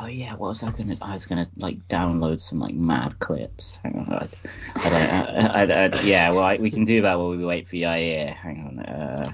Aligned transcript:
Oh 0.00 0.06
yeah, 0.06 0.34
what 0.34 0.48
was 0.48 0.62
I 0.62 0.70
gonna? 0.70 0.96
I 1.02 1.14
was 1.14 1.26
gonna 1.26 1.48
like 1.56 1.88
download 1.88 2.38
some 2.40 2.60
like 2.60 2.74
mad 2.74 3.18
clips. 3.18 3.80
Hang 3.82 3.98
on, 3.98 4.12
I, 4.12 4.28
I 4.76 4.90
don't. 4.90 5.10
I, 5.10 5.62
I, 5.64 5.86
I, 5.86 6.00
yeah, 6.02 6.30
well, 6.30 6.56
we 6.58 6.70
can 6.70 6.84
do 6.84 7.02
that 7.02 7.18
while 7.18 7.30
we 7.30 7.44
wait 7.44 7.66
for 7.66 7.76
Yair. 7.76 8.34
Hang 8.34 8.60
on. 8.60 8.78
Uh, 8.78 9.32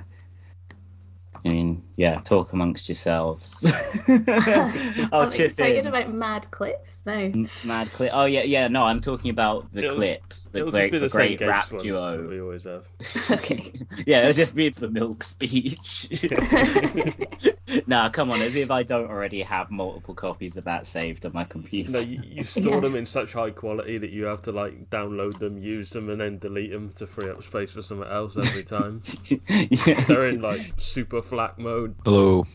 I 1.45 1.49
mean, 1.49 1.83
yeah, 1.97 2.21
talk 2.21 2.53
amongst 2.53 2.89
yourselves. 2.89 3.65
I'll 5.13 5.23
I'm 5.23 5.31
chip 5.31 5.47
excited 5.51 5.79
in. 5.81 5.87
about 5.87 6.13
mad 6.13 6.51
clips 6.51 7.03
now. 7.07 7.13
M- 7.15 7.49
Mad 7.65 7.91
clip. 7.93 8.11
Oh 8.13 8.25
yeah, 8.25 8.43
yeah. 8.43 8.69
No, 8.69 8.83
I'm 8.85 9.01
talking 9.01 9.31
about 9.31 9.73
the 9.73 9.85
It'll- 9.85 9.97
clips. 9.97 10.47
The 10.47 10.59
It'll 10.61 10.71
great, 10.71 10.91
just 10.91 10.93
be 10.93 10.99
the 10.99 11.07
the 11.09 11.13
great 11.17 11.39
Gapes 11.39 11.49
rap 11.73 11.81
duo. 11.83 12.17
that 12.17 12.29
we 12.29 12.41
always 12.41 12.65
have. 12.65 12.87
Okay. 13.31 13.73
yeah, 14.07 14.21
it'll 14.21 14.33
just 14.33 14.55
be 14.55 14.69
the 14.71 14.89
milk 14.91 15.23
speech. 15.23 16.09
nah, 17.87 18.09
come 18.11 18.31
on, 18.31 18.41
as 18.41 18.55
if 18.57 18.71
I 18.71 18.83
don't 18.83 19.09
already 19.11 19.43
have 19.43 19.71
multiple 19.71 20.15
copies 20.15 20.57
of 20.57 20.65
that 20.65 20.87
saved 20.87 21.25
on 21.27 21.33
my 21.33 21.45
computer. 21.45 21.93
No, 21.93 21.99
you, 22.01 22.21
you 22.25 22.43
store 22.45 22.75
Yeah. 22.75 22.81
them 22.81 22.97
in 22.97 23.07
such 23.07 23.33
high 23.33 23.51
quality 23.51 23.99
that 23.99 24.11
you 24.11 24.25
have 24.25 24.43
to 24.43 24.53
like 24.53 24.91
download 24.91 25.39
them, 25.39 25.59
use 25.59 25.91
them, 25.91 26.09
and 26.11 26.21
then 26.21 26.39
delete 26.39 26.71
them 26.71 26.91
to 26.97 27.07
free 27.07 27.31
up 27.31 27.43
space 27.43 27.71
for 27.73 27.83
something 27.83 28.09
else 28.09 28.37
every 28.37 28.65
time. 28.65 29.03
yeah. 29.29 30.01
They're 30.07 30.27
in 30.27 30.41
like 30.41 30.61
super 30.79 31.23
FLAC 31.23 31.59
mode. 31.59 31.84
Hello. 31.85 32.47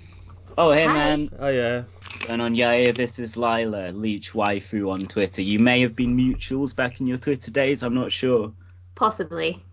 Oh, 0.57 0.71
hey 0.71 0.88
Hi. 0.88 0.93
man. 0.93 1.29
Oh 1.39 1.49
yeah, 1.49 1.83
And 2.27 2.41
on 2.41 2.55
Yair, 2.55 2.95
this 2.95 3.19
is 3.19 3.35
Lilah, 3.35 3.93
Leech 3.93 4.33
Waifu 4.33 4.89
on 4.91 5.07
Twitter. 5.07 5.41
You 5.41 5.59
may 5.59 5.81
have 5.81 5.95
been 5.95 6.17
mutuals 6.17 6.75
back 6.75 6.99
in 6.99 7.07
your 7.07 7.17
Twitter 7.19 7.52
days, 7.52 7.83
I'm 7.83 7.93
not 7.93 8.11
sure. 8.11 8.53
Possibly. 8.95 9.65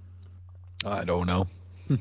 I 0.85 1.05
don't 1.05 1.27
know. 1.27 1.49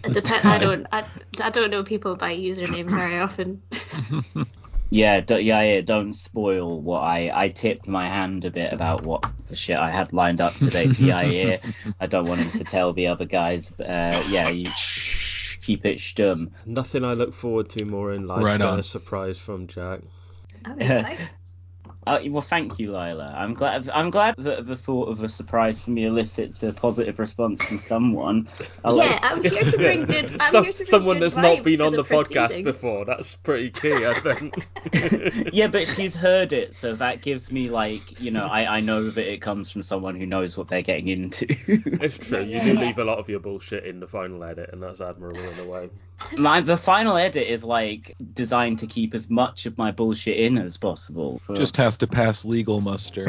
It 0.03 0.13
depend. 0.13 0.43
I 0.45 0.57
don't. 0.59 0.87
I, 0.91 1.05
I 1.41 1.49
don't 1.49 1.71
know 1.71 1.83
people 1.83 2.15
by 2.15 2.35
username 2.35 2.93
very 2.93 3.19
often. 3.19 3.63
Yeah, 4.89 5.19
d- 5.21 5.35
Yair, 5.35 5.85
don't 5.85 6.13
spoil 6.13 6.81
what 6.81 7.01
I. 7.01 7.31
I 7.33 7.49
tipped 7.49 7.87
my 7.87 8.07
hand 8.07 8.45
a 8.45 8.51
bit 8.51 8.71
about 8.71 9.03
what 9.03 9.23
the 9.47 9.55
shit 9.55 9.77
I 9.77 9.91
had 9.91 10.13
lined 10.13 10.41
up 10.41 10.59
today 10.59 10.87
to 10.89 11.01
Yair. 11.03 11.59
I 11.99 12.07
don't 12.07 12.27
want 12.27 12.41
him 12.41 12.51
to 12.53 12.65
tell 12.65 12.93
the 12.93 13.07
other 13.07 13.25
guys. 13.25 13.71
But, 13.71 13.89
uh, 13.89 14.23
yeah, 14.25 14.47
you 14.49 14.71
shh, 14.73 15.34
keep 15.65 15.85
it 15.85 15.97
stum. 15.97 16.51
nothing 16.65 17.03
I 17.03 17.13
look 17.13 17.33
forward 17.33 17.69
to 17.71 17.85
more 17.85 18.13
in 18.13 18.27
life 18.27 18.43
Right 18.43 18.59
than 18.59 18.67
on. 18.67 18.79
a 18.79 18.83
surprise 18.83 19.39
from 19.39 19.65
Jack. 19.67 20.01
Oh, 20.65 20.71
I'm 20.71 20.79
excited. 20.79 21.29
Uh, 22.07 22.19
well, 22.27 22.41
thank 22.41 22.77
you, 22.79 22.91
Lilah. 22.91 23.33
I'm 23.35 23.53
glad. 23.53 23.89
I'm 23.89 24.11
glad 24.11 24.35
that 24.37 24.65
the 24.65 24.77
thought 24.77 25.09
of 25.09 25.23
a 25.23 25.29
surprise 25.29 25.83
for 25.83 25.91
me 25.91 26.05
elicits 26.05 26.61
a 26.63 26.71
positive 26.71 27.17
response 27.17 27.63
from 27.63 27.79
someone. 27.79 28.47
I 28.83 28.89
yeah, 28.89 28.95
like- 28.95 29.25
I'm 29.31 29.43
here 29.43 29.63
to 29.63 29.77
bring 29.77 30.05
good. 30.05 30.37
I'm 30.39 30.51
Some- 30.51 30.63
here 30.65 30.73
to 30.73 30.77
bring 30.77 30.85
someone 30.87 31.15
good 31.17 31.23
that's 31.23 31.35
not 31.35 31.63
been 31.63 31.81
on 31.81 31.93
the, 31.93 32.03
podcast 32.03 32.63
before. 32.63 33.05
That's 33.05 33.35
pretty 33.37 33.71
key, 33.71 34.05
I 34.05 34.13
think. 34.13 34.67
yeah, 35.53 35.67
but 35.67 35.87
she's 35.87 36.13
heard 36.15 36.53
it, 36.53 36.75
so 36.75 36.95
that 36.95 37.21
gives 37.21 37.51
me 37.51 37.69
like, 37.69 38.19
you 38.19 38.31
know, 38.31 38.45
I, 38.45 38.77
I 38.77 38.79
know 38.81 39.09
that 39.09 39.31
it 39.31 39.41
comes 39.41 39.71
from 39.71 39.81
someone 39.81 40.15
who 40.15 40.25
knows 40.25 40.55
what 40.57 40.67
they're 40.67 40.81
getting 40.81 41.07
into. 41.07 41.47
It's 42.05 42.17
true. 42.17 42.41
You 42.43 42.61
do 42.61 42.79
leave 42.79 42.99
a 42.99 43.03
lot 43.03 43.17
of 43.19 43.29
your 43.29 43.39
bullshit 43.39 43.85
in 43.85 43.99
the 43.99 44.07
final 44.07 44.43
edit, 44.43 44.69
and 44.73 44.83
that's 44.83 45.01
admirable 45.01 45.39
in 45.41 45.59
a 45.59 45.65
way. 45.65 45.89
my 46.37 46.61
the 46.61 46.77
final 46.77 47.17
edit 47.17 47.47
is 47.47 47.63
like 47.63 48.15
designed 48.33 48.79
to 48.79 48.87
keep 48.87 49.13
as 49.13 49.29
much 49.29 49.65
of 49.65 49.77
my 49.77 49.91
bullshit 49.91 50.37
in 50.37 50.57
as 50.57 50.77
possible. 50.77 51.39
For- 51.43 51.55
Just 51.55 51.77
has 51.77 51.94
to 51.97 52.07
pass 52.07 52.45
legal 52.45 52.81
muster. 52.81 53.25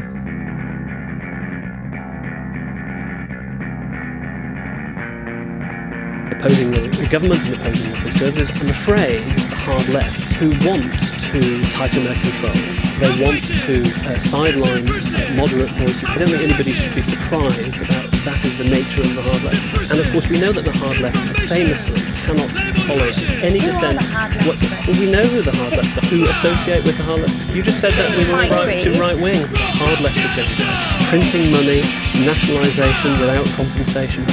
opposing 6.47 6.71
the, 6.71 6.81
the 6.81 7.09
government 7.09 7.45
and 7.47 7.55
opposing 7.55 7.91
the 7.91 7.97
Conservatives. 7.97 8.51
I'm 8.63 8.69
afraid 8.69 9.21
it's 9.37 9.49
the 9.49 9.57
hard 9.57 9.89
left 9.89 10.35
who 10.35 10.51
want 10.69 10.85
to 11.33 11.41
tighten 11.73 12.05
their 12.05 12.15
control. 12.15 12.53
They 12.99 13.13
want 13.23 13.45
to 13.67 13.85
uh, 14.09 14.19
sideline 14.19 14.89
uh, 14.89 15.35
moderate 15.37 15.71
voices. 15.77 16.09
I 16.09 16.19
don't 16.19 16.29
think 16.29 16.43
anybody 16.43 16.73
should 16.73 16.95
be 16.95 17.03
surprised 17.03 17.81
about 17.83 18.17
that 18.27 18.43
is 18.43 18.59
the 18.59 18.67
nature 18.67 19.07
of 19.07 19.15
the 19.15 19.23
hard 19.23 19.39
left. 19.47 19.93
And 19.95 20.01
of 20.03 20.07
course, 20.11 20.27
we 20.27 20.41
know 20.43 20.51
that 20.51 20.67
the 20.67 20.75
hard 20.75 20.99
left 20.99 21.15
famously 21.47 22.03
cannot 22.27 22.51
tolerate 22.83 23.15
any 23.47 23.63
dissent. 23.63 24.03
What's, 24.43 24.67
well, 24.67 24.99
we 24.99 25.07
know 25.07 25.23
who 25.23 25.47
the 25.47 25.55
hard 25.55 25.79
left 25.79 25.95
are, 25.95 26.07
who 26.11 26.27
associate 26.27 26.83
with 26.83 26.99
the 26.99 27.07
hard 27.07 27.23
left. 27.23 27.39
You 27.55 27.63
just 27.63 27.79
said 27.79 27.95
that 27.95 28.09
we 28.19 28.27
were 28.27 28.35
Right 28.35 28.51
wing. 28.51 28.99
right 28.99 29.19
wing. 29.23 29.41
Hard 29.79 30.03
left 30.03 30.19
agenda. 30.19 30.67
Printing 31.07 31.55
money, 31.55 31.87
nationalisation 32.27 33.15
without 33.23 33.47
compensation. 33.55 34.27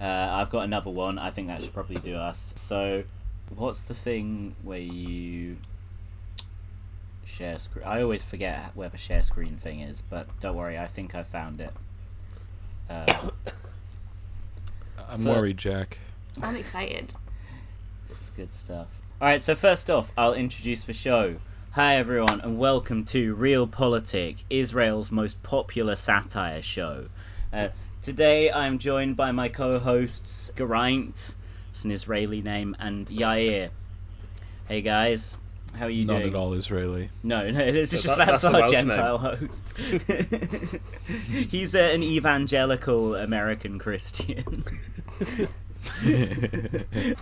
Uh, 0.00 0.06
I've 0.06 0.48
got 0.48 0.64
another 0.64 0.88
one. 0.88 1.18
I 1.18 1.30
think 1.30 1.48
that 1.48 1.60
should 1.62 1.74
probably 1.74 1.96
do 1.96 2.16
us. 2.16 2.54
So, 2.56 3.04
what's 3.54 3.82
the 3.82 3.92
thing 3.92 4.56
where 4.62 4.78
you 4.78 5.58
share 7.26 7.58
screen? 7.58 7.84
I 7.84 8.00
always 8.00 8.22
forget 8.22 8.70
where 8.74 8.88
the 8.88 8.96
share 8.96 9.20
screen 9.20 9.58
thing 9.58 9.80
is, 9.80 10.00
but 10.00 10.26
don't 10.40 10.56
worry. 10.56 10.78
I 10.78 10.86
think 10.86 11.14
I 11.14 11.22
found 11.22 11.60
it. 11.60 11.72
Uh, 12.88 13.30
I'm 15.10 15.22
For- 15.22 15.32
worried, 15.32 15.58
Jack. 15.58 15.98
I'm 16.42 16.56
excited. 16.56 17.12
This 18.08 18.22
is 18.22 18.30
good 18.30 18.54
stuff. 18.54 18.88
Alright, 19.20 19.42
so 19.42 19.54
first 19.54 19.90
off, 19.90 20.10
I'll 20.16 20.32
introduce 20.32 20.84
the 20.84 20.94
show. 20.94 21.36
Hi, 21.72 21.96
everyone, 21.96 22.42
and 22.42 22.58
welcome 22.58 23.06
to 23.06 23.34
Reel 23.34 23.66
Politik, 23.66 24.36
Israel's 24.50 25.10
most 25.10 25.42
popular 25.42 25.96
satire 25.96 26.60
show. 26.60 27.06
Uh, 27.50 27.68
today, 28.02 28.52
I'm 28.52 28.78
joined 28.78 29.16
by 29.16 29.32
my 29.32 29.48
co 29.48 29.78
hosts, 29.78 30.50
Geraint, 30.54 31.34
it's 31.70 31.84
an 31.86 31.90
Israeli 31.90 32.42
name, 32.42 32.76
and 32.78 33.06
Yair. 33.06 33.70
Hey, 34.68 34.82
guys. 34.82 35.38
How 35.74 35.86
are 35.86 35.90
you 35.90 36.04
doing? 36.04 36.18
Not 36.18 36.22
doing? 36.24 36.34
at 36.34 36.38
all 36.38 36.52
Israeli. 36.52 37.08
No, 37.22 37.50
no, 37.50 37.60
it's 37.60 37.94
Is 37.94 38.02
just 38.02 38.18
that- 38.18 38.26
that's, 38.26 38.42
that's 38.42 38.54
our 38.54 38.60
Welsh 38.60 38.72
Gentile 38.72 39.16
host. 39.16 39.72
He's 41.48 41.74
uh, 41.74 41.78
an 41.78 42.02
evangelical 42.02 43.16
American 43.16 43.78
Christian. 43.78 44.64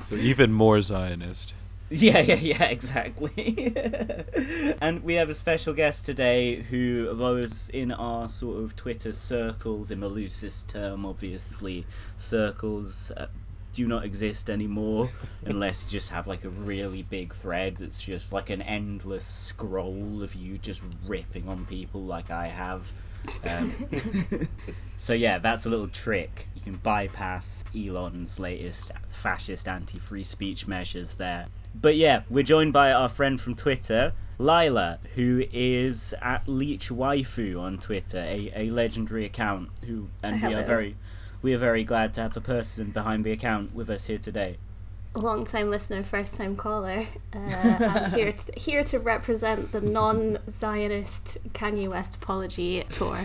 so 0.09 0.17
even 0.17 0.53
more 0.53 0.83
Zionist. 0.83 1.55
Yeah, 1.93 2.21
yeah, 2.21 2.35
yeah, 2.37 2.65
exactly. 2.67 3.75
and 4.81 5.03
we 5.03 5.15
have 5.15 5.29
a 5.29 5.35
special 5.35 5.75
guest 5.75 6.07
today 6.07 6.63
who, 6.63 7.13
those 7.17 7.69
in 7.69 7.91
our 7.91 8.29
sort 8.29 8.63
of 8.63 8.77
Twitter 8.77 9.13
circles, 9.13 9.91
in 9.91 9.99
the 9.99 10.09
loosest 10.09 10.69
term, 10.69 11.05
obviously, 11.05 11.89
circles 12.17 13.11
uh, 13.17 13.27
do 13.73 13.89
not 13.89 14.05
exist 14.05 14.51
anymore 14.51 15.09
unless 15.45 15.85
you 15.85 15.91
just 15.91 16.11
have 16.11 16.29
like 16.29 16.45
a 16.45 16.49
really 16.49 17.03
big 17.03 17.35
thread. 17.35 17.81
It's 17.81 18.01
just 18.01 18.33
like 18.33 18.51
an 18.51 18.63
endless 18.63 19.27
scroll 19.27 20.23
of 20.23 20.37
you 20.37 20.59
just 20.59 20.83
ripping 21.07 21.49
on 21.49 21.67
people 21.67 22.05
like 22.05 22.31
I 22.31 22.47
have. 22.47 22.93
Um, 23.45 23.73
so 24.97 25.13
yeah, 25.13 25.39
that's 25.41 25.67
a 25.67 25.71
little 25.71 25.89
trick. 25.89 26.49
You 26.55 26.61
can 26.61 26.77
bypass 26.77 27.65
Elon's 27.77 28.39
latest 28.39 28.93
fascist 29.09 29.67
anti-free 29.67 30.25
speech 30.25 30.69
measures 30.69 31.17
there. 31.17 31.49
But 31.75 31.97
yeah, 31.97 32.23
we're 32.29 32.43
joined 32.43 32.73
by 32.73 32.93
our 32.93 33.09
friend 33.09 33.41
from 33.41 33.55
Twitter, 33.55 34.13
Lilah, 34.39 34.99
who 35.15 35.45
is 35.53 36.15
at 36.21 36.49
Leech 36.49 36.89
Waifu 36.89 37.61
on 37.61 37.79
Twitter, 37.79 38.19
a, 38.19 38.51
a 38.55 38.71
legendary 38.71 39.25
account. 39.25 39.71
Who 39.87 40.09
and 40.23 40.43
we 40.43 40.55
are 40.55 40.65
very, 40.65 40.97
we 41.43 41.55
are 41.55 41.59
very 41.59 41.85
glad 41.85 42.15
to 42.15 42.23
have 42.23 42.35
the 42.35 42.41
person 42.41 42.91
behind 42.91 43.25
the 43.25 43.33
account 43.33 43.75
with 43.75 43.89
us 43.91 44.07
here 44.07 44.19
today. 44.19 44.57
Long 45.19 45.45
time 45.45 45.71
listener, 45.71 46.03
first 46.05 46.37
time 46.37 46.57
caller. 46.57 47.05
Uh, 47.35 47.39
I'm 47.39 48.11
here 48.15 48.33
to, 48.33 48.53
here 48.59 48.85
to 48.85 48.99
represent 48.99 49.73
the 49.73 49.81
non 49.81 50.39
Zionist 50.49 51.39
Kanye 51.53 51.89
West 51.89 52.17
apology 52.17 52.85
tour. 52.91 53.17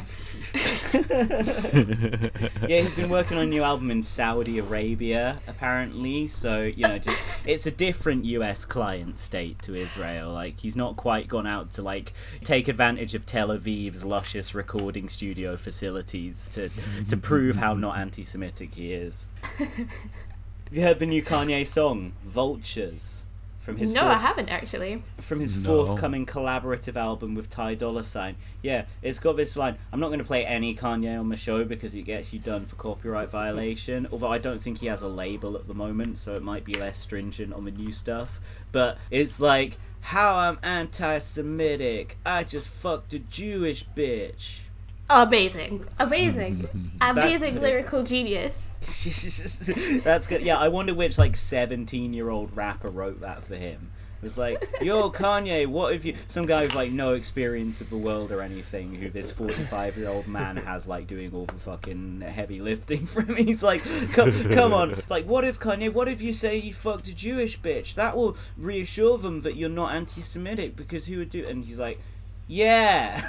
yeah, 2.67 2.81
he's 2.81 2.95
been 2.95 3.09
working 3.09 3.37
on 3.37 3.43
a 3.43 3.47
new 3.47 3.63
album 3.63 3.91
in 3.91 4.01
Saudi 4.01 4.57
Arabia, 4.59 5.37
apparently. 5.47 6.27
So 6.27 6.63
you 6.63 6.87
know, 6.87 6.97
just 6.97 7.21
it's 7.45 7.67
a 7.67 7.71
different 7.71 8.25
U.S. 8.25 8.65
client 8.65 9.19
state 9.19 9.61
to 9.63 9.75
Israel. 9.75 10.31
Like 10.31 10.59
he's 10.59 10.75
not 10.75 10.95
quite 10.95 11.27
gone 11.27 11.47
out 11.47 11.71
to 11.71 11.83
like 11.83 12.13
take 12.43 12.67
advantage 12.67 13.13
of 13.13 13.25
Tel 13.25 13.49
Aviv's 13.49 14.03
luscious 14.03 14.55
recording 14.55 15.09
studio 15.09 15.55
facilities 15.55 16.47
to 16.49 16.69
to 17.09 17.17
prove 17.17 17.55
how 17.55 17.75
not 17.75 17.97
anti-Semitic 17.97 18.73
he 18.73 18.93
is. 18.93 19.29
Have 20.65 20.73
you 20.75 20.81
heard 20.81 20.97
the 20.97 21.05
new 21.05 21.21
Kanye 21.21 21.65
song, 21.67 22.11
Vultures? 22.25 23.23
From 23.59 23.77
his 23.77 23.93
no, 23.93 24.01
fourth, 24.01 24.13
I 24.13 24.19
haven't 24.19 24.49
actually. 24.49 25.03
from 25.21 25.39
his 25.39 25.63
No. 25.63 25.85
forthcoming 25.85 26.25
collaborative 26.25 26.95
album 26.95 27.35
with 27.35 27.49
Ty 27.49 27.75
Dolla 27.75 28.03
Sign. 28.03 28.35
Yeah, 28.61 28.85
it's 29.01 29.19
got 29.19 29.37
this 29.37 29.57
line. 29.57 29.77
I'm 29.93 29.99
not 29.99 30.07
going 30.07 30.19
to 30.19 30.25
play 30.25 30.45
any 30.45 30.75
Kanye 30.75 31.19
on 31.19 31.29
the 31.29 31.35
show 31.35 31.63
because 31.65 31.93
it 31.93 32.03
gets 32.03 32.33
you 32.33 32.39
done 32.39 32.65
for 32.65 32.75
copyright 32.77 33.29
violation. 33.29 34.07
Although 34.11 34.31
I 34.31 34.39
don't 34.39 34.61
think 34.61 34.79
he 34.79 34.87
has 34.87 35.03
a 35.03 35.07
label 35.07 35.55
at 35.55 35.67
the 35.67 35.73
moment, 35.75 36.17
so 36.17 36.35
it 36.35 36.41
might 36.43 36.63
be 36.63 36.73
less 36.73 36.97
stringent 36.97 37.53
on 37.53 37.65
the 37.65 37.71
new 37.71 37.91
stuff. 37.91 38.39
But 38.71 38.97
it's 39.11 39.39
like 39.39 39.77
how 40.01 40.35
I'm 40.35 40.59
anti-Semitic. 40.63 42.17
I 42.25 42.43
just 42.43 42.69
fucked 42.69 43.13
a 43.13 43.19
Jewish 43.19 43.85
bitch. 43.95 44.61
Amazing, 45.09 45.85
amazing, 45.99 46.67
amazing 47.01 47.61
lyrical 47.61 48.03
genius. 48.03 48.79
That's 50.03 50.27
good. 50.27 50.41
Yeah, 50.41 50.57
I 50.57 50.69
wonder 50.69 50.93
which 50.93 51.17
like 51.17 51.35
17 51.35 52.13
year 52.13 52.29
old 52.29 52.55
rapper 52.55 52.89
wrote 52.89 53.21
that 53.21 53.43
for 53.43 53.55
him. 53.55 53.89
It 54.21 54.23
was 54.23 54.37
like, 54.37 54.67
yo, 54.81 55.11
Kanye, 55.11 55.67
what 55.67 55.93
if 55.93 56.05
you. 56.05 56.15
Some 56.27 56.47
guy 56.47 56.63
with 56.63 56.73
like 56.73 56.91
no 56.91 57.13
experience 57.13 57.81
of 57.81 57.89
the 57.89 57.97
world 57.97 58.31
or 58.31 58.41
anything, 58.41 58.95
who 58.95 59.09
this 59.09 59.31
45 59.31 59.97
year 59.97 60.09
old 60.09 60.27
man 60.27 60.57
has 60.57 60.87
like 60.87 61.05
doing 61.05 61.33
all 61.33 61.45
the 61.45 61.53
fucking 61.53 62.21
heavy 62.21 62.59
lifting 62.59 63.05
for 63.05 63.21
him. 63.21 63.35
He's 63.35 63.61
like, 63.61 63.83
come, 64.13 64.31
come 64.31 64.73
on. 64.73 64.91
It's 64.91 65.11
like, 65.11 65.25
what 65.25 65.45
if, 65.45 65.59
Kanye, 65.59 65.93
what 65.93 66.07
if 66.07 66.21
you 66.21 66.33
say 66.33 66.57
you 66.57 66.73
fucked 66.73 67.07
a 67.07 67.15
Jewish 67.15 67.59
bitch? 67.59 67.95
That 67.95 68.15
will 68.15 68.37
reassure 68.57 69.17
them 69.19 69.41
that 69.41 69.55
you're 69.55 69.69
not 69.69 69.93
anti 69.93 70.21
Semitic 70.21 70.75
because 70.75 71.05
who 71.05 71.19
would 71.19 71.29
do. 71.29 71.45
And 71.47 71.63
he's 71.63 71.79
like, 71.79 71.99
yeah. 72.47 73.19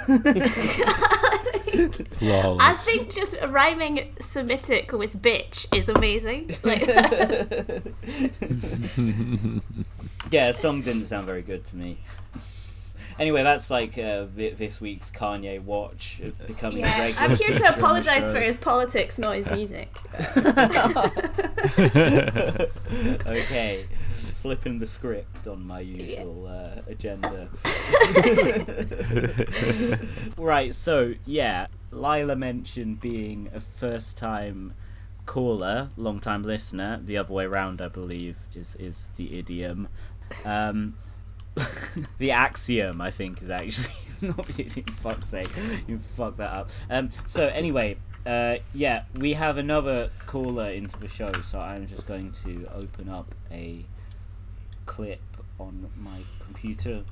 Flawless. 2.19 2.63
I 2.63 2.73
think 2.73 3.13
just 3.13 3.35
rhyming 3.47 4.13
Semitic 4.19 4.91
with 4.91 5.21
bitch 5.21 5.65
is 5.75 5.89
amazing. 5.89 6.51
Like, 6.63 6.85
that's- 6.85 7.81
yeah, 10.31 10.51
song 10.51 10.81
didn't 10.81 11.05
sound 11.05 11.25
very 11.25 11.41
good 11.41 11.63
to 11.65 11.75
me. 11.75 11.99
Anyway, 13.19 13.41
that's 13.41 13.71
like 13.71 13.97
uh, 13.97 14.25
this 14.35 14.79
week's 14.79 15.09
Kanye 15.09 15.59
watch 15.59 16.21
uh, 16.23 16.29
becoming 16.45 16.83
a 16.83 16.87
yeah, 16.87 17.01
regular. 17.01 17.29
I'm 17.29 17.35
here 17.35 17.55
to 17.55 17.75
apologise 17.75 18.29
for 18.29 18.39
his 18.39 18.57
politics, 18.57 19.17
not 19.17 19.35
his 19.37 19.49
music. 19.49 19.97
okay, 23.25 23.83
flipping 24.47 24.79
the 24.79 24.85
script 24.85 25.45
on 25.45 25.67
my 25.67 25.81
usual 25.81 26.47
uh, 26.47 26.79
agenda. 26.87 27.49
right, 30.37 30.73
so 30.73 31.13
yeah, 31.25 31.67
Lilah 31.91 32.37
mentioned 32.37 33.01
being 33.01 33.49
a 33.53 33.59
first 33.59 34.17
time 34.17 34.71
caller, 35.25 35.89
long 35.97 36.21
time 36.21 36.43
listener. 36.43 37.01
The 37.03 37.17
other 37.17 37.33
way 37.33 37.43
around, 37.43 37.81
I 37.81 37.89
believe, 37.89 38.37
is 38.55 38.75
is 38.75 39.09
the 39.17 39.37
idiom. 39.37 39.89
Um, 40.45 40.95
the 42.17 42.31
axiom, 42.31 43.01
I 43.01 43.11
think, 43.11 43.41
is 43.41 43.49
actually 43.49 43.95
not 44.21 44.47
the 44.47 44.65
idiom. 44.65 44.85
Fuck's 44.93 45.27
sake, 45.27 45.51
you 45.87 45.99
fuck 45.99 46.37
that 46.37 46.53
up. 46.53 46.69
Um, 46.89 47.09
so 47.25 47.47
anyway, 47.47 47.97
uh, 48.25 48.55
yeah, 48.73 49.01
we 49.13 49.33
have 49.33 49.57
another 49.57 50.09
caller 50.25 50.69
into 50.69 50.97
the 50.99 51.09
show, 51.09 51.33
so 51.33 51.59
I'm 51.59 51.85
just 51.85 52.07
going 52.07 52.31
to 52.43 52.65
open 52.73 53.09
up 53.09 53.35
a 53.51 53.85
clip 54.87 55.21
on 55.59 55.87
my 55.97 56.17
computer 56.39 57.03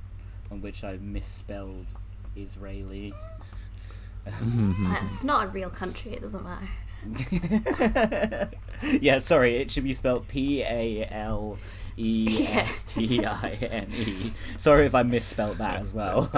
on 0.51 0.62
which 0.62 0.83
I 0.83 0.98
misspelled 0.98 1.86
Israeli. 2.36 3.13
It's 4.25 5.24
not 5.24 5.45
a 5.45 5.48
real 5.50 5.69
country, 5.69 6.13
it 6.13 6.24
doesn't 6.24 6.44
matter. 6.44 6.68
yeah, 9.00 9.19
sorry, 9.19 9.57
it 9.57 9.69
should 9.69 9.83
be 9.83 9.94
spelled 9.94 10.27
P 10.27 10.63
A 10.63 11.07
L 11.07 11.60
E 11.98 12.48
S 12.50 12.83
T 12.83 13.24
I 13.24 13.50
N 13.50 13.92
E. 13.92 14.31
Sorry 14.57 14.88
if 14.88 14.95
I 14.95 15.04
misspelled 15.04 15.60
that 15.60 15.81
as 15.81 15.94
well. 15.94 16.30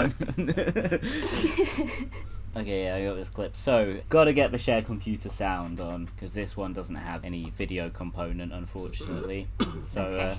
okay, 2.58 2.84
yeah, 2.84 2.96
I 2.96 3.06
got 3.06 3.16
this 3.16 3.30
clip. 3.30 3.56
So, 3.56 4.02
gotta 4.10 4.34
get 4.34 4.52
the 4.52 4.58
share 4.58 4.82
computer 4.82 5.30
sound 5.30 5.80
on 5.80 6.04
because 6.06 6.34
this 6.34 6.58
one 6.58 6.74
doesn't 6.74 6.96
have 6.96 7.24
any 7.24 7.50
video 7.52 7.90
component, 7.90 8.52
unfortunately. 8.52 9.48
So, 9.84 10.02
uh, 10.02 10.06
okay, 10.06 10.38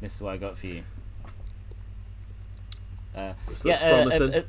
this 0.00 0.14
is 0.16 0.22
what 0.22 0.34
I 0.34 0.36
got 0.38 0.56
for 0.58 0.66
you. 0.66 0.82
Uh, 3.14 3.32
This 3.48 3.64
yeah, 3.64 3.74
looks 3.74 3.82
uh, 3.82 3.86
promising. 3.88 4.34
uh, 4.34 4.38
uh, 4.38 4.42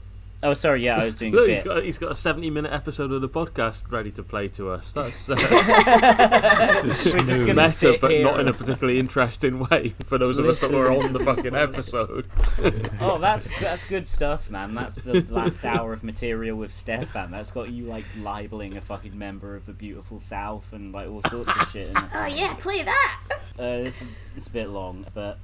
oh, 0.44 0.54
sorry, 0.54 0.84
yeah, 0.84 0.98
I 0.98 1.06
was 1.06 1.16
doing 1.16 1.34
a 1.34 1.38
Look, 1.38 1.48
bit. 1.48 1.56
he's 1.58 1.66
got 1.66 1.84
he's 1.84 1.98
got 1.98 2.12
a 2.12 2.16
seventy 2.16 2.50
minute 2.50 2.72
episode 2.72 3.12
of 3.12 3.22
the 3.22 3.30
podcast 3.30 3.82
ready 3.92 4.12
to 4.12 4.24
play 4.24 4.48
to 4.50 4.72
us. 4.72 4.92
That's 4.94 5.30
uh, 5.30 5.36
We're 5.40 6.90
just 6.90 7.04
smooth. 7.04 7.48
gonna 7.48 7.54
meta, 7.54 7.72
sit 7.72 8.02
but 8.02 8.12
here 8.12 8.24
not 8.24 8.40
in 8.40 8.48
a 8.48 8.54
particularly 8.54 9.00
interesting 9.00 9.60
way 9.60 9.96
for 10.06 10.18
those 10.18 10.38
of 10.38 10.46
us 10.48 10.62
that 10.62 10.72
were 10.72 10.92
on 10.92 11.14
the 11.14 11.20
fucking 11.20 11.56
episode. 11.56 12.26
Oh, 13.02 13.18
that's 13.18 13.48
that's 13.62 13.86
good 13.86 14.06
stuff, 14.06 14.50
man. 14.52 14.76
That's 14.76 14.96
the 14.96 15.22
last 15.30 15.64
hour 15.64 15.94
of 15.94 16.04
material 16.04 16.58
with 16.58 16.74
Stefan. 16.74 17.32
That's 17.32 17.52
got 17.52 17.70
you 17.70 17.86
like 17.86 18.04
libeling 18.18 18.76
a 18.78 18.82
fucking 18.82 19.18
member 19.18 19.56
of 19.56 19.66
the 19.66 19.72
beautiful 19.74 20.20
South 20.20 20.72
and 20.74 20.92
like 20.92 21.08
all 21.08 21.22
sorts 21.22 21.50
of 21.50 21.70
shit. 21.72 21.88
In 21.90 21.98
it. 21.98 22.04
Oh 22.14 22.26
yeah, 22.26 22.54
play 22.56 22.84
that! 22.84 23.20
Uh, 23.58 23.78
this 23.84 24.02
is 24.02 24.08
it's 24.36 24.48
a 24.48 24.52
bit 24.52 24.70
long, 24.70 25.06
but 25.14 25.40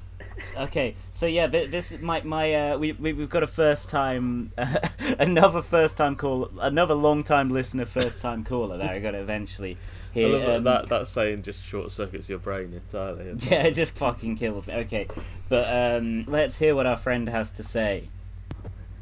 okay. 0.58 0.96
So 1.12 1.26
yeah, 1.26 1.48
thi- 1.48 1.66
this 1.68 1.92
is 1.92 2.02
my 2.02 2.22
my 2.24 2.54
uh, 2.54 2.78
we 2.78 2.92
we- 2.94 3.14
we've 3.14 3.30
got 3.30 3.44
a 3.44 3.48
first 3.48 3.90
time 3.90 4.52
another 5.20 5.62
first 5.62 5.98
time 5.98 6.16
call 6.16 6.50
another 6.60 6.94
long 6.94 7.24
time 7.24 7.50
listener 7.50 7.86
first 7.86 8.22
time 8.22 8.44
caller. 8.44 8.78
There, 8.78 8.90
I 8.90 9.00
got 9.00 9.16
it 9.16 9.22
eventually. 9.22 9.78
I 10.16 10.20
Here, 10.20 10.28
love 10.28 10.46
that, 10.46 10.58
um, 10.58 10.64
that 10.64 10.90
that 10.90 11.08
saying 11.08 11.44
just 11.44 11.64
short 11.64 11.92
circuits 11.92 12.30
your 12.30 12.40
brain 12.40 12.74
entirely. 12.74 13.34
Yeah, 13.50 13.64
it 13.68 13.74
just 13.74 13.98
fucking 13.98 14.38
kills 14.38 14.68
me. 14.68 14.74
Okay, 14.76 15.08
but 15.50 16.00
um, 16.02 16.26
let's 16.28 16.58
hear 16.58 16.76
what 16.76 16.86
our 16.86 16.98
friend 16.98 17.28
has 17.30 17.54
to 17.54 17.64
say. 17.64 18.10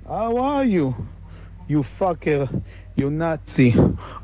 How 0.08 0.38
are 0.38 0.66
you? 0.66 0.96
You 1.68 1.84
fucker. 1.84 2.64
You 2.96 3.10
Nazi. 3.10 3.76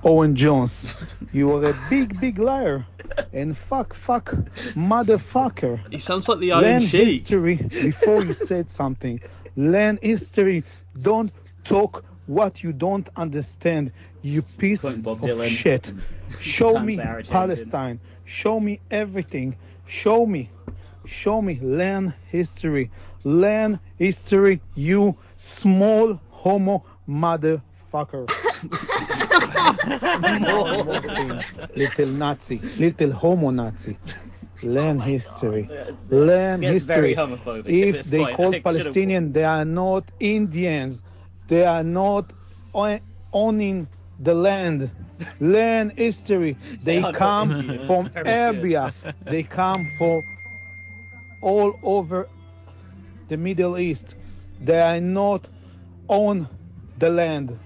Owen 0.04 0.36
Jones. 0.36 0.95
You 1.33 1.51
are 1.56 1.66
a 1.66 1.74
big, 1.89 2.19
big 2.19 2.39
liar. 2.39 2.86
And 3.34 3.58
fuck, 3.58 3.96
fuck, 3.96 4.32
motherfucker. 4.75 5.79
He 5.91 5.98
sounds 5.98 6.29
like 6.29 6.39
the 6.39 6.51
Iron 6.51 6.63
Learn 6.63 6.82
Sheik. 6.82 7.22
history 7.22 7.55
before 7.55 8.24
you 8.24 8.34
said 8.34 8.70
something. 8.72 9.20
Learn 9.55 9.98
history. 10.01 10.63
Don't 11.01 11.32
talk 11.63 12.05
what 12.27 12.63
you 12.63 12.72
don't 12.72 13.10
understand. 13.15 13.91
You 14.22 14.41
piece 14.41 14.82
Quoting 14.82 15.08
of 15.08 15.20
Dylan. 15.20 15.50
shit. 15.50 15.91
Show 16.39 16.79
me 16.79 16.96
they 16.96 17.03
are 17.03 17.15
changing. 17.17 17.32
Palestine. 17.32 18.00
Show 18.25 18.60
me 18.60 18.79
everything. 18.91 19.55
Show 19.88 20.25
me. 20.25 20.51
Show 21.05 21.41
me. 21.41 21.60
Learn 21.62 22.13
history. 22.27 22.91
Learn 23.24 23.79
history, 23.98 24.62
you 24.75 25.17
small 25.38 26.20
homo 26.29 26.86
motherfucker. 27.91 28.27
little 31.75 32.08
Nazi. 32.08 32.60
Little 32.77 33.12
homo 33.12 33.51
Nazi. 33.51 33.98
Learn 34.62 34.98
oh 34.98 35.01
history. 35.01 35.67
Learn 36.10 36.62
Gets 36.62 36.84
very 36.84 37.13
history. 37.13 37.15
homophobic 37.15 37.81
at 37.81 37.84
If 37.89 37.93
this 37.93 38.10
they 38.10 38.17
point. 38.19 38.27
Call 38.27 38.53
Palestinian, 38.63 39.34
they 39.34 39.43
are 39.43 39.65
not 39.65 40.12
Indians. 40.19 41.01
They 41.48 41.65
are 41.65 41.84
not 41.84 42.31
owning 43.34 43.88
the 44.19 44.34
land. 44.36 44.91
Learn 45.39 45.91
history. 45.96 46.58
They 46.84 47.01
are 47.01 47.13
come 47.13 47.50
from 47.86 48.10
Arabia. 48.15 48.93
They 49.27 49.43
come 49.43 49.88
from 49.98 50.24
all 51.41 51.74
over 51.84 52.27
the 53.29 53.38
Middle 53.38 53.77
East. 53.77 54.15
They 54.60 54.79
are 54.79 55.00
not 55.00 55.48
on 56.08 56.48
the 56.98 57.10
land. 57.10 57.58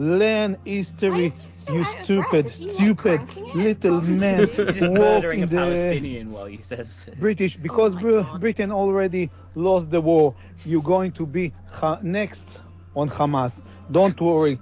Learn 0.00 0.56
history, 0.64 1.26
is 1.26 1.64
you 1.68 1.84
out 1.84 2.04
stupid, 2.04 2.46
breath? 2.46 2.46
Is 2.46 2.58
he, 2.58 2.66
like, 2.66 2.74
stupid 2.74 2.96
cranking 2.96 3.44
little 3.54 4.00
man 4.02 4.48
He's 4.66 4.74
just 4.74 4.80
murdering 4.80 5.42
a 5.42 5.46
Palestinian 5.46 6.30
while 6.30 6.46
he 6.46 6.58
says 6.58 6.96
this. 7.04 7.14
British 7.18 7.56
oh 7.56 7.62
because 7.62 7.94
Oh 7.96 8.00
Br- 8.00 8.38
Britain 8.38 8.72
already 8.72 9.30
lost 9.54 9.90
the 9.90 10.00
war. 10.00 10.34
You're 10.64 10.82
going 10.82 11.12
to 11.12 11.26
be 11.26 11.52
ha- 11.66 11.98
next 12.02 12.48
on 12.96 13.10
Hamas. 13.10 13.60
Don't 13.90 14.20
worry. 14.20 14.58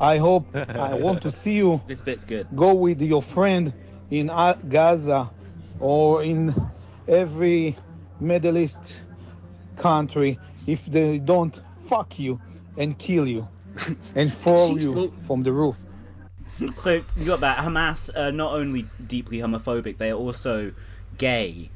I 0.00 0.18
hope 0.18 0.46
I 0.54 0.94
want 0.94 1.22
to 1.22 1.30
see 1.30 1.54
you 1.54 1.80
This 1.86 2.02
bit's 2.02 2.24
good. 2.24 2.48
go 2.54 2.74
with 2.74 3.00
your 3.00 3.22
friend 3.22 3.72
in 4.10 4.30
uh, 4.30 4.54
Gaza 4.68 5.30
or 5.78 6.24
in 6.24 6.54
every 7.06 7.76
Middle 8.20 8.58
East 8.58 8.94
country 9.76 10.38
if 10.66 10.84
they 10.86 11.18
don't 11.18 11.60
fuck 11.88 12.18
you 12.18 12.40
and 12.76 12.98
kill 12.98 13.26
you 13.28 13.46
and 14.14 14.32
fall 14.32 14.78
you 14.80 14.94
Jesus. 14.94 15.18
from 15.26 15.42
the 15.42 15.52
roof. 15.52 15.76
So 16.74 17.02
you 17.16 17.24
got 17.26 17.40
that. 17.40 17.58
Hamas 17.58 18.10
are 18.16 18.32
not 18.32 18.52
only 18.54 18.86
deeply 19.04 19.38
homophobic, 19.38 19.96
they 19.98 20.10
are 20.10 20.16
also 20.18 20.72
gay. 21.16 21.70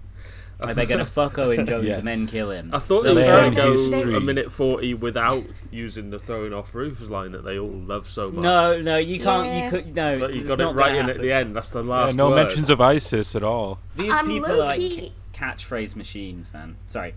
Like 0.59 0.75
they're 0.75 0.87
gonna 0.87 1.05
fuck 1.05 1.39
Owen 1.39 1.67
Jones 1.67 1.87
Yes. 1.87 1.99
and 1.99 2.07
then 2.07 2.27
kill 2.27 2.51
him. 2.51 2.71
I 2.73 2.79
thought 2.79 3.03
They'll 3.05 3.15
he 3.17 3.23
was 3.23 3.29
gonna 3.31 3.55
go 3.55 3.73
history. 3.77 4.17
a 4.17 4.21
minute 4.21 4.51
40 4.51 4.95
without 4.95 5.43
using 5.71 6.09
the 6.11 6.19
throwing 6.19 6.55
off 6.55 6.75
roofs 6.75 7.03
line 7.03 7.33
that 7.33 7.45
they 7.45 7.59
all 7.59 7.69
love 7.71 8.09
so 8.09 8.31
much. 8.31 8.43
No, 8.43 8.81
no, 8.81 8.97
you 8.97 9.21
can't. 9.21 9.47
Yeah. 9.47 9.65
You 9.65 9.71
could 9.71 9.95
no. 9.95 10.19
But 10.19 10.35
you 10.35 10.41
it's 10.41 10.49
got 10.49 10.59
not 10.59 10.73
it 10.75 10.77
right 10.77 10.89
gonna 10.95 11.01
in 11.01 11.11
at 11.11 11.21
the 11.21 11.33
end. 11.33 11.55
That's 11.57 11.71
the 11.71 11.83
Yeah, 11.83 11.91
last 11.91 12.17
no 12.17 12.31
word. 12.31 12.37
mentions 12.37 12.71
of 12.71 12.81
ISIS 12.81 13.35
at 13.37 13.45
all. 13.45 13.79
These 13.95 14.13
I'm 14.13 14.27
people 14.27 14.51
are 14.53 14.57
like 14.57 14.81
low-key- 14.81 15.13
catchphrase 15.35 15.95
machines, 15.97 16.53
man. 16.55 16.77
Sorry. 16.87 17.15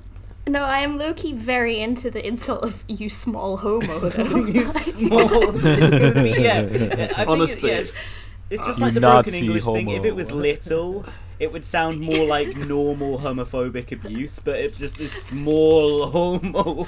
No, 0.48 0.64
I 0.64 0.80
am 0.80 0.98
low 0.98 1.14
key 1.14 1.34
very 1.34 1.80
into 1.80 2.10
the 2.12 2.26
insult 2.26 2.64
of 2.64 2.84
you 2.88 3.10
small 3.10 3.58
homo 3.58 4.00
though. 4.10 4.46
You 4.46 4.68
small. 4.70 5.56
yeah, 5.62 6.66
I 7.16 7.26
think 7.26 7.30
Honestly. 7.30 7.70
it, 7.70 7.74
yeah, 7.74 7.80
it's, 7.80 7.94
it's 8.50 8.66
just 8.66 8.80
You 8.80 8.86
like 8.86 8.94
the 8.94 9.02
broken 9.02 9.34
Nazi 9.34 9.40
English 9.40 9.70
thing. 9.70 9.90
If 9.92 10.06
it 10.06 10.16
was 10.16 10.30
homo. 10.30 10.42
little, 10.42 11.06
it 11.40 11.52
would 11.54 11.66
sound 11.66 12.02
more 12.02 12.26
like 12.26 12.56
normal 12.58 13.18
homophobic 13.18 13.92
abuse, 13.92 14.40
but 14.40 14.58
it's 14.60 14.78
just 14.78 14.98
this 14.98 15.12
small 15.14 16.08
homo. 16.08 16.86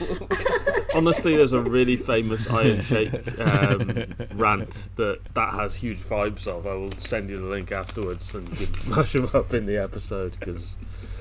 Honestly, 0.94 1.36
there's 1.38 1.54
a 1.54 1.62
really 1.62 1.96
famous 1.96 2.50
Iron 2.50 2.82
Sheik 2.82 3.40
um, 3.40 4.14
rant 4.34 4.90
that 4.98 5.20
that 5.34 5.54
has 5.54 5.74
huge 5.76 6.00
vibes 6.00 6.48
of. 6.48 6.68
I 6.68 6.74
will 6.74 6.92
send 6.98 7.30
you 7.30 7.38
the 7.38 7.46
link 7.48 7.72
afterwards 7.72 8.36
and 8.36 8.48
you 8.60 8.68
can 8.68 8.90
mash 8.96 9.14
them 9.14 9.30
up 9.34 9.54
in 9.54 9.66
the 9.66 9.78
episode 9.78 10.36
because 10.40 10.76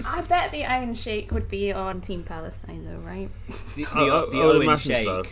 I 0.05 0.23
bet 0.23 0.51
the 0.51 0.65
Iron 0.65 0.95
Sheik 0.95 1.31
would 1.31 1.49
be 1.49 1.73
on 1.73 2.01
Team 2.01 2.25
Palestine 2.25 2.85
though, 2.85 2.99
right? 3.09 3.29
the 3.77 3.85
the, 3.85 3.87
I- 3.95 4.01
I- 4.01 4.07
the 4.31 4.41
I 4.41 4.47
would 4.47 4.57
Owen 4.57 4.63
imagine 4.63 5.05
so. 5.05 5.23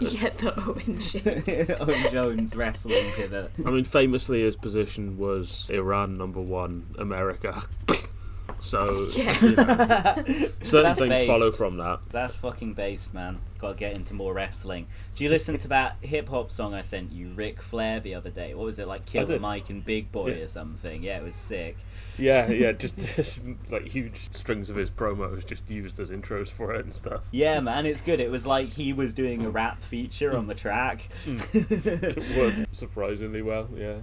Sheik. 0.00 0.20
Yeah, 0.22 0.30
the 0.30 0.60
Owen 0.68 1.00
Sheik. 1.00 1.80
Owen 1.80 2.10
Jones 2.12 2.56
wrestling 2.56 3.04
pivot. 3.16 3.50
I 3.64 3.70
mean, 3.70 3.84
famously, 3.84 4.42
his 4.42 4.56
position 4.56 5.16
was 5.16 5.70
Iran 5.72 6.16
number 6.18 6.40
one, 6.40 6.94
America. 6.98 7.62
So 8.60 9.06
Yeah. 9.14 9.38
you 9.40 9.50
know, 9.56 10.48
certain 10.62 10.82
That's 10.82 10.98
things 10.98 11.10
based. 11.10 11.26
follow 11.28 11.50
from 11.52 11.76
that. 11.78 12.00
That's 12.10 12.34
fucking 12.36 12.74
based, 12.74 13.14
man. 13.14 13.40
Gotta 13.58 13.74
get 13.76 13.96
into 13.96 14.14
more 14.14 14.34
wrestling. 14.34 14.86
Do 15.14 15.24
you 15.24 15.30
listen 15.30 15.58
to 15.58 15.68
that 15.68 15.96
hip 16.00 16.28
hop 16.28 16.50
song 16.50 16.74
I 16.74 16.82
sent 16.82 17.12
you, 17.12 17.32
Ric 17.34 17.62
Flair, 17.62 18.00
the 18.00 18.14
other 18.16 18.30
day? 18.30 18.54
What 18.54 18.64
was 18.64 18.78
it 18.78 18.88
like, 18.88 19.06
Killer 19.06 19.26
did. 19.26 19.40
Mike 19.40 19.70
and 19.70 19.84
Big 19.84 20.10
Boi 20.12 20.34
Yeah. 20.34 20.44
or 20.44 20.46
something? 20.48 21.02
Yeah, 21.02 21.18
it 21.18 21.24
was 21.24 21.36
sick. 21.36 21.76
Yeah, 22.18 22.48
yeah, 22.50 22.72
just, 22.72 22.96
just 23.16 23.38
like 23.70 23.86
huge 23.86 24.16
strings 24.34 24.70
of 24.70 24.76
his 24.76 24.90
promos 24.90 25.46
just 25.46 25.70
used 25.70 26.00
as 26.00 26.10
intros 26.10 26.48
for 26.48 26.74
it 26.74 26.84
and 26.84 26.94
stuff. 26.94 27.20
Yeah, 27.30 27.60
man, 27.60 27.86
it's 27.86 28.00
good. 28.02 28.18
It 28.20 28.30
was 28.30 28.46
like 28.46 28.68
he 28.68 28.92
was 28.92 29.14
doing 29.14 29.44
a 29.44 29.50
rap 29.50 29.82
feature 29.82 30.36
on 30.36 30.46
the 30.46 30.54
track. 30.54 31.08
Hmm. 31.24 31.36
It 31.52 32.36
worked 32.36 32.74
surprisingly 32.74 33.42
well. 33.42 33.68
Yeah. 33.76 33.98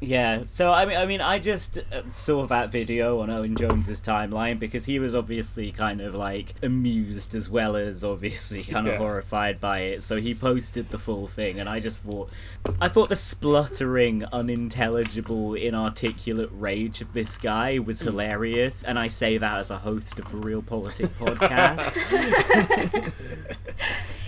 Yeah, 0.00 0.44
so 0.44 0.72
I 0.72 0.84
mean, 0.84 0.96
I 0.96 1.06
mean, 1.06 1.20
I 1.20 1.40
just 1.40 1.76
uh, 1.78 2.02
saw 2.10 2.46
that 2.46 2.70
video 2.70 3.18
on 3.18 3.30
Owen 3.30 3.56
Jones's 3.56 4.00
timeline 4.00 4.60
because 4.60 4.84
he 4.84 5.00
was 5.00 5.16
obviously 5.16 5.72
kind 5.72 6.00
of 6.00 6.14
like 6.14 6.54
amused 6.62 7.34
as 7.34 7.50
well 7.50 7.74
as 7.74 8.04
obviously 8.04 8.62
kind 8.62 8.86
of 8.86 8.92
Yeah. 8.92 8.98
horrified 8.98 9.58
by 9.58 9.80
it. 9.80 10.04
So 10.04 10.16
he 10.16 10.36
posted 10.36 10.88
the 10.88 11.00
full 11.00 11.26
thing, 11.26 11.58
and 11.58 11.68
I 11.68 11.80
just 11.80 12.00
thought, 12.00 12.30
I 12.80 12.86
thought 12.86 13.08
the 13.08 13.16
spluttering, 13.16 14.24
unintelligible, 14.24 15.54
inarticulate 15.54 16.50
rage 16.52 17.00
of 17.00 17.12
this 17.12 17.38
guy 17.38 17.80
was 17.80 17.98
hilarious, 18.00 18.84
and 18.84 18.96
I 18.96 19.08
say 19.08 19.38
that 19.38 19.58
as 19.58 19.72
a 19.72 19.78
host 19.78 20.20
of 20.20 20.32
a 20.32 20.36
Reel 20.36 20.62
Politik 20.62 21.08
podcast. 21.18 21.96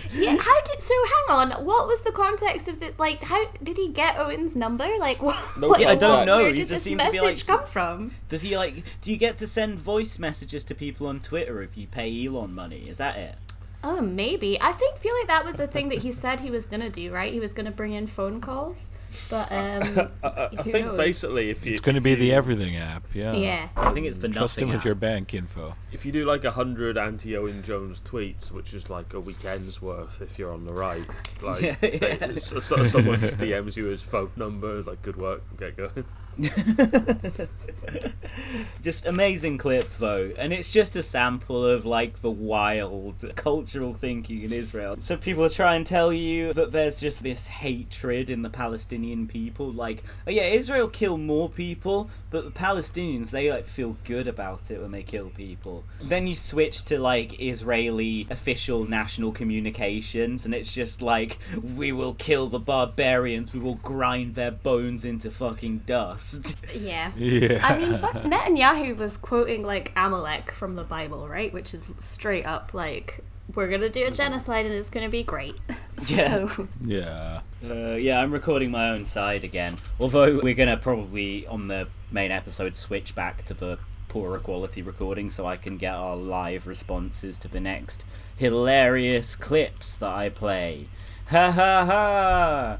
Yeah, 0.13 0.35
how 0.37 0.61
did 0.63 0.81
so 0.81 0.93
hang 0.93 1.37
on, 1.37 1.65
what 1.65 1.87
was 1.87 2.01
the 2.01 2.11
context 2.11 2.67
of 2.67 2.79
the 2.79 2.93
like 2.97 3.21
how 3.21 3.45
did 3.63 3.77
he 3.77 3.89
get 3.89 4.17
Owen's 4.17 4.55
number? 4.55 4.87
Like 4.99 5.21
what, 5.23 5.37
No 5.57 5.69
what 5.69 5.79
Yeah, 5.79 5.89
I 5.89 5.95
don't 5.95 6.25
know, 6.25 6.37
where 6.37 6.47
he 6.47 6.53
did 6.53 6.67
just 6.67 6.71
this 6.71 6.83
to 6.83 6.89
be, 6.89 6.95
like, 6.95 7.13
message 7.13 7.47
come 7.47 7.65
from? 7.65 8.11
Does 8.29 8.41
he 8.41 8.57
like? 8.57 8.83
Do 9.01 9.11
you 9.11 9.17
get 9.17 9.37
to 9.37 9.47
send 9.47 9.79
voice 9.79 10.19
messages 10.19 10.65
to 10.65 10.75
people 10.75 11.07
on 11.07 11.19
Twitter 11.19 11.61
if 11.61 11.77
you 11.77 11.87
pay 11.87 12.25
Elon 12.25 12.53
money? 12.53 12.89
Is 12.89 12.97
that 12.97 13.17
it? 13.17 13.35
Oh, 13.83 14.01
maybe. 14.01 14.61
I 14.61 14.73
think 14.73 14.97
feel 14.97 15.15
like 15.19 15.27
that 15.27 15.45
was 15.45 15.57
the 15.57 15.67
thing 15.67 15.89
that 15.89 15.97
he 15.97 16.11
said 16.11 16.39
he 16.39 16.51
was 16.51 16.65
gonna 16.65 16.89
do, 16.89 17.11
right? 17.11 17.31
He 17.31 17.39
was 17.39 17.53
gonna 17.53 17.71
bring 17.71 17.93
in 17.93 18.07
phone 18.07 18.41
calls. 18.41 18.89
But 19.29 19.51
um 19.51 20.11
I, 20.23 20.27
I, 20.27 20.49
I 20.59 20.63
think 20.63 20.87
knows? 20.87 20.97
basically 20.97 21.49
if 21.49 21.65
you 21.65 21.71
It's 21.73 21.81
going 21.81 21.95
to 21.95 21.99
if 21.99 22.03
be 22.03 22.15
the 22.15 22.33
everything 22.33 22.75
app. 22.77 23.03
Yeah. 23.13 23.33
yeah. 23.33 23.69
I 23.81 23.89
think 23.93 24.07
it's 24.07 24.17
for 24.17 24.27
Trust 24.27 24.57
nothing. 24.57 24.67
him 24.67 24.71
with 24.73 24.79
app. 24.81 24.85
your 24.85 24.95
bank 24.95 25.33
info. 25.33 25.75
if 25.91 26.05
you 26.05 26.11
do 26.11 26.25
like 26.25 26.43
a 26.45 26.51
hundred 26.51 26.97
anti 26.97 27.35
Owen 27.37 27.63
Jones 27.63 28.01
tweets, 28.01 28.51
which 28.51 28.73
is 28.73 28.89
like 28.89 29.13
a 29.13 29.19
weekend's 29.19 29.81
worth 29.81 30.21
if 30.21 30.39
you're 30.39 30.53
on 30.53 30.65
the 30.65 30.73
right, 30.73 31.05
like 31.41 31.61
Yeah, 31.61 32.17
they- 32.17 32.35
so- 32.37 32.59
so- 32.59 32.85
someone 32.85 33.17
DMs 33.43 33.77
you 33.77 33.85
his 33.85 34.01
phone 34.01 34.31
number, 34.35 34.83
like 34.83 35.01
good 35.01 35.17
work, 35.17 35.43
get 35.57 35.77
going. 35.77 36.05
just 38.81 39.05
amazing 39.05 39.57
clip 39.57 39.89
though, 39.97 40.31
and 40.37 40.53
it's 40.53 40.71
just 40.71 40.95
a 40.95 41.03
sample 41.03 41.65
of 41.65 41.85
like 41.85 42.21
the 42.21 42.31
wild 42.31 43.23
cultural 43.35 43.93
thinking 43.93 44.43
in 44.43 44.53
Israel. 44.53 44.95
So 44.99 45.17
people 45.17 45.49
try 45.49 45.75
and 45.75 45.85
tell 45.85 46.11
you 46.11 46.53
that 46.53 46.71
there's 46.71 46.99
just 46.99 47.21
this 47.21 47.47
hatred 47.47 48.29
in 48.29 48.41
the 48.41 48.49
Palestinian 48.49 49.27
people, 49.27 49.71
like, 49.71 50.03
oh 50.27 50.31
yeah, 50.31 50.47
Israel 50.47 50.87
kill 50.87 51.17
more 51.17 51.49
people, 51.49 52.09
but 52.29 52.45
the 52.45 52.51
Palestinians 52.51 53.31
they 53.31 53.51
like 53.51 53.65
feel 53.65 53.97
good 54.03 54.27
about 54.27 54.71
it 54.71 54.81
when 54.81 54.91
they 54.91 55.03
kill 55.03 55.29
people. 55.29 55.85
Then 56.01 56.27
you 56.27 56.35
switch 56.35 56.85
to 56.85 56.99
like 56.99 57.41
Israeli 57.41 58.27
official 58.29 58.85
national 58.85 59.31
communications, 59.31 60.45
and 60.45 60.55
it's 60.55 60.73
just 60.73 61.01
like, 61.01 61.39
we 61.61 61.91
will 61.91 62.13
kill 62.13 62.47
the 62.47 62.59
barbarians, 62.59 63.53
we 63.53 63.59
will 63.59 63.75
grind 63.75 64.35
their 64.35 64.51
bones 64.51 65.05
into 65.05 65.29
fucking 65.29 65.79
dust. 65.79 66.30
Yeah. 66.75 67.11
Yeah. 67.17 67.59
I 67.63 67.77
mean, 67.77 67.97
fuck, 67.97 68.13
Netanyahu 68.15 68.97
was 68.97 69.17
quoting 69.17 69.63
like 69.63 69.91
Amalek 69.95 70.51
from 70.51 70.75
the 70.75 70.83
Bible, 70.83 71.27
right? 71.27 71.53
Which 71.53 71.73
is 71.73 71.93
straight 71.99 72.45
up 72.45 72.73
like 72.73 73.19
we're 73.55 73.69
gonna 73.69 73.89
do 73.89 74.05
a 74.07 74.11
genocide 74.11 74.65
and 74.65 74.73
it's 74.73 74.89
gonna 74.89 75.09
be 75.09 75.23
great. 75.23 75.55
Yeah. 76.07 76.47
So, 76.47 76.67
yeah. 76.83 77.41
Uh, 77.63 77.93
yeah, 77.93 78.19
I'm 78.19 78.31
recording 78.31 78.71
my 78.71 78.89
own 78.89 79.05
side 79.05 79.43
again. 79.43 79.77
Although 79.99 80.39
we're 80.41 80.55
gonna 80.55 80.77
probably 80.77 81.45
on 81.45 81.67
the 81.67 81.87
main 82.09 82.31
episode 82.31 82.75
switch 82.75 83.13
back 83.13 83.43
to 83.45 83.53
the 83.53 83.77
poorer 84.07 84.39
quality 84.39 84.81
recording 84.81 85.29
so 85.29 85.45
I 85.45 85.57
can 85.57 85.77
get 85.77 85.93
our 85.93 86.15
live 86.15 86.65
responses 86.65 87.37
to 87.39 87.49
the 87.49 87.59
next 87.59 88.03
hilarious 88.37 89.35
clips 89.35 89.97
that 89.97 90.09
I 90.09 90.29
play. 90.29 90.87
Ha 91.27 91.51
ha 91.51 91.85
ha! 91.85 92.77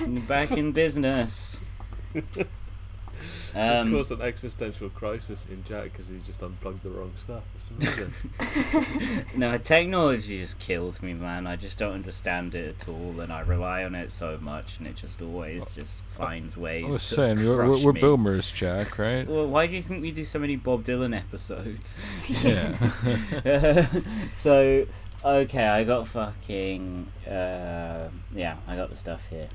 Back 0.26 0.52
in 0.52 0.72
business. 0.72 1.60
It 3.56 3.80
Um, 3.80 3.90
caused 3.90 4.12
an 4.12 4.20
existential 4.22 4.88
crisis 4.90 5.46
in 5.50 5.64
Jack 5.64 5.84
because 5.84 6.08
he 6.08 6.18
just 6.26 6.42
unplugged 6.42 6.82
the 6.82 6.90
wrong 6.90 7.12
stuff. 7.16 7.42
It's 7.54 7.70
amazing. 7.70 9.24
no, 9.36 9.56
technology 9.58 10.40
just 10.40 10.58
kills 10.58 11.00
me, 11.02 11.14
man. 11.14 11.46
I 11.46 11.56
just 11.56 11.78
don't 11.78 11.94
understand 11.94 12.54
it 12.54 12.76
at 12.80 12.88
all, 12.88 13.20
and 13.20 13.32
I 13.32 13.40
rely 13.40 13.84
on 13.84 13.94
it 13.94 14.12
so 14.12 14.38
much, 14.40 14.78
and 14.78 14.86
it 14.86 14.96
just 14.96 15.22
always 15.22 15.64
just 15.74 16.02
finds 16.04 16.56
ways 16.56 16.84
I 16.84 16.88
was 16.88 17.08
to 17.08 17.14
saying, 17.14 17.38
we're, 17.38 17.56
crush 17.56 17.78
we're, 17.78 17.86
we're 17.86 17.92
me. 17.92 18.00
boomers, 18.00 18.50
Jack, 18.50 18.98
right? 18.98 19.26
Well, 19.36 19.46
why 19.46 19.66
do 19.66 19.74
you 19.74 19.82
think 19.82 20.02
we 20.02 20.12
do 20.12 20.24
so 20.24 20.38
many 20.38 20.56
Bob 20.56 20.84
Dylan 20.84 21.16
episodes? 21.16 21.96
Yeah. 22.44 23.86
so, 24.32 24.86
okay, 25.24 25.66
I 25.66 25.84
got 25.84 26.08
fucking. 26.08 27.06
Uh, 27.26 28.08
yeah, 28.34 28.56
I 28.68 28.76
got 28.76 28.90
the 28.90 28.96
stuff 28.96 29.26
here. 29.28 29.48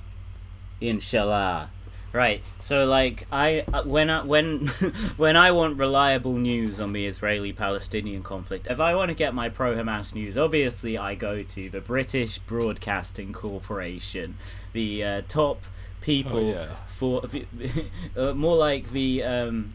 Inshallah. 0.81 1.69
Right, 2.13 2.43
so 2.57 2.85
like 2.87 3.25
I 3.31 3.63
uh, 3.71 3.83
when 3.83 4.09
I 4.09 4.25
when 4.25 4.67
when 5.17 5.37
I 5.37 5.51
want 5.51 5.77
reliable 5.77 6.33
news 6.33 6.81
on 6.81 6.91
the 6.91 7.05
Israeli-Palestinian 7.05 8.21
conflict, 8.21 8.67
if 8.69 8.81
I 8.81 8.95
want 8.95 9.09
to 9.09 9.15
get 9.15 9.33
my 9.33 9.47
pro-Hamas 9.47 10.13
news, 10.13 10.37
obviously 10.37 10.97
I 10.97 11.15
go 11.15 11.41
to 11.41 11.69
the 11.69 11.79
British 11.79 12.37
Broadcasting 12.39 13.31
Corporation, 13.31 14.35
the 14.73 15.03
uh, 15.05 15.21
top 15.29 15.63
people 16.01 16.37
Oh, 16.37 16.51
yeah. 16.51 16.75
for 16.87 17.21
the, 17.21 17.45
uh, 18.17 18.33
more 18.33 18.57
like 18.57 18.89
the 18.91 19.23
um, 19.23 19.73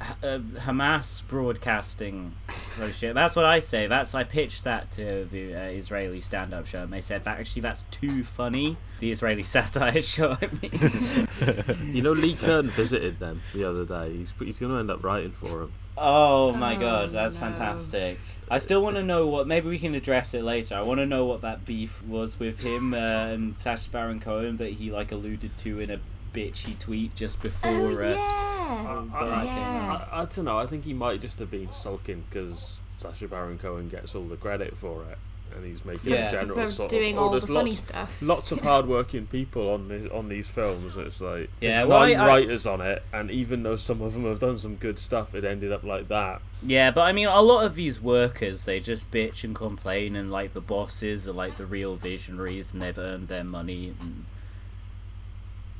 Hamas 0.00 1.26
Broadcasting 1.28 2.34
Association. 2.48 3.14
That's 3.14 3.36
what 3.36 3.44
I 3.44 3.60
say. 3.60 3.86
That's 3.86 4.14
I 4.14 4.24
pitched 4.24 4.64
that 4.64 4.92
to 4.92 5.28
the 5.30 5.54
uh, 5.54 5.64
Israeli 5.68 6.20
stand-up 6.20 6.66
show, 6.66 6.82
and 6.82 6.92
they 6.92 7.00
said 7.02 7.24
that 7.24 7.38
actually 7.38 7.62
that's 7.62 7.82
too 7.84 8.24
funny. 8.24 8.76
The 9.00 9.12
Israeli 9.12 9.42
satire 9.54 10.00
show. 10.02 10.32
I 10.40 10.48
mean. 10.62 11.94
you 11.94 12.02
know, 12.02 12.12
Lee 12.12 12.34
Kern 12.34 12.68
visited 12.68 13.18
them 13.18 13.42
the 13.54 13.64
other 13.68 13.84
day. 13.84 14.16
He's 14.16 14.32
he's 14.38 14.58
going 14.58 14.72
to 14.72 14.78
end 14.78 14.90
up 14.90 15.04
writing 15.04 15.32
for 15.32 15.62
him. 15.62 15.72
Oh 15.96 16.52
my 16.52 16.76
Oh, 16.76 16.80
god, 16.80 17.12
that's 17.12 17.34
no. 17.34 17.40
fantastic. 17.42 18.18
I 18.50 18.56
still 18.58 18.82
want 18.82 18.96
to 18.96 19.02
know 19.02 19.26
what. 19.28 19.46
Maybe 19.46 19.68
we 19.68 19.78
can 19.78 19.94
address 19.94 20.32
it 20.32 20.42
later. 20.42 20.76
I 20.76 20.82
want 20.82 20.98
to 20.98 21.06
know 21.06 21.26
what 21.26 21.42
that 21.42 21.66
beef 21.66 22.02
was 22.02 22.38
with 22.38 22.58
him 22.58 22.94
uh, 22.94 22.96
and 22.96 23.58
Sacha 23.58 23.90
Baron 23.90 24.20
Cohen 24.20 24.56
that 24.58 24.70
he 24.72 24.90
like 24.92 25.12
alluded 25.12 25.56
to 25.58 25.80
in 25.80 25.90
a 25.90 26.00
bitchy 26.32 26.78
tweet 26.78 27.14
just 27.16 27.42
before. 27.42 27.70
oh 27.70 27.96
uh, 27.98 28.00
yeah. 28.02 28.14
Yeah. 28.14 29.08
I, 29.14 29.24
I, 29.24 29.44
Yeah. 29.44 30.06
I, 30.12 30.22
I 30.22 30.24
don't 30.26 30.44
know. 30.44 30.58
I 30.58 30.66
think 30.66 30.84
he 30.84 30.94
might 30.94 31.20
just 31.20 31.38
have 31.40 31.50
been 31.50 31.72
sulking 31.72 32.22
because 32.28 32.80
Sacha 32.96 33.28
Baron 33.28 33.58
Cohen 33.58 33.88
gets 33.88 34.14
all 34.14 34.26
the 34.28 34.36
credit 34.36 34.76
for 34.76 35.04
it, 35.04 35.18
and 35.56 35.64
he's 35.64 35.84
making 35.84 36.12
Yeah. 36.12 36.28
a 36.28 36.30
general 36.30 36.66
For 36.66 36.72
sort 36.72 36.90
doing 36.90 37.16
of. 37.16 37.22
oh, 37.22 37.24
all 37.24 37.30
there's 37.32 37.44
the 37.46 37.54
funny 37.54 37.70
lots, 37.70 37.82
stuff. 37.82 38.22
Lots 38.22 38.52
of 38.52 38.60
hardworking 38.62 39.26
people 39.26 39.70
on 39.72 39.88
this, 39.88 40.08
on 40.12 40.28
these 40.28 40.46
films. 40.46 40.94
and 40.96 41.06
It's 41.08 41.20
like 41.20 41.50
Yeah, 41.60 41.78
there's 41.78 41.88
well, 41.88 42.00
nine 42.00 42.16
I- 42.16 42.24
I- 42.24 42.26
writers 42.28 42.66
on 42.66 42.80
it, 42.80 43.02
and 43.12 43.30
even 43.30 43.62
though 43.64 43.76
some 43.76 44.02
of 44.02 44.12
them 44.12 44.24
have 44.26 44.38
done 44.38 44.58
some 44.58 44.76
good 44.76 44.98
stuff, 44.98 45.34
it 45.34 45.44
ended 45.44 45.72
up 45.72 45.82
like 45.82 46.08
that. 46.08 46.42
Yeah, 46.62 46.90
but 46.92 47.00
I 47.02 47.12
mean, 47.12 47.26
a 47.26 47.40
lot 47.40 47.64
of 47.64 47.74
these 47.74 48.00
workers, 48.00 48.64
they 48.64 48.80
just 48.80 49.10
bitch 49.10 49.44
and 49.44 49.54
complain, 49.54 50.14
and 50.14 50.30
like 50.30 50.52
the 50.52 50.60
bosses 50.60 51.26
are 51.26 51.32
like 51.32 51.56
the 51.56 51.66
real 51.66 51.96
visionaries, 51.96 52.72
and 52.72 52.82
they've 52.82 52.98
earned 52.98 53.26
their 53.28 53.44
money. 53.44 53.94
And... 53.98 54.26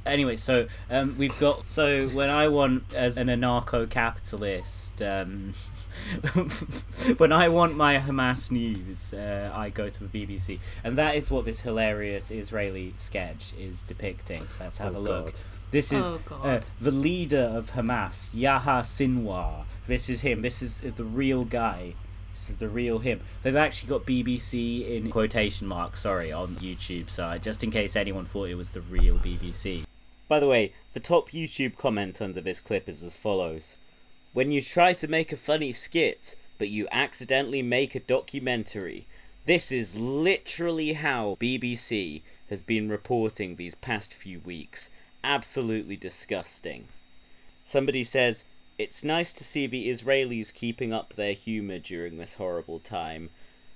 Anyway, 0.07 0.37
so 0.37 0.66
um, 0.88 1.14
we've 1.19 1.38
got 1.38 1.66
so 1.66 2.09
when 2.09 2.30
I 2.30 2.49
want 2.49 2.95
as 2.95 3.19
an 3.19 3.28
anarcho-capitalist, 3.28 5.02
um, 5.02 5.52
when 7.19 7.33
I 7.33 7.49
want 7.49 7.76
my 7.76 7.99
Hamas 7.99 8.50
news, 8.50 9.12
uh, 9.12 9.52
I 9.54 9.69
go 9.69 9.88
to 9.88 10.04
the 10.04 10.26
BBC, 10.26 10.59
and 10.85 10.99
that 10.99 11.16
is 11.16 11.30
what 11.30 11.45
this 11.45 11.61
hilarious 11.61 12.30
Israeli 12.30 12.95
sketch 12.97 13.52
is 13.59 13.83
depicting. 13.83 14.47
Let's 14.59 14.78
have 14.78 14.97
Oh, 14.97 14.99
a 14.99 15.00
look. 15.00 15.25
God. 15.26 15.35
This 15.71 15.92
is 15.92 16.04
Oh, 16.04 16.21
uh, 16.42 16.61
the 16.80 16.90
leader 16.90 17.45
of 17.54 17.71
Hamas, 17.71 18.28
Yahya 18.33 18.80
Sinwar. 18.83 19.64
This 19.87 20.09
is 20.09 20.21
him. 20.21 20.40
This 20.42 20.62
is 20.62 20.80
the 20.80 21.04
real 21.04 21.45
guy. 21.45 21.95
This 22.35 22.50
is 22.50 22.57
the 22.57 22.69
real 22.69 22.99
him. 22.99 23.21
They've 23.42 23.54
actually 23.54 23.90
got 23.90 24.07
BBC 24.07 24.97
in 24.97 25.11
quotation 25.11 25.66
marks, 25.69 26.00
sorry, 26.00 26.33
on 26.33 26.57
YouTube, 26.57 27.11
so 27.11 27.37
just 27.38 27.62
in 27.64 27.71
case 27.71 27.97
anyone 27.97 28.25
thought 28.25 28.49
it 28.49 28.54
was 28.54 28.71
the 28.71 28.80
real 28.80 29.16
BBC. 29.19 29.85
By 30.31 30.39
the 30.39 30.47
way, 30.47 30.75
the 30.93 31.01
top 31.01 31.31
YouTube 31.31 31.77
comment 31.77 32.23
under 32.23 32.41
this 32.41 32.61
clip 32.61 32.89
is 32.89 33.03
as 33.03 33.17
follows 33.17 33.77
When 34.33 34.53
you 34.53 34.63
try 34.63 34.93
to 34.93 35.09
make 35.09 35.33
a 35.33 35.37
funny 35.37 35.73
skit, 35.73 36.37
but 36.57 36.69
you 36.69 36.87
accidentally 36.93 37.63
make 37.63 37.97
a 37.97 37.99
documentary, 37.99 39.09
this 39.47 39.73
is 39.73 39.97
literally 39.97 40.93
how 40.93 41.37
BBC 41.41 42.23
has 42.49 42.63
been 42.63 42.89
reporting 42.89 43.57
these 43.57 43.75
past 43.75 44.15
few 44.15 44.39
weeks. 44.39 44.89
Absolutely 45.25 45.97
disgusting. 45.97 46.87
Somebody 47.67 48.05
says, 48.05 48.45
It's 48.79 49.03
nice 49.03 49.33
to 49.33 49.43
see 49.43 49.67
the 49.67 49.89
Israelis 49.89 50.55
keeping 50.55 50.93
up 50.93 51.13
their 51.17 51.33
humour 51.33 51.81
during 51.81 52.19
this 52.19 52.35
horrible 52.35 52.79
time. 52.79 53.31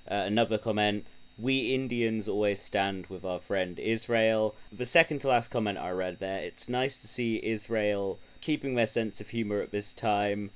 Uh, 0.08 0.14
another 0.14 0.58
comment, 0.58 1.04
We 1.36 1.74
Indians 1.74 2.28
always 2.28 2.62
stand 2.62 3.08
with 3.08 3.24
our 3.24 3.40
friend 3.40 3.80
Israel. 3.80 4.54
The 4.70 4.86
second 4.86 5.18
to 5.22 5.28
last 5.28 5.48
comment 5.48 5.78
I 5.78 5.90
read 5.90 6.20
there, 6.20 6.44
it's 6.44 6.68
nice 6.68 6.96
to 6.98 7.08
see 7.08 7.40
Israel 7.42 8.20
keeping 8.40 8.76
their 8.76 8.86
sense 8.86 9.20
of 9.20 9.30
humour 9.30 9.60
at 9.60 9.72
this 9.72 9.94
time. 9.94 10.52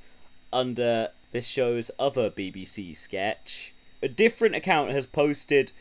Under 0.53 1.11
this 1.33 1.49
show's 1.49 1.91
other 1.99 2.31
BBC 2.31 2.97
sketch, 2.97 3.73
a 4.03 4.09
different 4.09 4.55
account 4.55 4.93
has 4.93 5.05
posted 5.05 5.73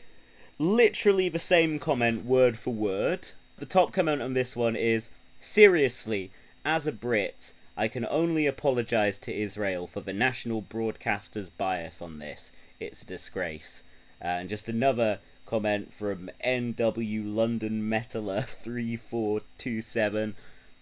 literally 0.58 1.30
the 1.30 1.38
same 1.38 1.78
comment 1.78 2.26
word 2.26 2.58
for 2.58 2.74
word. 2.74 3.28
The 3.60 3.68
top 3.68 3.94
comment 3.94 4.24
on 4.24 4.34
this 4.34 4.56
one 4.56 4.76
is 4.76 5.12
Seriously, 5.40 6.32
as 6.66 6.88
a 6.88 6.92
Brit, 6.92 7.54
I 7.78 7.88
can 7.88 8.08
only 8.08 8.48
apologise 8.48 9.20
to 9.20 9.32
Israel 9.32 9.86
for 9.86 10.02
the 10.02 10.14
national 10.14 10.62
broadcaster's 10.62 11.52
bias 11.52 12.02
on 12.02 12.18
this. 12.18 12.52
It's 12.80 13.04
a 13.04 13.06
disgrace. 13.06 13.84
Uh, 14.22 14.28
and 14.28 14.50
just 14.50 14.70
another 14.70 15.20
comment 15.46 15.94
from 15.94 16.30
NW 16.44 17.36
London 17.36 17.90
Metaler 17.90 18.46
3427. 18.64 20.36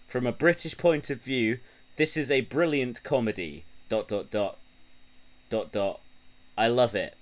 From 0.08 0.26
a 0.26 0.32
British 0.32 0.76
point 0.76 1.10
of 1.10 1.20
view, 1.20 1.58
this 1.96 2.16
is 2.16 2.30
a 2.30 2.40
brilliant 2.40 3.02
comedy. 3.02 3.64
Dot 3.88 4.08
dot 4.08 4.30
dot. 4.30 4.58
Dot 5.50 5.72
dot. 5.72 6.00
I 6.58 6.68
love 6.68 6.94
it. 6.94 7.14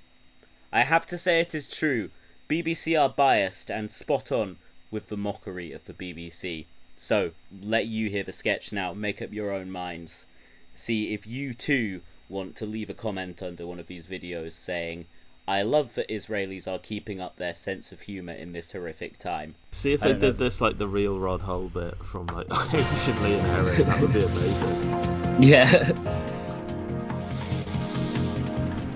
I 0.72 0.82
have 0.82 1.06
to 1.08 1.18
say 1.18 1.40
it 1.40 1.54
is 1.54 1.68
true. 1.68 2.10
BBC 2.48 3.00
are 3.00 3.08
biased 3.08 3.70
and 3.70 3.90
spot 3.90 4.32
on 4.32 4.56
with 4.90 5.08
the 5.08 5.16
mockery 5.16 5.72
of 5.72 5.84
the 5.86 5.94
BBC. 5.94 6.66
So, 6.96 7.32
let 7.62 7.86
you 7.86 8.08
hear 8.08 8.22
the 8.22 8.32
sketch 8.32 8.72
now, 8.72 8.94
make 8.94 9.20
up 9.20 9.32
your 9.32 9.52
own 9.52 9.70
minds. 9.70 10.26
See 10.74 11.12
if 11.12 11.26
you 11.26 11.54
too 11.54 12.00
want 12.28 12.56
to 12.56 12.66
leave 12.66 12.90
a 12.90 12.94
comment 12.94 13.42
under 13.42 13.66
one 13.66 13.78
of 13.78 13.86
these 13.86 14.06
videos 14.06 14.52
saying, 14.52 15.06
I 15.46 15.62
love 15.62 15.94
that 15.96 16.08
Israelis 16.08 16.66
are 16.66 16.78
keeping 16.78 17.20
up 17.20 17.36
their 17.36 17.52
sense 17.52 17.92
of 17.92 18.00
humour 18.00 18.32
in 18.32 18.52
this 18.52 18.72
horrific 18.72 19.18
time. 19.18 19.54
See 19.72 19.92
if 19.92 20.02
I 20.02 20.06
they 20.06 20.12
don't 20.12 20.22
know. 20.22 20.26
did 20.28 20.38
this 20.38 20.62
like 20.62 20.78
the 20.78 20.88
real 20.88 21.18
Rod 21.18 21.42
Hull 21.42 21.68
bit 21.68 21.98
from 22.02 22.26
like 22.28 22.46
Anciently 22.50 23.34
Inherent. 23.34 23.84
That 23.86 24.00
would 24.00 24.12
be 24.14 24.24
amazing. 24.24 25.42
Yeah. 25.42 25.92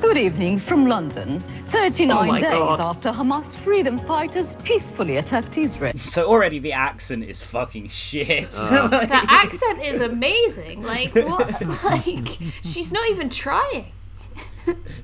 Good 0.01 0.17
evening 0.17 0.59
from 0.59 0.87
London. 0.87 1.41
39 1.69 2.31
Oh 2.31 2.35
days 2.39 2.43
God. 2.51 2.81
after 2.81 3.11
Hamas 3.11 3.55
freedom 3.57 3.99
fighters 3.99 4.57
peacefully 4.65 5.19
attacked 5.19 5.59
Israel. 5.59 5.99
So 5.99 6.27
already 6.29 6.61
the 6.61 6.73
accent 6.73 7.25
is 7.25 7.43
fucking 7.43 7.89
shit. 7.89 8.57
Uh. 8.59 8.89
Like- 8.93 9.09
The 9.09 9.27
accent 9.29 9.83
is 9.83 10.01
amazing. 10.01 10.83
Like 10.83 11.15
what? 11.15 11.85
Like 11.85 12.29
she's 12.63 12.91
not 12.91 13.07
even 13.11 13.29
trying. 13.29 13.93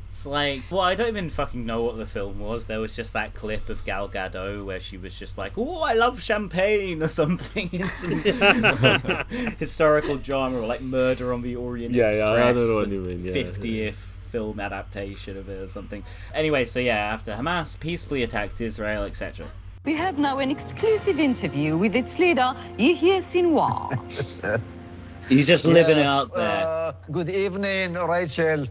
It's 0.06 0.26
like, 0.26 0.60
well, 0.70 0.80
I 0.80 0.94
don't 0.94 1.08
even 1.08 1.30
fucking 1.30 1.64
know 1.66 1.82
what 1.82 1.96
the 1.96 2.06
film 2.06 2.38
was. 2.38 2.66
There 2.66 2.80
was 2.80 2.94
just 2.96 3.12
that 3.14 3.34
clip 3.34 3.68
of 3.68 3.84
Gal 3.84 4.08
Gadot 4.08 4.64
where 4.64 4.80
she 4.80 4.96
was 4.96 5.18
just 5.18 5.38
like, 5.38 5.52
"Oh, 5.56 5.82
I 5.82 5.94
love 5.94 6.22
champagne" 6.22 7.02
or 7.02 7.08
something 7.08 7.68
in 7.72 7.86
some 7.86 8.20
historical 9.58 10.16
drama, 10.16 10.58
or 10.60 10.66
like 10.66 10.82
Murder 10.82 11.32
on 11.32 11.42
the 11.42 11.56
Orient 11.56 11.94
Yeah, 11.94 12.08
Express. 12.08 12.24
yeah, 12.24 12.46
I 12.46 12.52
don't 12.52 12.68
know 12.68 12.74
what 12.76 12.88
the 12.88 12.94
you 12.96 13.00
mean, 13.00 13.24
yeah, 13.24 13.32
50th 13.32 13.94
film 13.94 14.60
adaptation 14.60 15.36
of 15.36 15.48
it 15.48 15.60
or 15.62 15.66
something. 15.68 16.02
Anyway, 16.34 16.64
so 16.64 16.80
yeah, 16.80 16.96
after 16.96 17.32
Hamas 17.32 17.78
peacefully 17.78 18.22
attacked 18.22 18.60
Israel, 18.60 19.04
etc. 19.04 19.46
We 19.84 19.94
have 19.96 20.18
now 20.18 20.38
an 20.38 20.50
exclusive 20.50 21.18
interview 21.18 21.76
with 21.76 21.94
its 21.94 22.18
leader, 22.18 22.54
Yahya 22.78 23.20
Sinwar. 23.20 24.60
He's 25.28 25.46
just 25.46 25.66
living 25.66 25.98
Yes, 25.98 26.06
out 26.08 26.34
there. 26.34 26.66
uh, 26.66 26.92
good 27.10 27.28
evening, 27.30 27.94
Rachel. 27.94 28.66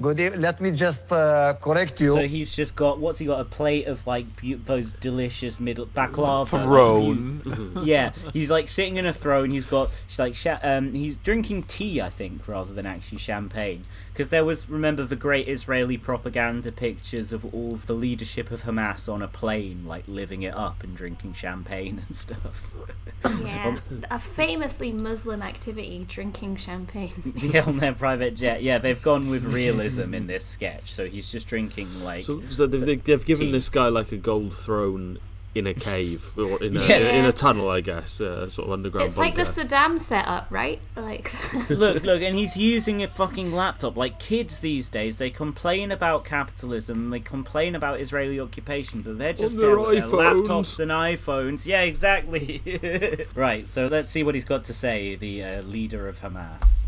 Good. 0.00 0.18
E- 0.20 0.30
let 0.30 0.60
me 0.60 0.72
just 0.72 1.12
uh, 1.12 1.54
correct 1.62 2.00
you. 2.00 2.14
So 2.14 2.26
he's 2.26 2.54
just 2.54 2.74
got 2.74 2.98
what's 2.98 3.18
he 3.18 3.26
got? 3.26 3.40
A 3.40 3.44
plate 3.44 3.86
of 3.86 4.04
like 4.06 4.26
bu- 4.40 4.56
those 4.58 4.92
delicious 4.92 5.60
middle 5.60 5.86
baklava. 5.86 6.52
like, 6.52 6.64
Throne. 6.64 7.40
bu- 7.44 7.80
yeah, 7.84 8.12
he's 8.32 8.50
like 8.50 8.68
sitting 8.68 8.96
in 8.96 9.06
a 9.06 9.12
throne. 9.12 9.50
He's 9.50 9.66
got 9.66 9.92
she's 10.08 10.18
like 10.18 10.34
sha- 10.34 10.58
um 10.62 10.92
he's 10.94 11.18
drinking 11.18 11.64
tea, 11.64 12.00
I 12.00 12.10
think, 12.10 12.48
rather 12.48 12.72
than 12.74 12.86
actually 12.86 13.18
champagne. 13.18 13.84
Because 14.14 14.28
there 14.28 14.44
was 14.44 14.70
remember 14.70 15.02
the 15.02 15.16
great 15.16 15.48
Israeli 15.48 15.98
propaganda 15.98 16.70
pictures 16.70 17.32
of 17.32 17.44
all 17.52 17.74
the 17.74 17.94
leadership 17.94 18.52
of 18.52 18.62
Hamas 18.62 19.12
on 19.12 19.22
a 19.22 19.26
plane, 19.26 19.84
like 19.86 20.06
living 20.06 20.42
it 20.42 20.54
up 20.54 20.84
and 20.84 20.96
drinking 20.96 21.32
champagne 21.32 22.00
and 22.06 22.16
stuff. 22.16 22.72
Yeah, 23.42 23.78
a 24.10 24.18
famously 24.18 24.92
Muslim 24.92 25.40
activity, 25.40 26.04
drinking 26.06 26.56
champagne. 26.56 27.10
yeah, 27.36 27.64
on 27.64 27.78
their 27.78 27.94
private 27.94 28.36
jet. 28.36 28.62
Yeah, 28.62 28.78
they've 28.78 29.00
gone 29.00 29.30
with 29.30 29.44
realism 29.54 30.12
in 30.12 30.26
this 30.26 30.44
sketch. 30.44 30.92
So 30.92 31.06
he's 31.06 31.30
just 31.30 31.48
drinking 31.48 31.88
like 32.04 32.24
So, 32.24 32.42
so 32.46 32.66
they've, 32.66 33.02
they've 33.02 33.24
given 33.24 33.46
Tea. 33.46 33.52
this 33.52 33.70
guy 33.70 33.88
like 33.88 34.12
a 34.12 34.18
gold 34.18 34.54
throne 34.54 35.18
in 35.54 35.66
a 35.68 35.74
cave 35.74 36.32
or 36.38 36.62
in 36.62 36.76
a, 36.76 36.80
Yeah. 36.80 36.98
in 37.10 37.24
a 37.26 37.32
tunnel, 37.32 37.70
I 37.70 37.80
guess, 37.80 38.20
uh, 38.20 38.50
sort 38.50 38.66
of 38.66 38.72
underground 38.72 39.06
It's 39.06 39.16
like 39.16 39.36
the 39.36 39.44
bunker. 39.44 39.62
Saddam 39.62 39.98
setup, 40.00 40.46
right? 40.50 40.80
Like 40.96 41.32
look, 41.70 42.02
look, 42.02 42.22
and 42.22 42.34
he's 42.36 42.56
using 42.56 43.02
a 43.02 43.08
fucking 43.08 43.52
laptop. 43.52 43.96
Like 43.96 44.18
kids 44.18 44.60
these 44.60 44.88
days, 44.90 45.18
they 45.18 45.30
complain 45.30 45.92
about 45.92 46.24
capitalism, 46.24 47.10
they 47.10 47.20
complain 47.20 47.74
about 47.74 48.00
Israeli 48.00 48.40
occupation, 48.40 49.02
but 49.02 49.18
they're 49.18 49.32
just 49.32 49.58
their 49.58 49.76
there 49.76 49.78
with 49.78 49.98
their 49.98 50.08
laptops 50.08 50.80
and 50.80 50.90
iPhones. 50.90 51.66
Yeah, 51.66 51.82
exactly. 51.82 52.62
right. 53.34 53.66
So 53.66 53.86
let's 53.86 54.08
see 54.08 54.22
what 54.22 54.34
he's 54.34 54.44
got 54.44 54.64
to 54.64 54.74
say. 54.74 55.16
The 55.16 55.44
uh, 55.44 55.62
leader 55.62 56.08
of 56.08 56.18
Hamas. 56.20 56.84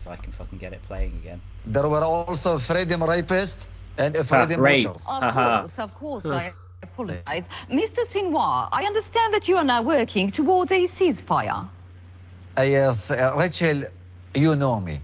If 0.00 0.06
I 0.06 0.16
can 0.16 0.32
fucking 0.32 0.58
get 0.58 0.72
it 0.72 0.82
playing 0.82 1.12
again. 1.22 1.40
there 1.66 1.88
were 1.88 2.02
also 2.02 2.58
freedom 2.58 3.00
rapists 3.00 3.66
and 3.98 4.16
freedom 4.16 4.60
rape. 4.60 4.86
watchers. 4.86 5.02
Of 5.08 5.34
course, 5.34 5.78
of 5.78 5.94
course, 5.94 6.26
I 6.26 6.52
apologize. 6.82 7.44
Mr. 7.70 8.00
Sinwar, 8.06 8.68
I 8.72 8.84
understand 8.84 9.34
that 9.34 9.48
you 9.48 9.56
are 9.56 9.64
now 9.64 9.82
working 9.82 10.30
towards 10.30 10.72
a 10.72 10.86
ceasefire. 10.86 11.68
Uh, 12.56 12.62
yes, 12.62 13.10
uh, 13.10 13.34
Rachel, 13.36 13.84
you 14.34 14.56
know 14.56 14.80
me. 14.80 15.00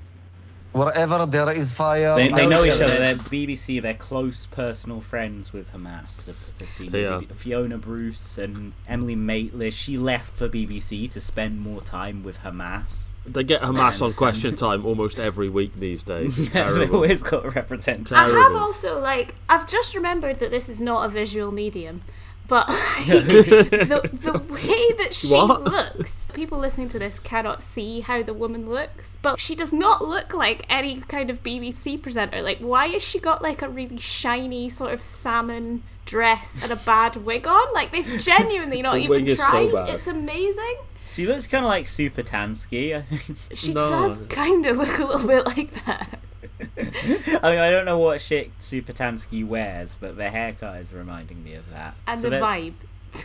Wherever 0.75 1.25
there 1.27 1.51
is 1.53 1.73
fire, 1.73 2.17
They, 2.17 2.29
they 2.29 2.49
know 2.49 2.65
each 2.65 2.73
other. 2.73 2.99
They're 2.99 3.15
BBC. 3.15 3.81
They're 3.81 3.95
close 3.95 4.47
personal 4.47 5.01
friends 5.01 5.53
with 5.53 5.73
Hamas. 5.73 6.25
The, 6.25 6.35
the 6.59 6.67
senior 6.67 6.99
Yeah. 7.01 7.09
BB 7.21 7.35
Fiona 7.37 7.79
Bruce 7.79 8.39
and 8.39 8.73
Emily 8.89 9.15
Maitlis. 9.15 9.73
She 9.73 9.99
left 9.99 10.33
for 10.33 10.49
BBC 10.49 11.13
to 11.13 11.21
spend 11.21 11.61
more 11.61 11.81
time 11.81 12.25
with 12.25 12.39
Hamas. 12.41 13.11
They 13.25 13.45
get 13.45 13.63
Hamas 13.63 14.03
on. 14.03 14.13
Question 14.13 14.57
Time 14.57 14.85
almost 14.85 15.19
every 15.19 15.49
week 15.49 15.79
these 15.79 16.03
days. 16.15 16.53
Yeah, 16.55 16.73
they've 16.73 16.93
always 16.93 17.23
got 17.23 17.47
a 17.47 17.51
representative. 17.51 18.19
I 18.19 18.29
have 18.29 18.57
also 18.57 19.01
like 19.01 19.35
I've 19.49 19.69
just 19.69 19.95
remembered 19.95 20.41
that 20.41 20.51
this 20.51 20.69
is 20.69 20.81
not 20.81 21.07
a 21.07 21.09
visual 21.09 21.53
medium, 21.53 22.03
but 22.49 22.69
like, 22.69 23.07
the 23.07 24.11
the 24.13 24.33
way 24.53 24.93
that 24.99 25.09
she 25.15 25.29
What? 25.33 25.63
looks, 25.63 26.27
people 26.27 26.35
people 26.35 26.59
listening 26.59 26.89
to 26.91 26.99
this 26.99 27.19
cannot 27.21 27.63
see 27.63 28.01
how 28.01 28.23
the 28.23 28.35
woman 28.35 28.69
looks, 28.69 29.17
but 29.23 29.41
she 29.41 29.55
does 29.55 29.73
not 29.73 30.03
look 30.05 30.35
like 30.35 30.67
any 30.69 31.01
kind 31.01 31.31
of 31.31 31.43
BBC 31.43 32.03
presenter. 32.03 32.43
Like, 32.43 32.59
why 32.59 32.89
has 32.89 33.03
she 33.03 33.19
got 33.19 33.43
like 33.43 33.63
a 33.63 33.69
really 33.69 33.97
shiny 33.99 34.69
sort 34.69 34.93
of 34.93 35.01
salmon 35.01 35.83
dress 36.05 36.63
and 36.65 36.73
a 36.73 36.83
bad 36.85 37.17
wig 37.17 37.47
on? 37.47 37.67
Like, 37.75 37.93
they've 37.93 38.19
genuinely 38.21 38.83
not 38.83 38.95
The 38.95 39.01
even 39.01 39.11
wig 39.25 39.29
is 39.29 39.39
so 39.39 39.49
tried. 39.51 39.89
it's 39.95 40.07
amazing. 40.07 40.77
She 41.11 41.27
looks 41.27 41.47
kind 41.47 41.65
of 41.65 41.69
like 41.69 41.87
Super 41.87 42.23
Tansky. 42.23 42.97
I 42.97 43.03
think. 43.03 43.39
She 43.55 43.73
No. 43.73 43.89
does 43.89 44.21
kind 44.29 44.67
of 44.67 44.77
look 44.77 44.99
a 44.99 45.05
little 45.05 45.27
bit 45.29 45.47
like 45.47 45.73
that. 45.87 46.19
I 46.61 47.51
mean, 47.51 47.59
I 47.59 47.71
don't 47.71 47.85
know 47.85 47.99
what 47.99 48.21
shit 48.21 48.63
Super 48.63 48.93
Tansky 48.93 49.47
wears, 49.47 49.97
but 49.99 50.17
the 50.17 50.31
haircut 50.31 50.81
is 50.81 50.93
reminding 50.93 51.43
me 51.43 51.55
of 51.55 51.69
that. 51.71 51.95
And 52.07 52.21
So 52.21 52.31
the 52.31 52.39
that- 52.39 52.43
vibe. 52.43 52.75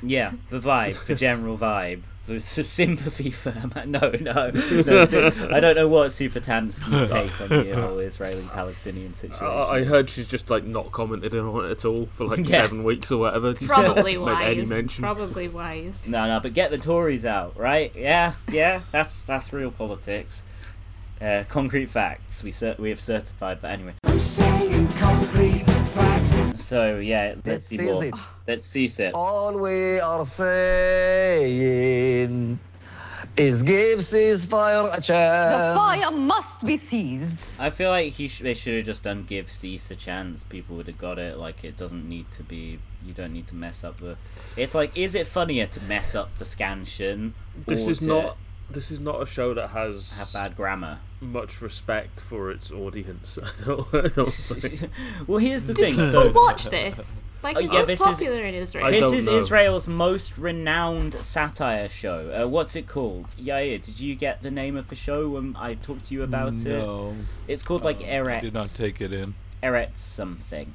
Yeah, 0.04 0.34
the 0.52 0.60
vibe, 0.60 1.04
the 1.06 1.16
general 1.28 1.58
vibe, 1.58 2.04
the, 2.28 2.34
the 2.34 2.64
sympathy 2.64 3.32
for 3.32 3.50
her. 3.50 3.86
No, 3.88 4.12
no, 4.12 4.52
no. 4.52 5.06
so- 5.06 5.32
I 5.52 5.60
don't 5.62 5.76
know 5.76 5.88
what 5.88 6.12
Super 6.12 6.40
Tansky's 6.40 7.10
take 7.10 7.42
on 7.42 7.66
the 7.66 7.74
whole 7.82 7.98
Israeli-Palestinian 7.98 9.16
situation. 9.16 9.48
I, 9.48 9.78
I 9.78 9.84
heard 9.84 10.12
she's 10.12 10.28
just 10.28 10.52
like 10.52 10.64
not 10.64 10.92
commented 10.92 11.34
on 11.36 11.66
it 11.66 11.72
at 11.72 11.86
all 11.86 12.06
for 12.06 12.28
like 12.28 12.40
Yeah. 12.48 12.62
seven 12.62 12.84
weeks 12.84 13.12
or 13.12 13.18
whatever. 13.18 13.56
Probably 13.56 14.16
not 14.16 14.26
made 14.40 14.46
any 14.52 14.60
wise. 14.60 14.70
mention. 14.70 15.02
Probably 15.04 15.48
wise. 15.48 16.06
No, 16.08 16.28
no, 16.28 16.40
but 16.40 16.54
get 16.54 16.70
the 16.70 16.78
Tories 16.78 17.26
out, 17.26 17.58
right? 17.58 17.92
Yeah, 17.96 18.34
yeah, 18.52 18.82
that's 18.92 19.20
that's 19.22 19.52
real 19.54 19.72
politics. 19.72 20.46
Uh, 21.22 21.44
concrete 21.50 21.88
facts. 21.88 22.44
We 22.44 22.52
cer- 22.52 22.78
we 22.80 22.92
have 22.92 23.02
certified, 23.02 23.60
but 23.62 23.72
anyway. 23.72 23.94
So 26.56 26.98
yeah, 27.00 27.34
let's 27.36 27.48
Let's 27.48 27.66
see 27.66 27.78
seize 27.78 27.86
more. 27.88 28.04
it. 28.04 28.14
Let's 28.48 28.66
seize 28.66 29.00
it. 29.02 29.16
All 29.16 29.60
we 29.60 30.00
are 30.00 30.26
saying 30.26 31.80
is 33.36 33.64
give 33.64 34.00
ceasefire 34.00 34.98
a 34.98 35.02
chance. 35.02 35.74
The 35.74 35.76
fire 35.76 36.12
must 36.12 36.64
be 36.64 36.78
seized. 36.78 37.46
I 37.60 37.70
feel 37.70 37.90
like 37.90 38.14
he 38.14 38.30
sh- 38.30 38.40
they 38.40 38.54
should 38.54 38.76
have 38.78 38.86
just 38.86 39.04
done 39.04 39.24
give 39.24 39.52
Cease 39.52 39.92
a 39.92 39.96
chance. 39.96 40.44
People 40.44 40.78
would 40.78 40.88
have 40.88 40.98
got 40.98 41.20
it. 41.20 41.38
Like 41.38 41.66
it 41.66 41.76
doesn't 41.76 42.08
need 42.08 42.32
to 42.32 42.44
be. 42.44 42.80
You 43.06 43.14
don't 43.14 43.34
need 43.34 43.48
to 43.48 43.56
mess 43.56 43.84
up 43.84 43.98
the. 44.00 44.16
It's 44.56 44.74
like, 44.74 44.98
is 44.98 45.16
it 45.16 45.28
funnier 45.28 45.66
to 45.66 45.82
mess 45.84 46.16
up 46.16 46.38
the 46.38 46.46
scansion 46.46 47.34
This 47.68 47.88
or 47.88 47.92
is 47.92 48.00
to 48.00 48.08
not. 48.08 48.38
This 48.72 48.92
is 48.92 49.00
not 49.00 49.22
a 49.22 49.26
show 49.26 49.54
that 49.56 49.70
has 49.70 50.10
have 50.18 50.34
bad 50.34 50.56
grammar? 50.56 51.02
much 51.22 51.62
respect 51.62 52.22
for 52.22 52.50
its 52.52 52.72
audience. 52.72 53.38
I 53.44 53.66
don't, 53.66 53.88
I 53.94 54.08
don't 54.16 54.30
think. 54.32 54.90
well, 55.28 55.38
here's 55.40 55.64
the 55.64 55.74
Do 55.74 55.84
thing. 55.84 55.96
people 55.96 56.10
So 56.12 56.32
watch 56.32 56.70
this? 56.70 57.24
Like, 57.44 57.58
Oh, 57.58 57.62
is 57.62 57.72
yeah, 57.74 57.80
this, 57.80 57.88
this 57.88 58.00
is- 58.02 58.06
popular 58.06 58.44
in 58.44 58.54
Israel? 58.54 58.86
I 58.86 58.92
this 58.92 59.02
don't 59.02 59.16
is 59.16 59.26
know. 59.28 59.38
Israel's 59.38 59.88
most 59.88 60.38
renowned 60.38 61.14
satire 61.16 61.90
show. 61.90 62.44
Uh, 62.44 62.48
what's 62.48 62.76
it 62.76 62.88
called? 62.88 63.28
Yair, 63.38 63.84
did 63.84 64.00
you 64.00 64.16
get 64.16 64.42
the 64.42 64.52
name 64.52 64.78
of 64.78 64.88
the 64.88 64.96
show 64.96 65.30
when 65.30 65.56
I 65.58 65.74
talked 65.76 66.08
to 66.08 66.14
you 66.14 66.24
about 66.24 66.54
it? 66.54 66.66
no, 66.66 67.18
It's 67.48 67.64
called 67.64 67.84
like 67.84 68.02
uh, 68.02 68.06
Eretz. 68.06 68.38
I 68.38 68.40
did 68.42 68.54
not 68.54 68.70
take 68.74 69.02
it 69.02 69.12
in. 69.14 69.36
Eretz 69.64 69.98
something. 69.98 70.74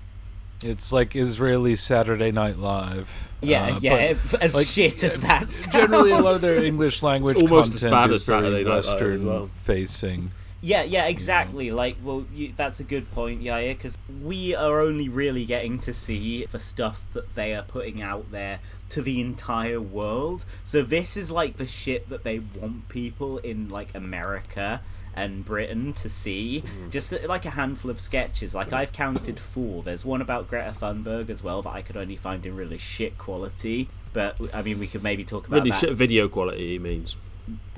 It's 0.65 0.93
like 0.93 1.15
Israeli 1.15 1.77
Saturday 1.77 2.33
Night 2.33 2.57
Live. 2.57 3.33
Yeah, 3.43 3.75
uh, 3.75 3.79
yeah. 3.83 4.15
as 4.41 4.55
like, 4.55 4.67
shit 4.67 5.05
as 5.05 5.21
that 5.21 5.51
sounds. 5.51 5.67
Generally, 5.73 6.13
a 6.13 6.19
lot 6.21 6.37
of 6.37 6.41
their 6.41 6.65
English 6.65 7.03
language 7.03 7.37
almost 7.37 7.75
as 7.75 7.83
content 7.83 8.13
is 8.13 8.27
very 8.27 8.51
Night 8.51 8.67
Live 8.67 8.79
as 8.79 8.87
Western 8.87 9.27
well. 9.27 9.51
facing. 9.57 10.33
Yeah, 10.63 10.85
yeah, 10.85 11.05
exactly. 11.05 11.71
Like, 11.71 11.99
well, 12.03 12.25
you, 12.33 12.55
that's 12.57 12.81
a 12.81 12.85
good 12.85 13.11
point, 13.11 13.43
Yair, 13.43 13.77
because 13.77 13.95
we 14.23 14.55
are 14.55 14.81
only 14.81 15.11
really 15.11 15.45
getting 15.45 15.81
to 15.81 15.93
see 15.93 16.47
the 16.47 16.59
stuff 16.59 17.05
that 17.13 17.35
they 17.35 17.55
are 17.55 17.63
putting 17.63 18.01
out 18.01 18.31
there 18.31 18.61
to 18.91 19.03
the 19.03 19.21
entire 19.21 19.83
world. 19.83 20.47
So 20.65 20.81
this 20.81 21.19
is 21.19 21.31
like 21.31 21.59
the 21.59 21.67
shit 21.67 22.09
that 22.09 22.25
they 22.25 22.39
want 22.39 22.89
people 22.89 23.37
in 23.37 23.69
like 23.69 23.95
America 23.95 24.81
and 25.17 25.45
Britain 25.45 25.93
to 25.95 26.09
see. 26.09 26.65
Just 26.91 27.13
uh, 27.13 27.19
like 27.27 27.45
a 27.47 27.51
handful 27.51 27.91
of 27.91 28.01
sketches. 28.01 28.55
Like 28.55 28.73
I've 28.73 28.93
counted 28.93 29.39
four. 29.41 29.83
There's 29.83 30.05
one 30.05 30.21
about 30.21 30.49
Greta 30.49 30.75
Thunberg 30.79 31.31
as 31.31 31.43
well 31.43 31.63
that 31.63 31.71
I 31.71 31.83
could 31.83 31.97
only 31.97 32.17
find 32.17 32.45
in 32.47 32.55
really 32.57 32.79
shit 32.79 33.17
quality. 33.19 33.91
But 34.13 34.39
I 34.53 34.63
mean, 34.63 34.79
we 34.79 34.87
could 34.87 35.03
maybe 35.03 35.25
talk 35.25 35.47
about 35.49 35.57
that. 35.57 35.61
Really 35.61 35.71
that. 35.71 35.81
shit 35.81 35.93
video 35.95 36.29
quality. 36.29 36.73
He 36.73 36.79
means. 36.79 37.17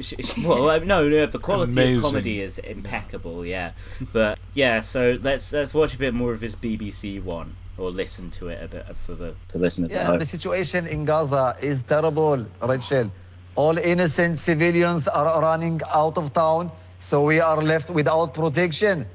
Sh- 0.01 0.14
sh- 0.20 0.38
well, 0.44 0.68
uh, 0.70 0.79
no, 0.79 1.09
no, 1.09 1.27
the 1.27 1.38
quality 1.38 1.72
Amazing. 1.72 1.96
of 1.96 2.03
comedy 2.03 2.40
is 2.40 2.59
impeccable, 2.59 3.44
yeah. 3.44 3.72
But 4.12 4.38
yeah, 4.53 4.81
so 4.81 5.18
let's 5.20 5.53
let's 5.53 5.75
watch 5.75 5.94
a 5.94 5.99
bit 5.99 6.14
more 6.14 6.33
of 6.33 6.40
his 6.40 6.55
BBC 6.57 7.20
one 7.22 7.57
or 7.77 7.90
listen 7.90 8.31
to 8.31 8.49
it 8.49 8.62
a 8.62 8.68
bit 8.68 8.96
for 8.96 9.14
the 9.14 9.35
for 9.49 9.59
listeners. 9.59 9.90
at 9.90 9.96
Yeah, 9.96 10.05
home. 10.05 10.18
the 10.18 10.27
situation 10.27 10.87
in 10.87 11.05
Gaza 11.05 11.55
is 11.62 11.83
terrible, 11.83 12.46
Rachel. 12.62 13.12
All 13.57 13.77
innocent 13.79 14.38
civilians 14.38 15.09
are 15.09 15.40
running 15.40 15.81
out 15.94 16.18
of 16.18 16.33
town, 16.33 16.70
so 16.98 17.22
we 17.22 17.40
are 17.40 17.62
left 17.62 17.90
without 17.90 18.35
protection. 18.35 19.06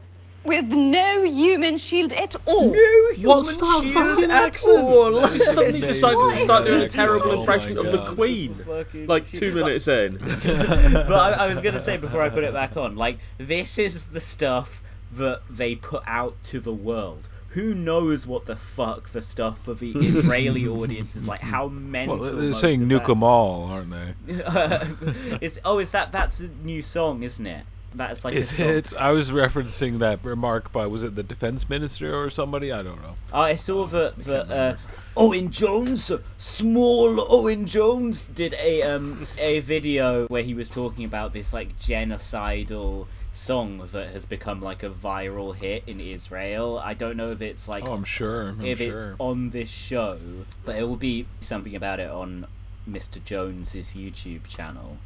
With 0.44 0.66
no 0.66 1.24
human 1.24 1.78
shield 1.78 2.14
at 2.14 2.36
all. 2.48 2.70
What's 2.72 3.58
that 3.58 3.92
fucking 3.94 4.32
accent? 4.32 5.34
He 5.34 5.40
suddenly 5.40 5.70
amazing, 5.70 5.88
decided 5.88 6.38
to 6.38 6.44
start 6.44 6.66
doing 6.66 6.82
a 6.82 6.90
terrible. 6.90 7.32
Oh 7.32 7.40
impression 7.42 7.78
of 7.78 7.92
the 7.92 8.14
Queen. 8.16 8.56
Fucking 8.56 9.06
Like 9.06 9.28
two 9.28 9.54
minutes 9.54 9.88
in. 9.88 10.18
but 10.18 11.12
I, 11.12 11.32
I 11.32 11.48
was 11.48 11.62
gonna 11.62 11.80
say 11.80 11.98
before 11.98 12.24
I 12.24 12.30
put 12.30 12.44
it 12.44 12.54
back 12.54 12.76
on, 12.76 12.96
like 12.96 13.20
this 13.38 13.78
is 13.78 14.06
the 14.06 14.20
stuff 14.20 14.82
that 15.14 15.42
they 15.50 15.76
put 15.76 16.04
out 16.08 16.42
to 16.44 16.60
the 16.60 16.74
world. 16.74 17.28
Who 17.54 17.74
knows 17.76 18.26
what 18.26 18.46
the 18.46 18.56
fuck 18.56 19.10
the 19.10 19.22
stuff 19.22 19.60
for 19.60 19.74
the 19.74 19.92
Israeli 19.92 20.68
audience 20.80 21.16
is 21.16 21.28
like? 21.28 21.42
How 21.42 21.68
mental? 21.68 22.20
Well, 22.20 22.32
they're 22.32 22.50
most 22.52 22.62
saying 22.62 22.82
of 22.84 22.88
nuke 22.88 23.06
that 23.08 23.12
'em 23.12 23.24
all, 23.24 23.66
aren't 23.66 23.92
they? 23.92 24.16
it's, 25.42 25.60
oh, 25.66 25.80
is 25.80 25.92
that 25.92 26.12
that's 26.12 26.40
a 26.40 26.48
new 26.48 26.82
song, 26.82 27.24
isn't 27.24 27.46
it? 27.46 27.66
That's 27.94 28.24
like 28.24 28.36
Is 28.36 28.56
song. 28.56 28.70
it? 28.70 28.94
I 28.98 29.12
was 29.12 29.32
referencing 29.32 30.00
that 30.00 30.24
remark 30.24 30.72
by 30.72 30.86
was 30.88 31.04
it 31.04 31.14
the 31.14 31.24
defense 31.24 31.68
minister 31.70 32.16
or 32.24 32.30
somebody? 32.30 32.72
I 32.72 32.84
don't 32.84 33.02
know. 33.02 33.16
Oh, 33.34 33.42
I 33.42 33.56
saw 33.56 33.86
that 33.88 34.14
I 34.20 34.22
that 34.24 34.48
can't 34.48 34.52
uh. 34.52 34.76
Owen 35.18 35.52
Jones, 35.52 36.10
small 36.38 37.20
Owen 37.34 37.66
Jones, 37.68 38.28
did 38.28 38.54
a 38.54 38.84
um 38.84 39.28
a 39.38 39.60
video 39.60 40.26
where 40.28 40.42
he 40.42 40.54
was 40.54 40.70
talking 40.70 41.04
about 41.04 41.34
this 41.34 41.52
like 41.52 41.78
genocidal 41.78 43.08
song 43.32 43.88
that 43.94 44.10
has 44.10 44.26
become 44.26 44.62
like 44.62 44.84
a 44.84 44.90
viral 44.90 45.56
hit 45.56 45.84
in 45.88 46.00
Israel. 46.00 46.78
I 46.78 46.94
don't 46.94 47.18
know 47.18 47.32
if 47.32 47.42
it's 47.42 47.68
like 47.68 47.86
Oh, 47.86 47.94
I'm 47.94 48.04
sure. 48.04 48.50
I'm 48.50 48.66
if 48.66 48.82
it's 48.82 49.08
on 49.20 49.50
this 49.50 49.70
show, 49.70 50.18
but 50.66 50.76
it 50.76 50.84
will 50.84 50.98
be 50.98 51.26
something 51.40 51.76
about 51.76 52.00
it 52.00 52.10
on 52.10 52.46
Mr. 52.90 53.24
Jones's 53.24 53.94
YouTube 53.94 54.48
channel. 54.48 54.98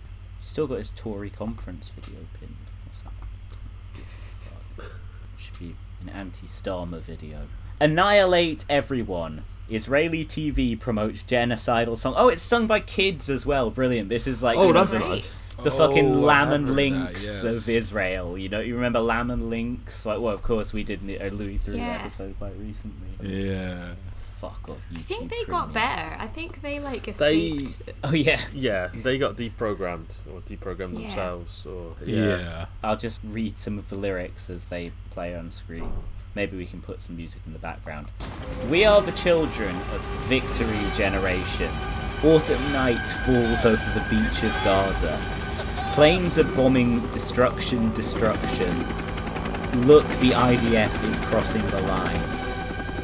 Still 0.42 0.68
got 0.68 0.78
his 0.80 0.92
Tory 0.92 1.30
conference 1.30 1.90
video 1.90 2.20
pinned. 2.40 2.56
What's 2.86 3.02
that? 4.78 4.90
Should 5.38 5.60
be 5.60 5.76
an 6.02 6.10
anti-Starmer 6.10 7.02
video. 7.02 7.48
Annihilate 7.80 8.66
everyone. 8.70 9.44
Israeli 9.70 10.26
TV 10.26 10.80
promotes 10.80 11.24
genocidal 11.24 11.98
song. 11.98 12.14
Oh, 12.18 12.30
it's 12.30 12.42
sung 12.42 12.68
by 12.68 12.80
kids 12.80 13.30
as 13.30 13.46
well. 13.46 13.70
Brilliant. 13.72 14.10
This 14.10 14.28
is 14.28 14.44
like 14.44 14.58
Oh, 14.58 14.68
you 14.68 14.74
know, 14.74 14.80
that's 14.86 14.92
the, 14.92 15.00
nice. 15.00 15.36
the 15.64 15.72
fucking 15.72 16.06
Oh, 16.16 16.24
I 16.24 16.26
Lamb 16.26 16.52
and 16.54 16.66
heard 16.68 16.70
that, 16.70 16.74
Lynx 16.74 17.44
yes. 17.44 17.44
of 17.44 17.70
Israel. 17.70 18.38
You 18.38 18.50
know, 18.50 18.60
you 18.60 18.76
remember 18.76 19.00
Lamb 19.00 19.32
and 19.32 19.50
Lynx? 19.50 20.06
Like, 20.06 20.20
well, 20.20 20.34
of 20.34 20.44
course 20.44 20.72
we 20.74 20.84
did 20.84 21.02
a 21.10 21.28
uh, 21.28 21.30
Louis 21.30 21.58
Theroux 21.58 21.78
Yeah. 21.78 21.98
episode 22.02 22.36
quite 22.38 22.54
recently. 22.60 23.10
Yeah. 23.22 23.94
Fuck 24.40 24.68
off, 24.70 24.78
YouTube 24.92 24.98
I 24.98 25.02
think 25.02 25.30
they 25.32 25.44
got 25.48 25.74
better. 25.74 26.16
I 26.20 26.28
think 26.28 26.62
they 26.62 26.80
like 26.80 27.06
They- 27.16 27.40
escaped. 27.40 27.82
Oh 28.04 28.14
yeah. 28.14 28.40
Yeah, 28.54 28.90
they 28.94 29.18
got 29.18 29.38
deprogrammed 29.38 30.10
or 30.32 30.42
deprogrammed 30.42 31.00
Yeah. 31.00 31.08
themselves. 31.08 31.66
Or 31.66 31.96
Yeah. 32.06 32.38
yeah. 32.38 32.66
I'll 32.84 32.98
just 32.98 33.22
read 33.24 33.58
some 33.58 33.80
of 33.80 33.90
the 33.90 33.96
lyrics 33.96 34.50
as 34.50 34.66
they 34.66 34.92
play 35.12 35.36
on 35.36 35.52
screen. 35.52 35.90
Maybe 36.36 36.58
we 36.58 36.66
can 36.66 36.82
put 36.82 37.02
some 37.02 37.16
music 37.16 37.40
in 37.48 37.54
the 37.54 37.60
background. 37.60 38.08
We 38.70 38.84
are 38.84 39.02
the 39.02 39.14
children 39.14 39.70
of 39.70 40.30
the 40.30 40.38
victory 40.38 40.92
generation. 40.94 41.72
Autumn 42.24 42.74
night 42.74 43.00
falls 43.00 43.66
over 43.66 44.00
the 44.00 44.06
beach 44.10 44.44
of 44.44 44.64
Gaza. 44.66 45.18
Planes 45.94 46.38
are 46.38 46.44
bombing 46.44 47.00
destruction, 47.12 47.94
destruction. 47.94 48.68
Look, 49.86 50.08
the 50.20 50.32
IDF 50.32 51.10
is 51.10 51.20
crossing 51.22 51.66
the 51.70 51.80
line 51.80 52.22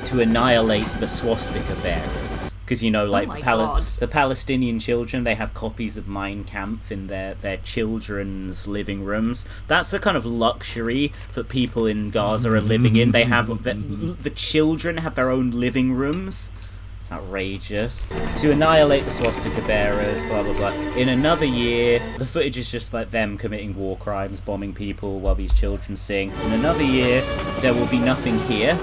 to 0.06 0.20
annihilate 0.20 0.88
the 1.00 1.08
swastika 1.08 1.76
bearers. 1.76 2.51
Because 2.72 2.84
you 2.84 2.92
know, 2.92 3.08
oh 3.08 3.12
like 3.12 3.28
my 3.28 3.40
the, 3.40 3.44
Pal- 3.44 3.86
the 4.00 4.08
Palestinian 4.08 4.80
children, 4.80 5.26
they 5.26 5.36
have 5.36 5.54
copies 5.54 5.98
of 5.98 6.08
Mein 6.08 6.46
Kampf 6.46 6.94
in 6.94 7.06
their 7.06 7.34
their 7.34 7.58
children's 7.58 8.66
living 8.66 9.04
rooms. 9.04 9.44
That's 9.68 9.92
a 9.92 10.00
kind 10.00 10.16
of 10.16 10.26
luxury 10.26 11.12
that 11.34 11.50
people 11.50 11.88
in 11.88 12.12
Gaza 12.12 12.50
are 12.50 12.62
living 12.62 12.96
in. 12.96 13.12
They 13.12 13.26
have 13.26 13.48
the, 13.48 13.74
the 14.22 14.30
children 14.30 14.96
have 14.96 15.16
their 15.16 15.32
own 15.32 15.52
living 15.52 15.92
rooms. 15.92 16.54
It's 17.02 17.12
outrageous. 17.12 18.08
To 18.38 18.52
annihilate 18.52 19.04
the 19.04 19.12
swastika 19.12 19.62
bearers, 19.62 20.24
blah 20.24 20.42
blah 20.42 20.54
blah. 20.54 20.72
In 20.96 21.10
another 21.10 21.46
year, 21.46 22.00
the 22.16 22.26
footage 22.26 22.58
is 22.58 22.72
just 22.72 22.94
like 22.94 23.12
them 23.12 23.38
committing 23.38 23.76
war 23.76 23.98
crimes, 23.98 24.40
bombing 24.40 24.76
people 24.76 25.20
while 25.20 25.36
these 25.36 25.52
children 25.52 25.98
sing. 25.98 26.32
In 26.42 26.54
another 26.54 26.84
year, 26.84 27.22
there 27.60 27.74
will 27.74 27.88
be 27.88 28.00
nothing 28.00 28.40
here, 28.40 28.80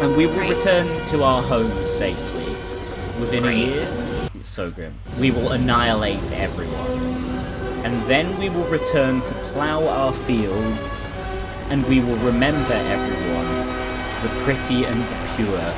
and 0.00 0.14
we 0.14 0.28
will 0.28 0.48
return 0.48 1.04
to 1.06 1.24
our 1.24 1.42
homes 1.42 1.88
safely. 1.88 2.43
Within 3.18 3.44
a 3.44 3.52
year, 3.52 3.90
it's 4.34 4.48
so 4.48 4.70
grim. 4.70 4.98
We 5.20 5.30
will 5.30 5.52
annihilate 5.52 6.32
everyone. 6.32 7.00
And 7.84 8.02
then 8.06 8.38
we 8.38 8.48
will 8.48 8.64
return 8.64 9.22
to 9.22 9.34
plough 9.34 9.86
our 9.88 10.12
fields, 10.12 11.12
and 11.70 11.86
we 11.86 12.00
will 12.00 12.16
remember 12.16 12.72
everyone, 12.74 13.46
the 14.22 14.30
pretty 14.42 14.84
and 14.84 15.06
the 15.06 15.16
pure. 15.36 15.76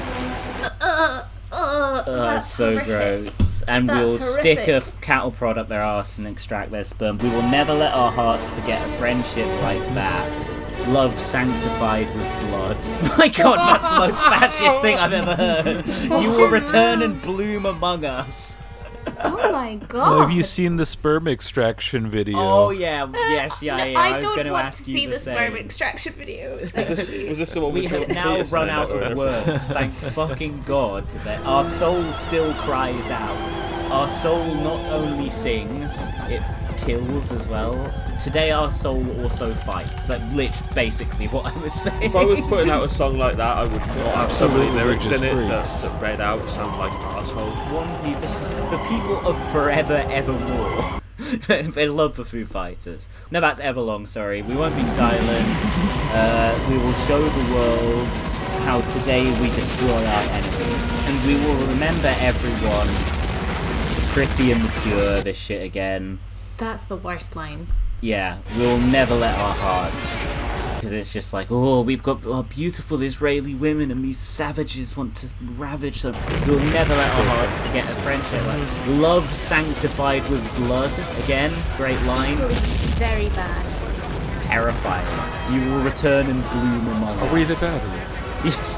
Uh, 0.62 0.70
uh, 0.81 1.22
Oh, 2.09 2.14
that's 2.14 2.49
so 2.49 2.72
horrific. 2.79 2.87
gross. 2.87 3.62
And 3.66 3.88
That's 3.88 4.01
we'll 4.01 4.18
stick 4.20 4.68
a 4.68 4.83
cattle 5.01 5.33
prod 5.33 5.59
up 5.59 5.68
their 5.68 5.83
arse 5.83 6.18
and 6.18 6.27
extract 6.29 6.70
their 6.70 6.85
sperm. 6.85 7.18
We 7.18 7.29
will 7.31 7.42
never 7.42 7.75
let 7.75 7.92
our 7.92 8.12
hearts 8.12 8.49
forget 8.51 8.85
a 8.85 8.88
friendship 8.88 9.49
like 9.61 9.87
that. 9.94 10.29
Love 10.89 11.19
sanctified 11.21 12.07
with 12.15 12.41
blood. 12.49 12.77
My 13.19 13.29
god, 13.29 13.59
that's 13.59 13.91
the 13.93 13.99
most 13.99 14.23
fascist 14.23 14.81
thing 14.83 14.97
I've 14.97 15.12
ever 15.12 15.35
heard. 15.35 15.87
You 15.87 16.31
will 16.31 16.51
return 16.51 17.03
and 17.03 17.21
bloom 17.21 17.67
among 17.67 18.05
us. 18.05 18.61
Oh 19.23 19.53
my 19.53 19.75
god. 19.89 20.21
Have 20.23 20.31
you 20.37 20.43
seen 20.43 20.77
the 20.77 20.87
sperm 20.87 21.29
extraction 21.29 22.11
video? 22.11 22.37
Oh 22.39 22.71
yeah, 22.71 23.05
uh, 23.05 23.11
yes, 23.15 23.62
yeah, 23.62 23.77
No, 23.77 23.85
yeah. 23.85 23.99
I, 23.99 24.09
I, 24.09 24.17
was 24.17 24.25
don't 24.25 24.35
going 24.35 24.47
to 24.47 24.53
want 24.53 24.67
ask 24.67 24.85
to 24.85 24.91
you 24.91 24.99
see 24.99 25.07
the, 25.07 25.12
the 25.12 25.19
sperm 25.19 25.55
same. 25.55 25.65
extraction 25.65 26.12
video. 26.15 26.59
Was 26.61 26.71
this, 26.73 27.29
was 27.29 27.39
this 27.39 27.53
the 27.53 27.61
one 27.61 27.73
We 27.73 27.83
with 27.83 27.91
have 27.93 28.09
now 28.09 28.43
run 28.43 28.69
out 28.69 28.91
of 28.91 29.17
words. 29.17 29.65
Thank 29.65 29.95
fucking 29.95 30.65
God 30.67 31.09
that 31.09 31.41
our 31.47 31.65
soul 31.65 32.12
still 32.12 32.53
cries 32.55 33.11
out. 33.11 33.37
Our 33.91 34.09
soul 34.09 34.55
not 34.57 34.89
only 34.89 35.31
sings, 35.31 36.09
it 36.29 36.43
kills 36.87 37.33
as 37.33 37.49
well. 37.49 37.92
Today 38.20 38.53
our 38.53 38.70
soul 38.70 39.20
also 39.20 39.53
fights. 39.55 40.09
Like 40.09 40.22
literally, 40.31 40.72
basically 40.72 41.27
what 41.27 41.53
I 41.53 41.59
was 41.59 41.72
saying. 41.72 42.01
If 42.01 42.14
I 42.14 42.25
was 42.25 42.40
putting 42.40 42.70
out 42.70 42.85
a 42.85 42.88
song 42.88 43.18
like 43.18 43.38
that, 43.38 43.59
I 43.59 43.64
would 43.64 43.83
not 43.96 44.14
have 44.14 44.31
so 44.33 44.46
many 44.49 44.66
Absolute 44.66 44.87
lyrics 44.87 45.07
in 45.07 45.25
it 45.25 45.49
that, 45.49 45.64
that 45.83 46.01
read 46.01 46.20
out 46.20 46.49
sound 46.49 46.79
like 46.79 46.92
arsehole. 46.92 47.72
one 47.72 47.96
people, 48.05 48.29
the 48.70 48.79
people 48.88 49.27
of 49.27 49.37
Forever 49.51 50.07
Evermore. 50.09 50.85
they 51.75 51.88
love 51.88 52.14
the 52.14 52.25
Foo 52.25 52.44
Fighters. 52.44 53.09
No, 53.33 53.40
that's 53.40 53.59
Everlong. 53.59 54.07
Sorry, 54.07 54.42
we 54.42 54.55
won't 54.55 54.77
be 54.77 54.87
silent. 54.87 55.49
Uh, 56.12 56.61
we 56.68 56.79
will 56.79 56.94
show 56.94 57.29
the 57.29 57.42
world 57.53 58.12
how 58.64 58.83
today 58.83 59.33
we 59.33 59.51
destroy 59.51 60.07
our 60.07 60.22
enemy, 60.22 60.79
and 61.07 61.25
we 61.25 61.35
will 61.35 61.66
remember 61.66 62.14
everyone, 62.16 62.94
the 63.96 64.03
pretty 64.03 64.53
and 64.53 64.64
the 64.64 64.68
pure. 64.68 65.20
This 65.20 65.37
shit 65.37 65.64
again. 65.64 66.20
That's 66.59 66.85
the 66.85 66.97
worst 66.97 67.37
line. 67.37 67.69
Yeah, 68.01 68.38
we'll 68.57 68.79
never 68.81 69.14
let 69.14 69.35
our 69.35 69.55
hearts. 69.55 70.27
Because 70.77 70.92
it's 70.92 71.12
just 71.12 71.33
like, 71.33 71.51
oh, 71.51 71.81
we've 71.83 72.03
got 72.03 72.27
our 72.27 72.42
beautiful 72.45 73.01
Israeli 73.03 73.55
women, 73.55 73.90
and 73.90 74.05
these 74.05 74.19
savages 74.21 74.97
want 74.97 75.16
to 75.16 75.29
ravage 75.59 76.03
them. 76.03 76.14
We'll 76.47 76.61
never 76.61 76.95
let 76.95 77.12
our 77.16 77.25
hearts 77.25 77.57
forget 77.57 77.90
a 77.90 77.95
friendship. 77.95 78.45
Like, 78.45 78.61
love 78.87 79.31
sanctified 79.33 80.29
with 80.29 80.55
blood. 80.57 80.90
Again, 81.25 81.53
great 81.77 82.03
line. 82.03 82.37
Very 82.99 83.29
bad. 83.31 83.64
Terrifying. 84.42 85.07
You 85.55 85.73
will 85.73 85.83
return 85.83 86.29
and 86.29 86.42
bloom 86.42 86.88
among 86.88 87.19
Are 87.21 87.33
we 87.33 87.45
the 87.45 87.55
us. 87.55 87.62
baddies? 87.62 88.73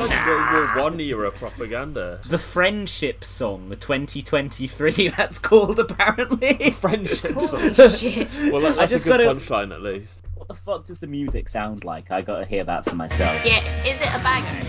It's 0.00 0.26
World 0.26 0.76
War 0.76 0.84
One 0.84 1.00
era 1.00 1.30
propaganda. 1.32 2.20
The 2.24 2.38
friendship 2.38 3.24
song, 3.24 3.68
the 3.68 3.76
2023, 3.76 5.08
that's 5.16 5.38
called 5.40 5.78
apparently. 5.80 6.70
Friendship 6.70 7.32
Holy 7.32 7.48
song. 7.74 7.88
shit. 7.90 8.28
Well, 8.52 8.60
that, 8.62 8.72
I 8.72 8.74
that's 8.76 8.92
just 8.92 9.06
a 9.06 9.08
good 9.08 9.18
gotta- 9.24 9.34
punchline 9.40 9.74
at 9.74 9.82
least. 9.82 10.22
what 10.36 10.46
the 10.48 10.54
fuck 10.54 10.84
does 10.84 10.98
the 10.98 11.08
music 11.08 11.48
sound 11.48 11.84
like? 11.84 12.10
I 12.12 12.22
gotta 12.22 12.46
hear 12.46 12.62
that 12.64 12.84
for 12.84 12.94
myself. 12.94 13.44
Yeah, 13.44 13.84
is 13.84 14.00
it 14.00 14.14
a 14.14 14.22
banger? 14.22 14.66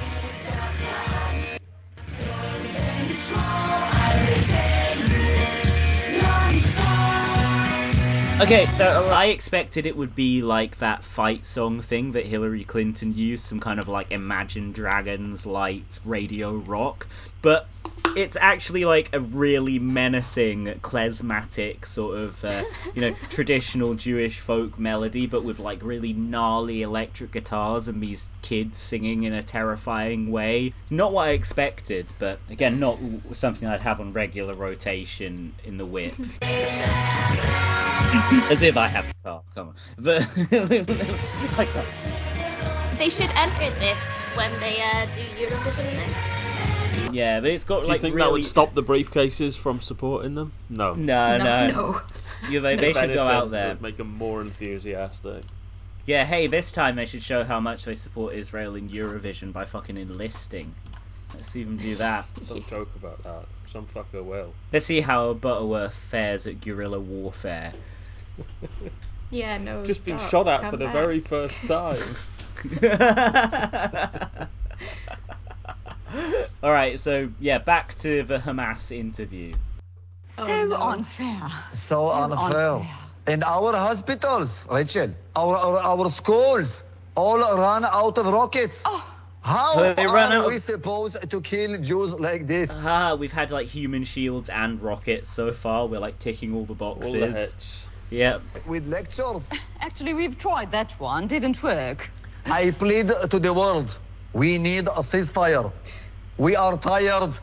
Okay, 8.40 8.64
um, 8.64 8.70
so 8.70 9.10
I 9.10 9.26
expected 9.26 9.86
it 9.86 9.98
would 9.98 10.16
be 10.16 10.42
like 10.42 10.78
that 10.78 11.04
fight 11.04 11.46
song 11.46 11.82
thing 11.82 12.14
that 12.14 12.26
Hillary 12.26 12.64
Clinton 12.64 13.14
used, 13.14 13.44
some 13.44 13.60
kind 13.60 13.82
of 13.82 13.90
like 13.90 14.12
Imagine 14.12 14.72
Dragons 14.72 15.46
light 15.46 16.00
radio 16.06 16.54
rock, 16.54 17.06
but 17.42 17.68
it's 18.16 18.38
actually 18.40 18.86
like 18.86 19.10
a 19.14 19.20
really 19.20 19.80
menacing, 19.80 20.66
klezmatic 20.82 21.86
sort 21.86 22.20
of, 22.20 22.44
uh, 22.44 22.64
you 22.94 23.02
know, 23.02 23.16
traditional 23.30 23.96
Jewish 23.96 24.40
folk 24.40 24.80
melody, 24.80 25.28
but 25.28 25.44
with 25.44 25.60
like 25.60 25.84
really 25.84 26.14
gnarly 26.14 26.82
electric 26.82 27.32
guitars 27.32 27.88
and 27.88 28.02
these 28.02 28.32
kids 28.42 28.78
singing 28.78 29.24
in 29.24 29.34
a 29.34 29.44
terrifying 29.44 30.32
way. 30.32 30.74
Not 30.90 31.12
what 31.12 31.28
I 31.28 31.32
expected, 31.32 32.08
but 32.20 32.40
again, 32.50 32.80
not 32.80 32.98
something 33.34 33.68
I'd 33.68 33.82
have 33.82 34.00
on 34.00 34.14
regular 34.14 34.54
rotation 34.54 35.54
in 35.64 35.78
the 35.78 35.86
whip. 35.86 36.14
As 38.50 38.64
if 38.64 38.76
I 38.76 38.88
have 38.88 39.06
a 39.06 39.14
car, 39.24 39.44
come 39.54 39.70
on. 39.70 39.76
But. 39.98 40.28
They 42.98 43.10
should 43.10 43.32
enter 43.38 43.70
this 43.80 44.18
when 44.36 44.60
they 44.60 44.82
uh, 44.82 45.06
do 45.14 45.22
Eurovision 45.22 45.96
next. 45.96 46.49
Yeah, 47.12 47.40
but 47.40 47.52
it's 47.52 47.64
got 47.64 47.84
Do 47.84 47.90
like 47.90 47.98
you 47.98 48.02
think 48.02 48.16
really. 48.16 48.28
that 48.28 48.32
would 48.34 48.46
stop 48.46 48.74
the 48.74 48.84
briefcases 48.84 49.58
from 49.58 49.82
supporting 49.82 50.36
them? 50.36 50.52
No. 50.70 50.94
No, 50.94 51.38
no, 51.38 51.68
no. 51.72 52.02
Yeah, 52.50 52.60
they, 52.62 52.76
they 52.78 52.94
should 52.94 53.14
go 53.14 53.28
out 53.28 53.52
there. 53.52 53.78
make 53.80 53.98
them 53.98 54.14
more 54.14 54.42
enthusiastic. 54.42 55.44
Yeah, 56.06 56.26
hey, 56.26 56.48
this 56.48 56.72
time 56.72 56.96
they 56.96 57.06
should 57.06 57.22
show 57.22 57.44
how 57.44 57.60
much 57.60 57.86
they 57.86 57.96
support 57.96 58.34
Israel 58.34 58.76
in 58.76 58.90
Eurovision 58.90 59.54
by 59.54 59.66
fucking 59.66 59.98
enlisting. 59.98 60.74
Let's 61.34 61.52
see 61.52 61.64
them 61.64 61.78
do 61.78 61.96
that. 61.96 62.26
Don't 62.50 62.68
joke 62.68 62.90
about 62.96 63.22
that. 63.24 63.46
Some 63.68 63.86
fucker 63.86 64.24
will. 64.24 64.54
Let's 64.74 64.86
see 64.86 65.02
how 65.02 65.34
Butterworth 65.34 65.94
fares 65.94 66.48
at 66.48 66.62
guerrilla 66.62 67.00
warfare. 67.00 67.74
Yeah, 69.32 69.60
no. 69.60 69.86
Just 69.86 70.06
been 70.06 70.18
shot 70.18 70.48
at 70.48 70.62
Come 70.62 70.72
for 70.72 70.78
the 70.78 70.88
very 70.88 71.20
first 71.20 71.68
time. 71.68 72.00
All 76.62 76.72
right, 76.72 77.00
so 77.00 77.30
yeah, 77.40 77.58
back 77.60 77.96
to 78.00 78.24
the 78.24 78.38
Hamas 78.40 78.92
interview. 78.92 79.54
So 80.28 80.66
no. 80.66 80.76
unfair. 80.76 81.42
So 81.74 82.10
unfair. 82.12 82.88
In 83.28 83.44
our 83.44 83.74
hospitals, 83.74 84.68
Rachel, 84.72 85.14
our, 85.36 85.56
our, 85.56 85.78
our 85.78 86.10
schools 86.10 86.84
all 87.16 87.40
run 87.40 87.86
out 87.86 88.18
of 88.18 88.28
rockets. 88.28 88.84
Oh. 88.86 89.06
How 89.42 89.94
They 89.94 90.06
run 90.06 90.34
are 90.34 90.44
out 90.44 90.48
we 90.48 90.56
of- 90.58 90.62
supposed 90.64 91.30
to 91.30 91.42
kill 91.42 91.78
Jews 91.78 92.20
like 92.20 92.46
this? 92.46 92.76
Ah, 92.76 93.16
we've 93.16 93.32
had 93.32 93.52
like 93.52 93.68
human 93.68 94.04
shields 94.04 94.50
and 94.50 94.82
rockets 94.82 95.32
so 95.32 95.54
far. 95.54 95.88
We're 95.88 96.00
like 96.02 96.20
ticking 96.20 96.54
all 96.54 96.66
the 96.66 96.74
boxes. 96.74 97.14
All 97.14 97.20
boxes. 97.22 97.34
the 97.34 97.40
hits. 97.40 97.88
Yep. 98.10 98.42
With 98.68 98.88
lectures? 98.88 99.50
Actually, 99.80 100.14
we've 100.14 100.38
tried 100.38 100.74
that 100.74 100.92
one. 101.00 101.28
Didn't 101.28 101.64
work. 101.64 102.10
I 102.46 102.72
plead 102.72 103.08
to 103.30 103.40
the 103.40 103.54
world. 103.54 103.98
We 104.34 104.58
need 104.58 104.88
a 104.88 105.02
ceasefire. 105.02 105.72
We 106.40 106.56
are 106.56 106.78
tired. 106.78 107.38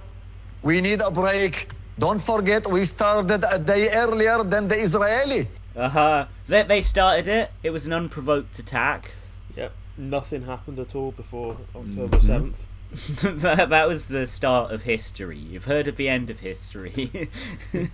We 0.62 0.80
need 0.80 1.02
a 1.02 1.10
break. 1.10 1.68
Don't 1.98 2.20
forget, 2.20 2.66
we 2.66 2.84
started 2.84 3.44
a 3.44 3.58
day 3.58 3.88
earlier 3.94 4.42
than 4.42 4.68
the 4.68 4.74
Israeli. 4.74 5.48
Uh 5.76 5.88
huh. 5.90 6.26
They, 6.46 6.62
they 6.62 6.80
started 6.80 7.28
it. 7.28 7.52
It 7.62 7.70
was 7.70 7.86
an 7.86 7.92
unprovoked 7.92 8.58
attack. 8.58 9.12
Yep. 9.54 9.72
Nothing 9.98 10.42
happened 10.42 10.78
at 10.78 10.94
all 10.94 11.12
before 11.12 11.58
October 11.74 12.16
7th. 12.16 12.56
that, 13.42 13.68
that 13.68 13.86
was 13.86 14.06
the 14.06 14.26
start 14.26 14.72
of 14.72 14.80
history. 14.80 15.38
You've 15.38 15.66
heard 15.66 15.88
of 15.88 15.96
the 15.96 16.08
end 16.08 16.30
of 16.30 16.40
history. 16.40 17.28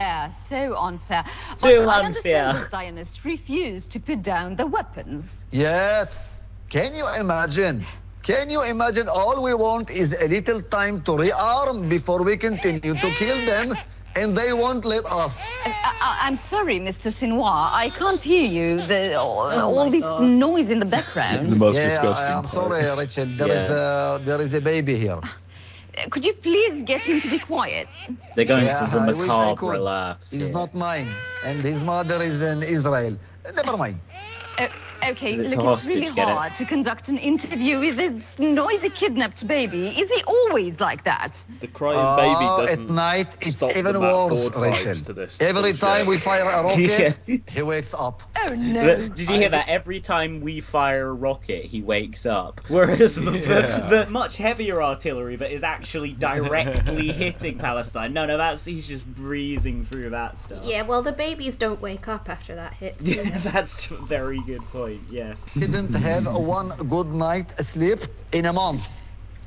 Yeah, 0.00 0.32
so 0.32 0.76
unfair. 0.76 1.24
So 1.56 1.86
but 1.86 1.88
I 1.88 2.06
unfair. 2.06 2.46
understand 2.46 2.58
the 2.58 2.68
Zionists 2.68 3.24
refused 3.24 3.92
to 3.92 4.00
put 4.00 4.22
down 4.22 4.56
the 4.56 4.66
weapons. 4.66 5.46
Yes. 5.52 6.42
Can 6.68 6.96
you 6.96 7.06
imagine? 7.20 7.86
Can 8.24 8.50
you 8.50 8.64
imagine? 8.64 9.08
All 9.08 9.44
we 9.44 9.54
want 9.54 9.90
is 9.90 10.14
a 10.20 10.28
little 10.28 10.62
time 10.62 11.02
to 11.04 11.12
rearm 11.12 11.88
before 11.90 12.24
we 12.24 12.36
continue 12.38 12.94
to 12.94 13.12
kill 13.12 13.42
them, 13.42 13.78
and 14.16 14.36
they 14.36 14.52
won't 14.54 14.84
let 14.86 15.06
us. 15.06 15.58
I, 15.64 15.92
I, 16.00 16.18
I'm 16.22 16.36
sorry, 16.36 16.80
Mr. 16.80 17.12
Sinois. 17.12 17.70
I 17.84 17.90
can't 17.90 18.22
hear 18.22 18.44
you. 18.46 18.82
The, 18.82 19.14
all, 19.14 19.52
Oh 19.52 19.78
all 19.78 19.90
this 19.90 20.02
God. 20.02 20.20
noise 20.20 20.70
in 20.70 20.80
the 20.80 20.86
background. 20.98 21.34
This 21.34 21.42
is 21.42 21.50
the 21.50 21.56
most 21.66 21.76
yeah, 21.76 21.82
disgusting 21.82 22.34
I, 22.34 22.38
am 22.38 22.46
part. 22.46 22.76
sorry, 22.78 22.84
Rachel. 22.98 23.26
There 23.26 23.52
is 23.52 23.68
Yeah. 23.68 23.70
a 23.70 24.20
there 24.22 24.40
is 24.40 24.54
a 24.54 24.60
baby 24.62 24.96
here. 24.96 25.22
Uh, 25.98 26.08
Could 26.10 26.24
you 26.24 26.34
please 26.34 26.82
get 26.84 27.04
him 27.04 27.20
to 27.20 27.28
be 27.28 27.38
quiet? 27.38 27.90
They're 28.34 28.44
going 28.46 28.66
Yeah, 28.66 28.78
for 28.78 28.86
the 28.86 29.00
I 29.00 29.12
wish 29.14 29.38
I 29.38 29.52
macabre 29.52 29.54
could. 29.54 29.84
laughs. 29.92 30.30
He's 30.30 30.40
here. 30.40 30.54
not 30.60 30.74
mine, 30.74 31.22
and 31.42 31.64
his 31.64 31.84
mother 31.84 32.22
is 32.22 32.42
in 32.42 32.62
Israel. 32.62 33.18
Never 33.54 33.76
mind. 33.76 34.00
Uh, 34.58 34.68
okay, 35.10 35.30
'Cause 35.36 35.40
it's 35.40 35.56
look, 35.56 35.76
it's 35.76 35.86
really 35.86 36.00
hostage, 36.06 36.14
get 36.16 36.28
it? 36.28 36.34
hard 36.34 36.54
to 36.54 36.64
conduct 36.64 37.08
an 37.08 37.18
interview 37.18 37.80
with 37.80 37.96
this 37.96 38.38
noisy 38.38 38.90
kidnapped 38.90 39.46
baby. 39.46 39.88
Is 39.88 40.10
he 40.10 40.22
always 40.24 40.80
like 40.80 41.04
that? 41.04 41.42
The 41.60 41.68
crying 41.68 41.98
Oh, 42.00 42.16
baby 42.16 42.44
at 42.72 42.76
doesn't 42.78 42.90
night 42.94 43.36
it's 43.40 43.56
stop 43.56 43.76
even 43.76 43.92
the 43.94 44.00
Matt 44.00 44.30
worse, 44.30 44.56
Rachel. 44.56 45.26
Every 45.40 45.52
bullshit. 45.72 45.80
time 45.80 46.06
we 46.06 46.18
fire 46.18 46.42
a 46.44 46.62
rocket, 46.64 47.18
Yeah. 47.26 47.36
he 47.50 47.62
wakes 47.62 47.94
up. 47.94 48.22
Oh 48.36 48.54
no. 48.54 48.82
But 48.82 49.14
did 49.14 49.30
you 49.30 49.36
hear 49.36 49.48
that? 49.48 49.68
Every 49.68 50.00
time 50.00 50.40
we 50.40 50.60
fire 50.60 51.08
a 51.08 51.12
rocket, 51.12 51.64
he 51.64 51.82
wakes 51.82 52.26
up. 52.26 52.60
Whereas 52.68 53.16
the, 53.16 53.32
Yeah. 53.32 53.66
the, 53.88 54.04
the 54.04 54.10
much 54.10 54.36
heavier 54.36 54.82
artillery 54.82 55.36
that 55.36 55.52
is 55.52 55.62
actually 55.62 56.12
directly 56.12 57.12
hitting 57.12 57.58
Palestine, 57.58 58.12
no, 58.12 58.26
no, 58.26 58.36
that's 58.36 58.64
he's 58.64 58.88
just 58.88 59.06
breezing 59.06 59.84
through 59.84 60.10
that 60.10 60.38
stuff. 60.38 60.64
Yeah, 60.64 60.82
well, 60.82 61.02
the 61.02 61.12
babies 61.12 61.56
don't 61.56 61.80
wake 61.80 62.08
up 62.08 62.28
after 62.28 62.56
that 62.56 62.74
hits. 62.74 63.04
Yeah, 63.14 63.22
that's 63.38 63.90
a 63.90 63.96
very 63.96 64.40
good 64.40 64.62
point. 64.72 65.02
Yes. 65.08 65.46
Didn't 65.56 65.94
have 65.94 66.26
one 66.34 66.70
good 66.88 67.08
night 67.08 67.58
sleep 67.60 68.00
in 68.32 68.46
a 68.46 68.52
month. 68.52 68.88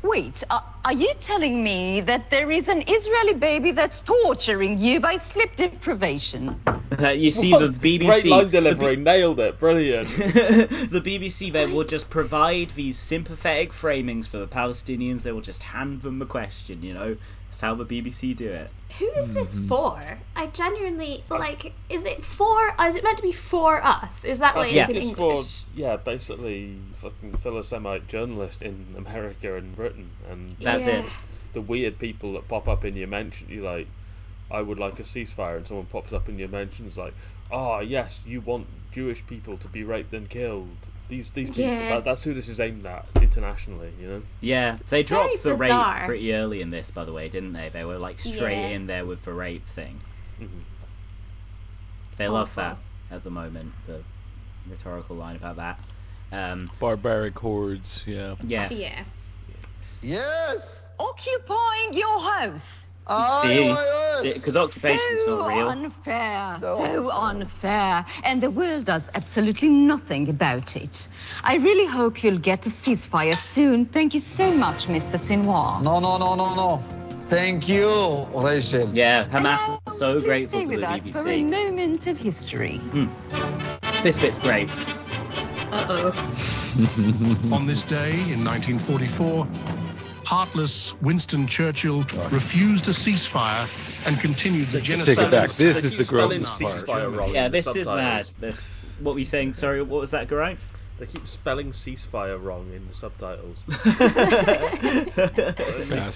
Wait, 0.08 0.42
uh, 0.50 0.62
are 0.86 0.94
you 0.94 1.14
telling 1.20 1.62
me 1.62 2.00
that 2.00 2.30
there 2.30 2.50
is 2.50 2.70
an 2.70 2.82
Israeli 2.88 3.34
baby 3.34 3.72
that's 3.72 4.02
torturing 4.02 4.80
you 4.80 5.02
by 5.02 5.18
sleep 5.18 5.58
deprivation? 5.58 6.62
Uh, 6.98 7.10
you 7.10 7.30
see 7.30 7.52
the 7.52 7.68
BBC. 7.68 8.06
Great 8.06 8.26
line 8.26 8.46
the 8.46 8.52
delivery, 8.52 8.96
nailed 8.96 9.42
it, 9.42 9.60
brilliant. 9.60 10.08
the 10.08 11.02
BBC 11.04 11.52
then 11.52 11.74
will 11.76 11.84
just 11.84 12.10
provide 12.10 12.70
these 12.70 12.98
sympathetic 12.98 13.74
framings 13.74 14.30
for 14.30 14.38
the 14.38 14.48
Palestinians. 14.48 15.24
They 15.24 15.34
will 15.34 15.42
just 15.42 15.62
hand 15.62 16.02
them 16.02 16.20
the 16.20 16.26
question, 16.26 16.84
you 16.84 16.94
know. 16.94 17.18
That's 17.50 17.62
how 17.62 17.76
the 17.76 17.86
BBC 17.86 18.34
do 18.34 18.50
it. 18.52 18.70
Who 19.00 19.10
is 19.22 19.34
this 19.34 19.56
Mm-hmm. 19.56 19.68
for? 19.68 20.02
I 20.36 20.48
genuinely 20.48 21.24
like. 21.30 21.74
Is 21.90 22.04
it 22.06 22.24
for? 22.24 22.58
Is 22.82 22.96
it 22.96 23.04
meant 23.04 23.18
to 23.18 23.24
be 23.24 23.32
for 23.32 23.84
us? 23.86 24.24
Is 24.26 24.40
that 24.40 24.56
why 24.56 24.64
I 24.64 24.68
it's 24.68 24.76
think 24.88 24.90
in 24.90 24.96
it's 24.98 25.10
English? 25.10 25.66
for 25.66 25.80
yeah, 25.80 25.98
basically 25.98 26.80
fucking 26.98 27.34
Philosemite 27.38 28.06
journalists 28.08 28.62
in 28.62 28.96
America 28.98 29.56
and 29.56 29.76
Britain, 29.76 30.12
and 30.30 30.50
That's 30.62 30.88
Yeah. 30.88 31.00
it. 31.00 31.06
the 31.54 31.62
weird 31.62 31.98
people 32.00 32.34
that 32.34 32.48
pop 32.48 32.68
up 32.68 32.86
in 32.86 32.96
your 32.96 33.08
mention. 33.08 33.50
You 33.50 33.64
like, 33.64 33.88
I 34.52 34.62
would 34.62 34.80
like 34.80 35.00
a 35.00 35.04
ceasefire, 35.04 35.58
and 35.58 35.68
someone 35.68 35.86
pops 35.88 36.14
up 36.14 36.30
in 36.30 36.40
your 36.40 36.50
mentions 36.50 36.98
like, 36.98 37.16
ah, 37.52 37.80
yes, 37.80 38.22
you 38.26 38.42
want 38.42 38.68
Jewish 38.92 39.26
people 39.26 39.58
to 39.58 39.68
be 39.68 39.84
raped 39.84 40.14
and 40.14 40.30
killed. 40.30 40.78
These 41.10 41.30
these 41.32 41.50
people. 41.50 41.64
Yeah. 41.64 41.90
That, 41.96 42.04
that's 42.04 42.24
who 42.24 42.34
this 42.34 42.50
is 42.50 42.60
aimed 42.60 42.86
at 42.86 43.08
internationally. 43.22 43.92
You 44.00 44.08
know. 44.08 44.22
Yeah, 44.42 44.74
they 44.90 45.04
Very 45.04 45.04
dropped 45.04 45.44
the 45.44 45.52
bizarre. 45.52 46.00
rape 46.00 46.06
pretty 46.08 46.34
early 46.34 46.62
in 46.62 46.70
this, 46.70 46.92
by 46.92 47.06
the 47.06 47.14
way, 47.14 47.30
didn't 47.30 47.54
they? 47.54 47.70
They 47.70 47.86
were 47.86 47.98
like 47.98 48.20
straight 48.20 48.58
Yeah. 48.58 48.68
in 48.76 48.88
there 48.88 49.06
with 49.06 49.24
the 49.24 49.32
rape 49.34 49.66
thing. 49.68 50.02
Mhm. 50.42 50.50
They 52.18 52.28
love 52.28 52.50
Awful. 52.58 52.64
that 53.10 53.16
at 53.16 53.24
the 53.24 53.30
moment. 53.30 53.72
The 53.86 54.02
rhetorical 54.70 55.16
line 55.16 55.36
about 55.38 55.56
that. 55.58 55.80
Um, 56.32 56.68
Barbaric 56.80 57.38
hordes, 57.40 58.04
yeah. 58.06 58.36
yeah. 58.42 58.68
Yeah. 58.70 59.04
Yes. 60.02 60.90
Occupying 61.00 61.94
your 61.94 62.20
house. 62.20 62.87
See, 63.10 64.34
because 64.34 64.56
occupation's 64.58 65.24
so 65.24 65.38
not 65.38 65.48
real. 65.48 65.70
unfair, 65.70 66.58
So 66.60 66.78
so, 66.86 67.12
unfair, 67.12 68.06
and 68.24 68.42
the 68.42 68.50
world 68.50 68.86
does 68.86 69.10
absolutely 69.14 69.70
nothing 69.70 70.28
about 70.30 70.76
it. 70.76 71.08
I 71.44 71.56
really 71.58 71.86
hope 71.86 72.24
you'll 72.24 72.40
get 72.40 72.66
a 72.66 72.70
ceasefire 72.70 73.36
soon. 73.36 73.86
Thank 73.86 74.14
you 74.14 74.20
so 74.20 74.52
much, 74.52 74.88
Mr. 74.88 75.18
Sinwar. 75.20 75.82
No, 75.84 76.00
no, 76.00 76.18
no, 76.18 76.36
no, 76.36 76.56
no. 76.56 76.84
Thank 77.28 77.68
you, 77.70 78.26
Rachel. 78.36 78.90
Yeah, 78.94 79.26
Hamas 79.26 79.44
Now, 79.68 79.80
is 79.88 79.98
so 79.98 80.14
please 80.16 80.26
grateful 80.26 80.60
stay 80.60 80.64
to 80.66 80.70
with 80.72 80.80
the 80.82 80.90
us 80.90 81.08
for 81.10 81.28
a 81.30 81.44
BBC. 81.44 81.50
moment 81.50 82.08
of 82.08 82.18
history. 82.18 82.82
This 84.04 84.18
bit's 84.18 84.40
great. 84.40 84.70
Uh 85.72 85.86
oh. 85.90 87.52
On 87.54 87.66
this 87.68 87.84
day 87.84 88.12
in 88.32 88.44
1944, 88.46 89.46
heartless 90.28 90.94
Winston 91.02 91.48
Churchill 91.48 92.02
refused 92.32 92.90
a 92.90 92.92
ceasefire 92.92 93.70
and 94.06 94.20
continued 94.20 94.72
the 94.72 94.82
genocide. 94.82 95.16
Take 95.16 95.28
it 95.28 95.32
back. 95.32 95.50
This 95.52 95.86
is 95.86 95.96
the 95.96 96.04
spelling 96.04 96.44
grossest 96.44 96.86
part. 96.86 97.14
ceasefire 97.14 97.34
Yeah, 97.34 97.48
this 97.48 97.66
is 97.68 97.88
mad. 97.88 98.26
subtitles. 98.26 98.34
This, 98.38 98.66
what 99.00 99.14
were 99.14 99.20
you 99.20 99.26
saying? 99.26 99.54
Sorry, 99.54 99.82
what 99.82 100.02
was 100.02 100.12
that, 100.12 100.28
Geraint? 100.28 100.60
They 101.00 101.06
keep 101.06 101.30
spelling 101.30 101.72
ceasefire 101.72 102.42
wrong 102.42 102.74
in 102.74 102.88
the 102.88 102.94
subtitles. 102.94 103.64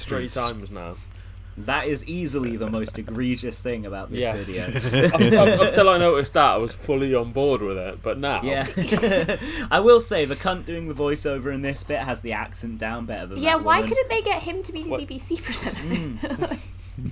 Three 0.03 0.27
times 0.27 0.71
now. 0.71 0.97
That 1.57 1.85
is 1.87 2.05
easily 2.05 2.55
the 2.57 2.69
most 2.69 2.97
egregious 2.97 3.59
thing 3.59 3.85
about 3.85 4.09
this 4.09 4.21
Yeah. 4.21 4.35
video. 4.35 4.63
Up- 5.07 5.59
up- 5.59 5.67
Until 5.67 5.89
I 5.89 5.97
noticed 5.97 6.33
that, 6.33 6.51
I 6.53 6.57
was 6.57 6.73
fully 6.73 7.13
on 7.13 7.33
board 7.33 7.61
with 7.61 7.77
it. 7.77 8.01
But 8.01 8.17
now, 8.17 8.41
Yeah. 8.43 8.65
I 9.71 9.81
will 9.81 9.99
say 9.99 10.25
the 10.25 10.35
cunt 10.35 10.65
doing 10.65 10.87
the 10.87 10.93
voiceover 10.93 11.53
in 11.53 11.61
this 11.61 11.83
bit 11.83 11.99
has 11.99 12.21
the 12.21 12.33
accent 12.33 12.77
down 12.77 13.05
better 13.05 13.27
than 13.27 13.39
Yeah. 13.39 13.57
that 13.57 13.63
Why 13.65 13.77
woman. 13.81 13.89
couldn't 13.89 14.09
they 14.09 14.21
get 14.21 14.41
him 14.41 14.63
to 14.63 14.71
be 14.71 14.83
the 14.83 14.89
What- 14.91 15.01
BBC 15.01 15.37
presenter? 15.43 15.77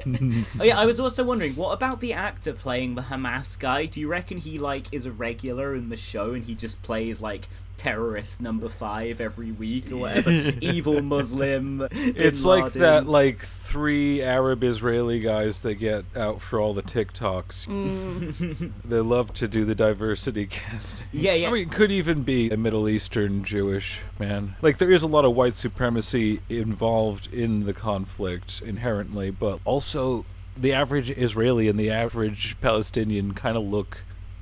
Hmm. 0.03 0.41
Oh 0.59 0.63
yeah, 0.63 0.77
I 0.77 0.85
was 0.85 0.99
also 0.99 1.23
wondering, 1.23 1.55
what 1.55 1.71
about 1.71 1.99
the 2.01 2.13
actor 2.13 2.53
playing 2.53 2.95
the 2.95 3.01
Hamas 3.01 3.57
guy? 3.59 3.85
Do 3.85 3.99
you 4.01 4.07
reckon 4.07 4.37
he 4.37 4.59
like 4.59 4.87
is 4.91 5.05
a 5.05 5.11
regular 5.11 5.73
in 5.75 5.89
the 5.89 5.97
show 5.97 6.31
and 6.33 6.43
he 6.43 6.55
just 6.55 6.81
plays 6.83 7.21
like 7.21 7.47
terrorist 7.79 8.41
number 8.41 8.69
five 8.69 9.21
every 9.21 9.51
week 9.51 9.91
or 9.91 9.97
whatever? 10.01 10.29
Evil 10.61 11.01
Muslim. 11.01 11.87
It's 11.91 12.41
Bin 12.41 12.49
like 12.49 12.73
that, 12.73 13.07
like 13.07 13.39
three 13.43 14.21
Arab 14.21 14.63
Israeli 14.63 15.19
guys 15.21 15.61
that 15.61 15.75
get 15.75 16.05
out 16.15 16.41
for 16.41 16.59
all 16.59 16.73
the 16.73 16.83
TikToks. 16.83 17.67
Mm. 17.67 18.71
They 18.89 18.99
love 18.99 19.33
to 19.35 19.47
do 19.47 19.65
the 19.65 19.75
diversity 19.75 20.47
casting. 20.47 21.07
Yeah, 21.11 21.33
yeah. 21.33 21.47
I 21.47 21.51
mean, 21.51 21.67
it 21.67 21.71
could 21.71 21.91
even 21.91 22.23
be 22.23 22.49
a 22.49 22.57
Middle 22.57 22.89
Eastern 22.89 23.43
Jewish 23.43 23.99
man. 24.17 24.55
Like, 24.61 24.77
there 24.77 24.91
is 24.91 25.03
a 25.03 25.07
lot 25.07 25.25
of 25.25 25.35
white 25.35 25.53
supremacy 25.53 26.39
involved 26.49 27.31
in 27.33 27.65
the 27.65 27.73
conflict 27.73 28.61
inherently, 28.65 29.29
but 29.29 29.59
also 29.65 30.25
the 30.57 30.73
average 30.73 31.09
Israeli 31.09 31.69
and 31.69 31.79
the 31.79 31.91
average 31.91 32.57
Palestinian 32.61 33.33
kind 33.33 33.55
of 33.55 33.63
look 33.63 33.97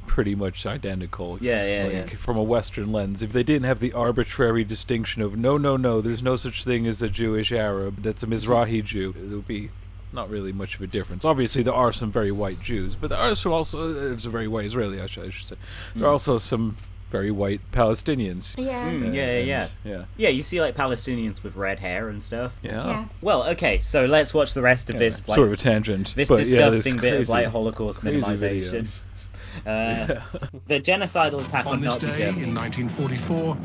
pretty 0.07 0.33
much 0.35 0.65
identical. 0.65 1.37
Yeah, 1.39 1.63
yeah, 1.65 1.83
like, 1.83 2.11
yeah. 2.11 2.17
From 2.17 2.37
a 2.37 2.43
Western 2.43 2.91
lens, 2.91 3.21
if 3.21 3.31
they 3.31 3.43
didn't 3.43 3.65
have 3.65 3.79
the 3.79 3.93
arbitrary 3.93 4.63
distinction 4.63 5.21
of 5.21 5.37
no, 5.37 5.57
no, 5.57 5.77
no, 5.77 6.01
there's 6.01 6.23
no 6.23 6.35
such 6.35 6.63
thing 6.63 6.87
as 6.87 7.01
a 7.03 7.09
Jewish 7.09 7.51
Arab 7.51 8.01
that's 8.01 8.23
a 8.23 8.27
Mizrahi 8.27 8.83
Jew, 8.83 9.13
it 9.15 9.35
would 9.35 9.47
be 9.47 9.69
not 10.11 10.29
really 10.29 10.53
much 10.53 10.75
of 10.75 10.81
a 10.81 10.87
difference. 10.87 11.25
Obviously, 11.25 11.63
there 11.63 11.73
are 11.75 11.91
some 11.91 12.11
very 12.11 12.31
white 12.31 12.61
Jews, 12.61 12.95
but 12.95 13.09
there 13.11 13.19
are 13.19 13.29
also 13.29 13.51
also 13.51 13.93
there's 13.93 14.25
a 14.25 14.29
very 14.31 14.47
white 14.47 14.65
Israeli, 14.65 15.01
I 15.01 15.05
should, 15.05 15.25
I 15.25 15.29
should 15.29 15.47
say. 15.49 15.55
There 15.95 16.07
are 16.07 16.11
also 16.11 16.37
some 16.37 16.77
very 17.09 17.31
white 17.31 17.61
Palestinians. 17.71 18.55
Yeah. 18.57 18.89
Mm, 18.91 19.13
yeah, 19.15 19.23
And- 19.37 19.47
yeah, 19.47 19.67
yeah, 19.85 20.05
yeah. 20.17 20.29
You 20.29 20.43
see 20.43 20.59
like 20.61 20.75
Palestinians 20.75 21.41
with 21.41 21.55
red 21.55 21.79
hair 21.79 22.09
and 22.09 22.21
stuff. 22.23 22.57
yeah. 22.61 22.85
Yeah. 22.85 23.05
Well, 23.21 23.49
okay, 23.49 23.79
so 23.81 24.05
let's 24.05 24.33
watch 24.33 24.53
the 24.53 24.61
rest 24.61 24.89
of 24.89 24.95
Anyway, 24.95 25.09
this. 25.09 25.27
Like, 25.27 25.35
sort 25.35 25.47
of 25.47 25.53
a 25.53 25.57
tangent. 25.57 26.13
this 26.15 26.27
but 26.29 26.39
yeah, 26.39 26.69
this 26.69 26.83
disgusting 26.83 26.99
bit 26.99 27.13
of 27.13 27.17
crazy- 27.19 27.31
like 27.31 27.47
Holocaust 27.47 28.01
crazy 28.01 28.21
minimization. 28.21 29.03
Video. 29.63 30.15
Uh, 30.15 30.21
the 30.65 30.79
genocidal 30.79 31.45
attack 31.45 31.65
on, 31.65 31.75
On 31.75 31.81
this 31.81 31.93
Nazi 31.93 32.07
day 32.07 32.17
Germany. 32.25 32.43
in 32.43 32.55
1944, 32.55 33.57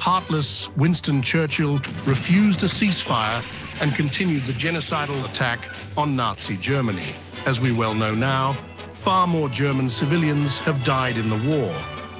heartless 0.00 0.68
Winston 0.76 1.22
Churchill 1.22 1.78
refused 2.06 2.62
a 2.62 2.66
ceasefire 2.66 3.44
and 3.80 3.94
continued 3.94 4.46
the 4.46 4.52
genocidal 4.52 5.28
attack 5.28 5.68
on 5.96 6.16
Nazi 6.16 6.56
Germany. 6.56 7.14
As 7.46 7.60
we 7.60 7.72
well 7.72 7.94
know 7.94 8.14
now, 8.14 8.56
far 8.92 9.26
more 9.26 9.48
German 9.48 9.88
civilians 9.88 10.58
have 10.60 10.84
died 10.84 11.16
in 11.16 11.28
the 11.28 11.36
war, 11.36 11.72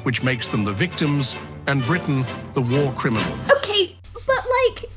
which 0.03 0.23
makes 0.23 0.49
them 0.49 0.65
the 0.65 0.73
victims 0.73 1.37
and 1.67 1.85
Britain 1.85 2.25
the 2.55 2.63
war 2.63 2.93
criminal. 2.95 3.33
Okay, 3.57 3.97
but 4.27 4.45
like. 4.69 4.91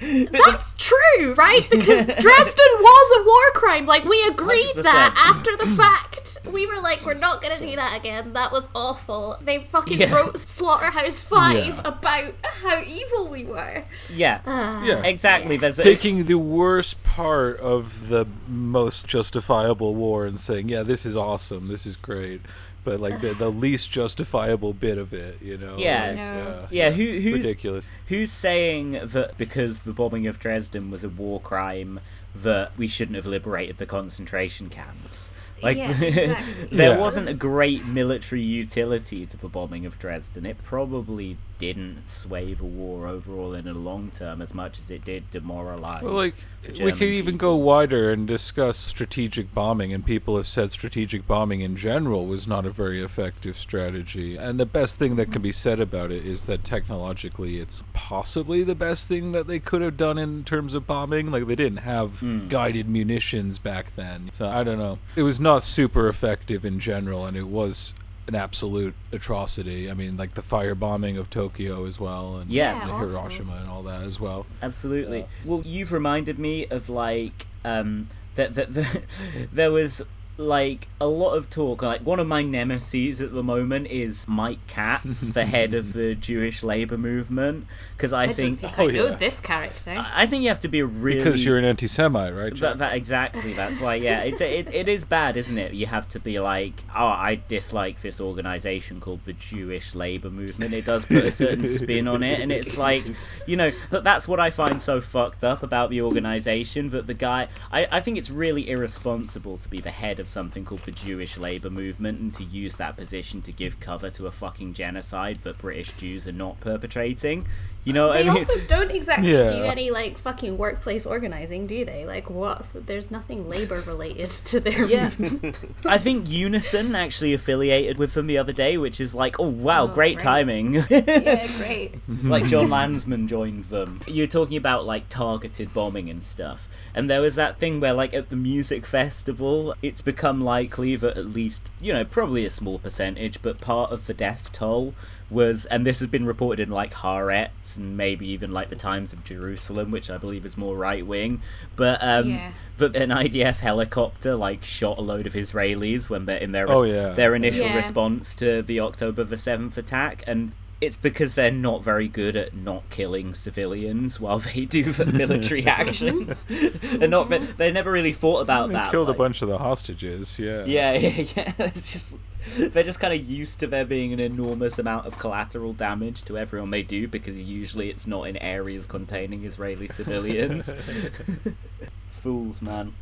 That's 0.00 0.74
true, 0.76 1.34
right? 1.34 1.66
Because 1.70 2.06
Dresden 2.20 2.66
was 2.80 3.20
a 3.20 3.24
war 3.24 3.50
crime. 3.54 3.86
Like 3.86 4.04
we 4.04 4.22
agreed 4.24 4.74
100%. 4.76 4.82
that 4.82 5.14
after 5.34 5.56
the 5.56 5.66
fact. 5.66 6.38
We 6.50 6.66
were 6.66 6.80
like, 6.82 7.04
we're 7.04 7.14
not 7.14 7.42
gonna 7.42 7.60
do 7.60 7.74
that 7.76 7.96
again. 7.98 8.34
That 8.34 8.52
was 8.52 8.68
awful. 8.74 9.36
They 9.40 9.58
fucking 9.58 9.98
Yeah. 9.98 10.14
wrote 10.14 10.38
Slaughterhouse 10.38 11.22
Five 11.22 11.66
Yeah. 11.66 11.80
about 11.84 12.34
how 12.62 12.82
evil 12.82 13.28
we 13.30 13.44
were. 13.44 13.84
Yeah, 14.14 14.40
Ah. 14.46 14.84
Yeah. 14.84 15.02
exactly. 15.02 15.56
There's 15.56 15.78
a, 15.78 15.82
taking 15.82 16.24
the 16.24 16.34
worst 16.38 17.02
part 17.02 17.58
of 17.60 18.08
the 18.08 18.26
most 18.48 19.06
justifiable 19.08 19.94
war 19.94 20.26
and 20.26 20.38
saying, 20.38 20.68
"Yeah, 20.68 20.82
this 20.82 21.04
is 21.06 21.16
awesome, 21.16 21.68
this 21.68 21.86
is 21.86 21.96
great," 21.96 22.42
but 22.84 23.00
like 23.00 23.20
the, 23.20 23.34
the 23.34 23.50
least 23.50 23.90
justifiable 23.90 24.72
bit 24.72 24.98
of 24.98 25.12
it, 25.12 25.42
you 25.42 25.58
know? 25.58 25.76
Yeah. 25.78 26.06
like, 26.06 26.16
No. 26.16 26.22
uh, 26.62 26.66
Yeah, 26.70 26.90
who- 26.90 27.20
who's- 27.20 27.44
ridiculous? 27.44 27.88
Who's 28.06 28.32
saying 28.32 28.92
that 28.92 29.36
because 29.38 29.82
the 29.82 29.92
bombing 29.92 30.26
of 30.26 30.38
Dresden 30.38 30.90
was 30.90 31.04
a 31.04 31.08
war 31.08 31.40
crime, 31.40 32.00
that 32.36 32.76
we 32.76 32.86
shouldn't 32.86 33.16
have 33.16 33.26
liberated 33.26 33.76
the 33.76 33.86
concentration 33.86 34.68
camps? 34.70 35.32
Like, 35.62 35.76
Yeah, 35.76 35.90
exactly. 36.02 36.76
there 36.78 36.90
Yeah. 36.90 36.98
wasn't 36.98 37.28
a 37.28 37.34
great 37.34 37.84
military 37.84 38.42
utility 38.42 39.26
to 39.26 39.36
the 39.36 39.48
bombing 39.48 39.86
of 39.86 39.98
Dresden. 39.98 40.46
It 40.46 40.62
probably 40.62 41.38
didn't 41.58 42.08
sway 42.08 42.54
the 42.54 42.64
war 42.64 43.06
overall 43.06 43.52
in 43.52 43.66
the 43.66 43.74
long 43.74 44.10
term 44.10 44.40
as 44.40 44.54
much 44.54 44.78
as 44.78 44.90
it 44.90 45.04
did 45.04 45.28
demoralize. 45.30 46.02
Well, 46.02 46.14
like 46.14 46.32
the 46.62 46.84
we 46.84 46.92
could 46.92 47.02
even 47.02 47.34
people. 47.34 47.48
go 47.50 47.56
wider 47.56 48.10
and 48.12 48.26
discuss 48.26 48.78
strategic 48.78 49.52
bombing, 49.52 49.92
and 49.92 50.04
people 50.04 50.36
have 50.38 50.46
said 50.46 50.72
strategic 50.72 51.26
bombing 51.26 51.60
in 51.60 51.76
general 51.76 52.26
was 52.26 52.48
not 52.48 52.64
a 52.64 52.70
very 52.70 53.02
effective 53.02 53.58
strategy. 53.58 54.36
And 54.36 54.58
the 54.58 54.64
best 54.66 54.98
thing 54.98 55.16
that 55.16 55.30
can 55.32 55.42
be 55.42 55.52
said 55.52 55.80
about 55.80 56.12
it 56.12 56.24
is 56.24 56.46
that 56.46 56.64
technologically, 56.64 57.58
it's 57.58 57.82
possibly 57.92 58.62
the 58.62 58.74
best 58.74 59.08
thing 59.08 59.32
that 59.32 59.46
they 59.46 59.60
could 59.60 59.82
have 59.82 59.96
done 59.98 60.16
in 60.16 60.44
terms 60.44 60.74
of 60.74 60.86
bombing. 60.86 61.30
Like 61.30 61.46
they 61.46 61.56
didn't 61.56 61.78
have 61.78 62.18
Mm. 62.20 62.48
guided 62.48 62.88
munitions 62.88 63.58
back 63.58 63.94
then, 63.96 64.30
so 64.32 64.46
I 64.46 64.64
don't 64.64 64.78
know. 64.78 64.98
It 65.16 65.22
was 65.22 65.40
not 65.40 65.49
super 65.58 66.08
effective 66.08 66.64
in 66.64 66.78
general, 66.80 67.26
and 67.26 67.36
it 67.36 67.46
was 67.46 67.94
an 68.28 68.34
absolute 68.34 68.94
atrocity. 69.12 69.90
I 69.90 69.94
mean, 69.94 70.16
like 70.16 70.34
the 70.34 70.42
firebombing 70.42 71.18
of 71.18 71.28
Tokyo 71.30 71.86
as 71.86 71.98
well, 71.98 72.36
and 72.36 72.50
Yeah. 72.50 72.74
Yeah, 72.74 72.82
and 72.82 72.90
awful. 72.90 73.08
Hiroshima 73.08 73.54
and 73.54 73.68
all 73.68 73.84
that 73.84 74.02
as 74.02 74.20
well. 74.20 74.46
Absolutely. 74.62 75.26
Well, 75.44 75.62
you've 75.64 75.92
reminded 75.92 76.38
me 76.38 76.66
of 76.66 76.88
like 76.88 77.46
um 77.64 78.08
that 78.34 78.54
that 78.54 78.72
that 78.74 79.48
there 79.52 79.72
was 79.72 80.02
like 80.40 80.88
a 81.00 81.06
lot 81.06 81.34
of 81.34 81.50
talk. 81.50 81.82
Like 81.82 82.00
one 82.00 82.18
of 82.18 82.26
my 82.26 82.42
nemesis 82.42 83.20
at 83.20 83.32
the 83.32 83.42
moment 83.42 83.88
is 83.88 84.26
Mike 84.26 84.66
Katz, 84.66 85.28
the 85.28 85.44
head 85.44 85.74
of 85.74 85.92
the 85.92 86.14
Jewish 86.30 86.62
labor 86.62 86.98
movement, 86.98 87.66
because 87.96 88.12
I, 88.12 88.24
I, 88.24 88.32
think 88.32 88.60
don't 88.62 88.70
think 88.74 88.78
Oh, 88.80 88.88
I 88.88 88.92
know 88.92 89.06
yeah. 89.10 89.16
this 89.16 89.40
character. 89.40 89.94
I 90.14 90.26
think 90.26 90.42
you 90.42 90.48
have 90.48 90.60
to 90.60 90.68
be 90.68 90.80
a 90.80 90.86
really 90.86 91.22
Because 91.22 91.44
you're 91.44 91.58
an 91.58 91.64
anti-Semite, 91.64 92.34
right? 92.34 92.56
That, 92.60 92.78
that 92.78 92.94
exactly. 92.94 93.52
That's 93.52 93.78
why. 93.78 93.96
Yeah, 93.96 94.22
it, 94.22 94.40
it 94.40 94.74
it 94.74 94.88
is 94.88 95.04
bad, 95.04 95.36
isn't 95.36 95.58
it? 95.58 95.74
You 95.74 95.86
have 95.86 96.08
to 96.08 96.20
be 96.20 96.40
like, 96.40 96.72
oh, 96.94 97.06
I 97.06 97.40
dislike 97.46 98.00
this 98.00 98.20
organization 98.20 99.00
called 99.00 99.24
the 99.24 99.34
Jewish 99.34 99.94
Labor 99.94 100.30
Movement. 100.30 100.72
It 100.72 100.86
does 100.86 101.04
put 101.04 101.24
a 101.24 101.32
certain 101.32 101.66
spin 101.66 102.08
on 102.08 102.22
it, 102.22 102.40
and 102.40 102.50
it's 102.50 102.78
like, 102.78 103.04
you 103.46 103.56
know, 103.56 103.72
but 103.90 104.04
that's 104.04 104.26
what 104.26 104.40
I 104.40 104.50
find 104.50 104.80
so 104.80 105.00
fucked 105.00 105.44
up 105.44 105.62
about 105.62 105.90
the 105.90 106.02
organization. 106.02 106.90
That 106.90 107.06
the 107.06 107.14
guy, 107.14 107.48
I 107.70 107.86
I 107.90 108.00
think 108.00 108.16
it's 108.16 108.30
really 108.30 108.70
irresponsible 108.70 109.58
to 109.58 109.68
be 109.68 109.80
the 109.80 109.90
head 109.90 110.20
of 110.20 110.29
something 110.30 110.64
called 110.64 110.84
the 110.84 110.92
Jewish 110.92 111.36
Labor 111.36 111.70
Movement 111.70 112.20
and 112.20 112.34
to 112.34 112.44
use 112.44 112.76
that 112.76 112.96
position 112.96 113.42
to 113.42 113.52
give 113.52 113.80
cover 113.80 114.10
to 114.10 114.26
a 114.26 114.30
fucking 114.30 114.74
genocide 114.74 115.42
that 115.42 115.58
British 115.58 115.92
Jews 115.92 116.28
are 116.28 116.32
not 116.32 116.60
perpetrating. 116.60 117.46
You 117.84 117.94
know 117.94 118.12
they 118.12 118.20
I 118.20 118.22
mean? 118.24 118.30
also 118.36 118.60
don't 118.66 118.90
exactly 118.90 119.32
do 119.32 119.38
any 119.64 119.90
like 119.90 120.18
fucking 120.18 120.58
workplace 120.58 121.06
organizing, 121.06 121.66
do 121.66 121.84
they? 121.86 122.04
Like 122.04 122.28
what's 122.28 122.72
there's 122.72 123.10
nothing 123.10 123.48
labor 123.48 123.80
related 123.86 124.30
to 124.30 124.60
their 124.60 124.84
Yeah. 124.84 125.10
movement. 125.18 125.58
I 125.86 125.96
think 125.98 126.28
Unison 126.28 126.94
actually 126.94 127.32
affiliated 127.34 127.98
with 127.98 128.12
them 128.12 128.26
the 128.26 128.38
other 128.38 128.52
day, 128.52 128.76
which 128.76 129.00
is 129.00 129.14
like, 129.14 129.36
oh 129.40 129.48
wow, 129.48 129.84
Oh, 129.84 129.88
great 129.88 130.16
great. 130.16 130.20
timing. 130.22 130.74
yeah, 130.74 131.46
great. 131.58 131.94
like 132.22 132.46
Jon 132.46 132.68
Lansman 132.68 133.28
joined 133.28 133.64
them. 133.66 134.00
You're 134.06 134.26
talking 134.26 134.58
about 134.58 134.84
like 134.84 135.08
targeted 135.08 135.72
bombing 135.72 136.10
and 136.10 136.22
stuff. 136.22 136.68
And 136.94 137.08
there 137.08 137.22
was 137.22 137.36
that 137.36 137.58
thing 137.58 137.80
where 137.80 137.94
like 137.94 138.12
at 138.12 138.28
the 138.28 138.36
music 138.36 138.84
festival, 138.84 139.74
it's 139.80 140.02
become 140.02 140.42
likely 140.42 140.96
that 140.96 141.16
at 141.16 141.26
least, 141.26 141.70
you 141.80 141.92
know, 141.94 142.04
probably 142.04 142.44
a 142.44 142.50
small 142.50 142.78
percentage, 142.78 143.40
but 143.40 143.60
part 143.60 143.90
of 143.90 144.06
the 144.06 144.14
death 144.14 144.52
toll 144.52 144.94
was 145.30 145.64
and 145.64 145.86
this 145.86 146.00
has 146.00 146.08
been 146.08 146.26
reported 146.26 146.60
in 146.64 146.70
like 146.70 146.92
Haaretz 146.92 147.76
and 147.76 147.96
maybe 147.96 148.30
even 148.30 148.50
like 148.50 148.68
the 148.68 148.76
Times 148.76 149.12
of 149.12 149.22
Jerusalem, 149.24 149.90
which 149.92 150.10
I 150.10 150.18
believe 150.18 150.44
is 150.44 150.56
more 150.56 150.76
right 150.76 151.06
wing. 151.06 151.42
But 151.76 152.02
um 152.02 152.28
Yeah. 152.30 152.52
that 152.78 152.96
an 152.96 153.10
IDF 153.10 153.58
helicopter 153.60 154.34
like 154.36 154.64
shot 154.64 154.98
a 154.98 155.02
load 155.02 155.26
of 155.26 155.34
Israelis 155.34 156.10
when 156.10 156.26
they're 156.26 156.38
in 156.38 156.52
their 156.52 156.70
Oh, 156.70 156.82
yeah. 156.84 157.10
their 157.10 157.34
initial 157.34 157.66
Yeah. 157.66 157.76
response 157.76 158.34
to 158.36 158.62
the 158.62 158.80
October 158.80 159.24
the 159.24 159.38
seventh 159.38 159.78
attack, 159.78 160.24
and 160.26 160.52
it's 160.80 160.96
because 160.96 161.34
they're 161.34 161.50
not 161.50 161.84
very 161.84 162.08
good 162.08 162.36
at 162.36 162.54
not 162.54 162.88
killing 162.88 163.34
civilians 163.34 164.18
while 164.18 164.38
they 164.38 164.64
do 164.78 164.82
the 164.82 165.04
military 165.12 165.66
actions. 165.80 166.42
they're 166.48 167.06
not. 167.06 167.28
They 167.58 167.70
never 167.70 167.92
really 167.92 168.14
thought 168.14 168.40
about 168.40 168.68
they 168.68 168.74
that. 168.74 168.90
killed 168.90 169.08
like- 169.08 169.16
a 169.16 169.18
bunch 169.18 169.42
of 169.42 169.48
the 169.48 169.58
hostages. 169.58 170.38
Yeah. 170.38 170.64
Yeah, 170.64 170.92
yeah, 170.94 171.24
yeah. 171.36 171.52
It's 171.76 171.92
just 171.92 172.18
they're 172.58 172.82
just 172.82 173.00
kind 173.00 173.14
of 173.14 173.24
used 173.24 173.60
to 173.60 173.66
there 173.66 173.84
being 173.84 174.12
an 174.12 174.20
enormous 174.20 174.78
amount 174.78 175.06
of 175.06 175.18
collateral 175.18 175.72
damage 175.72 176.24
to 176.24 176.38
everyone 176.38 176.70
they 176.70 176.82
do 176.82 177.08
because 177.08 177.36
usually 177.36 177.90
it's 177.90 178.06
not 178.06 178.28
in 178.28 178.36
areas 178.36 178.86
containing 178.86 179.44
Israeli 179.44 179.88
civilians. 179.88 180.74
Fools, 182.08 182.62
man. 182.62 182.94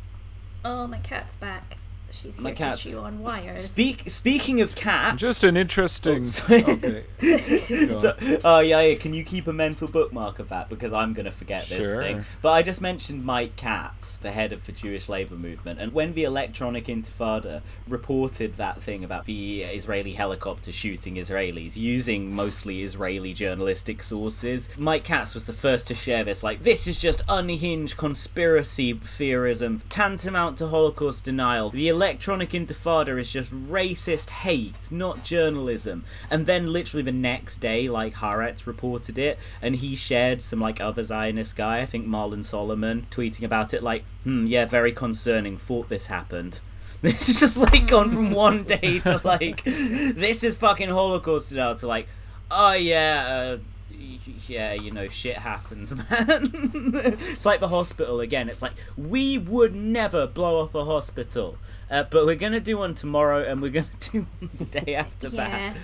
Oh, 0.63 0.87
my 0.87 0.99
cat's 0.99 1.35
back. 1.35 1.77
She's 2.11 2.35
here 2.37 2.43
My 2.43 2.51
cat- 2.51 2.77
to 2.79 2.89
chew 2.91 2.99
on 2.99 3.19
wires. 3.19 3.69
Speak. 3.71 4.03
Speaking 4.09 4.61
of 4.61 4.75
cats, 4.75 5.17
Just 5.17 5.43
an 5.43 5.57
interesting. 5.57 6.25
Oh, 6.49 6.55
okay. 6.73 7.05
Go 7.87 7.93
So, 7.93 8.09
on. 8.19 8.39
oh 8.43 8.59
yeah, 8.59 8.81
yeah, 8.81 8.95
can 8.95 9.13
you 9.13 9.23
keep 9.23 9.47
a 9.47 9.53
mental 9.53 9.87
bookmark 9.87 10.39
of 10.39 10.49
that 10.49 10.69
because 10.69 10.93
I'm 10.93 11.13
gonna 11.13 11.31
forget 11.31 11.67
this 11.67 11.87
Sure. 11.87 12.01
thing. 12.01 12.25
But 12.41 12.51
I 12.51 12.61
just 12.61 12.81
mentioned 12.81 13.23
Mike 13.23 13.55
Katz, 13.55 14.17
the 14.17 14.31
head 14.31 14.53
of 14.53 14.63
the 14.65 14.71
Jewish 14.71 15.07
labor 15.09 15.35
movement, 15.35 15.79
and 15.79 15.91
when 15.93 16.13
the 16.13 16.23
Electronic 16.23 16.85
Intifada 16.85 17.63
reported 17.87 18.55
that 18.55 18.81
thing 18.81 19.03
about 19.03 19.25
the 19.25 19.63
Israeli 19.63 20.13
helicopter 20.13 20.71
shooting 20.71 21.15
Israelis 21.15 21.75
using 21.75 22.33
mostly 22.33 22.81
Israeli 22.83 23.33
journalistic 23.33 24.01
sources, 24.03 24.69
Mike 24.77 25.03
Katz 25.03 25.33
was 25.35 25.45
the 25.45 25.53
first 25.53 25.89
to 25.89 25.95
share 25.95 26.23
this. 26.23 26.43
Like, 26.43 26.61
this 26.61 26.87
is 26.87 26.99
just 26.99 27.21
unhinged 27.27 27.97
conspiracy 27.97 28.93
theorism, 28.93 29.81
tantamount 29.89 30.57
to 30.59 30.67
Holocaust 30.67 31.25
denial. 31.25 31.69
The 31.69 31.89
Electronic 31.99 32.51
Intifada 32.51 33.19
is 33.19 33.29
just 33.29 33.51
racist 33.51 34.29
hate, 34.29 34.89
not 34.89 35.21
journalism. 35.25 36.05
And 36.31 36.45
then 36.45 36.71
literally 36.71 37.03
the 37.03 37.11
next 37.11 37.57
day, 37.57 37.89
like 37.89 38.13
Haaretz 38.15 38.65
reported 38.65 39.17
it, 39.17 39.37
and 39.61 39.75
he 39.75 39.97
shared 39.97 40.41
some 40.41 40.61
like 40.61 40.79
other 40.79 41.03
Zionist 41.03 41.57
guy, 41.57 41.81
I 41.81 41.85
think 41.85 42.07
Marlon 42.07 42.45
Solomon, 42.45 43.05
tweeting 43.11 43.43
about 43.43 43.73
it 43.73 43.83
like, 43.83 44.05
hmm, 44.23 44.45
yeah, 44.45 44.65
very 44.65 44.93
concerning. 44.93 45.57
Thought 45.57 45.89
this 45.89 46.07
happened. 46.07 46.61
This 47.01 47.27
is 47.27 47.41
just 47.41 47.57
like 47.57 47.87
gone 47.87 48.11
from 48.11 48.31
one 48.47 48.63
day 48.63 48.99
to 48.99 49.19
like, 49.25 49.65
this 49.65 50.45
is 50.45 50.55
fucking 50.55 50.87
Holocaust 50.87 51.49
denial 51.49 51.75
to 51.75 51.87
like, 51.87 52.07
oh 52.49 52.73
yeah, 52.73 53.57
uh, 53.57 53.57
yeah, 53.99 54.73
you 54.73 54.91
know, 54.91 55.07
shit 55.07 55.37
happens, 55.37 55.95
man. 55.95 56.05
it's 56.09 57.45
like 57.45 57.59
the 57.59 57.67
hospital 57.67 58.19
again. 58.21 58.49
It's 58.49 58.61
like 58.61 58.73
we 58.97 59.37
would 59.37 59.73
never 59.75 60.27
blow 60.27 60.63
up 60.63 60.75
a 60.75 60.85
hospital, 60.85 61.57
uh, 61.89 62.03
but 62.09 62.25
we're 62.25 62.35
gonna 62.35 62.59
do 62.59 62.77
one 62.77 62.95
tomorrow, 62.95 63.43
and 63.43 63.61
we're 63.61 63.71
gonna 63.71 63.87
do 64.11 64.25
one 64.39 64.49
the 64.53 64.65
day 64.65 64.95
after 64.95 65.27
Yeah. 65.29 65.49
that. 65.49 65.77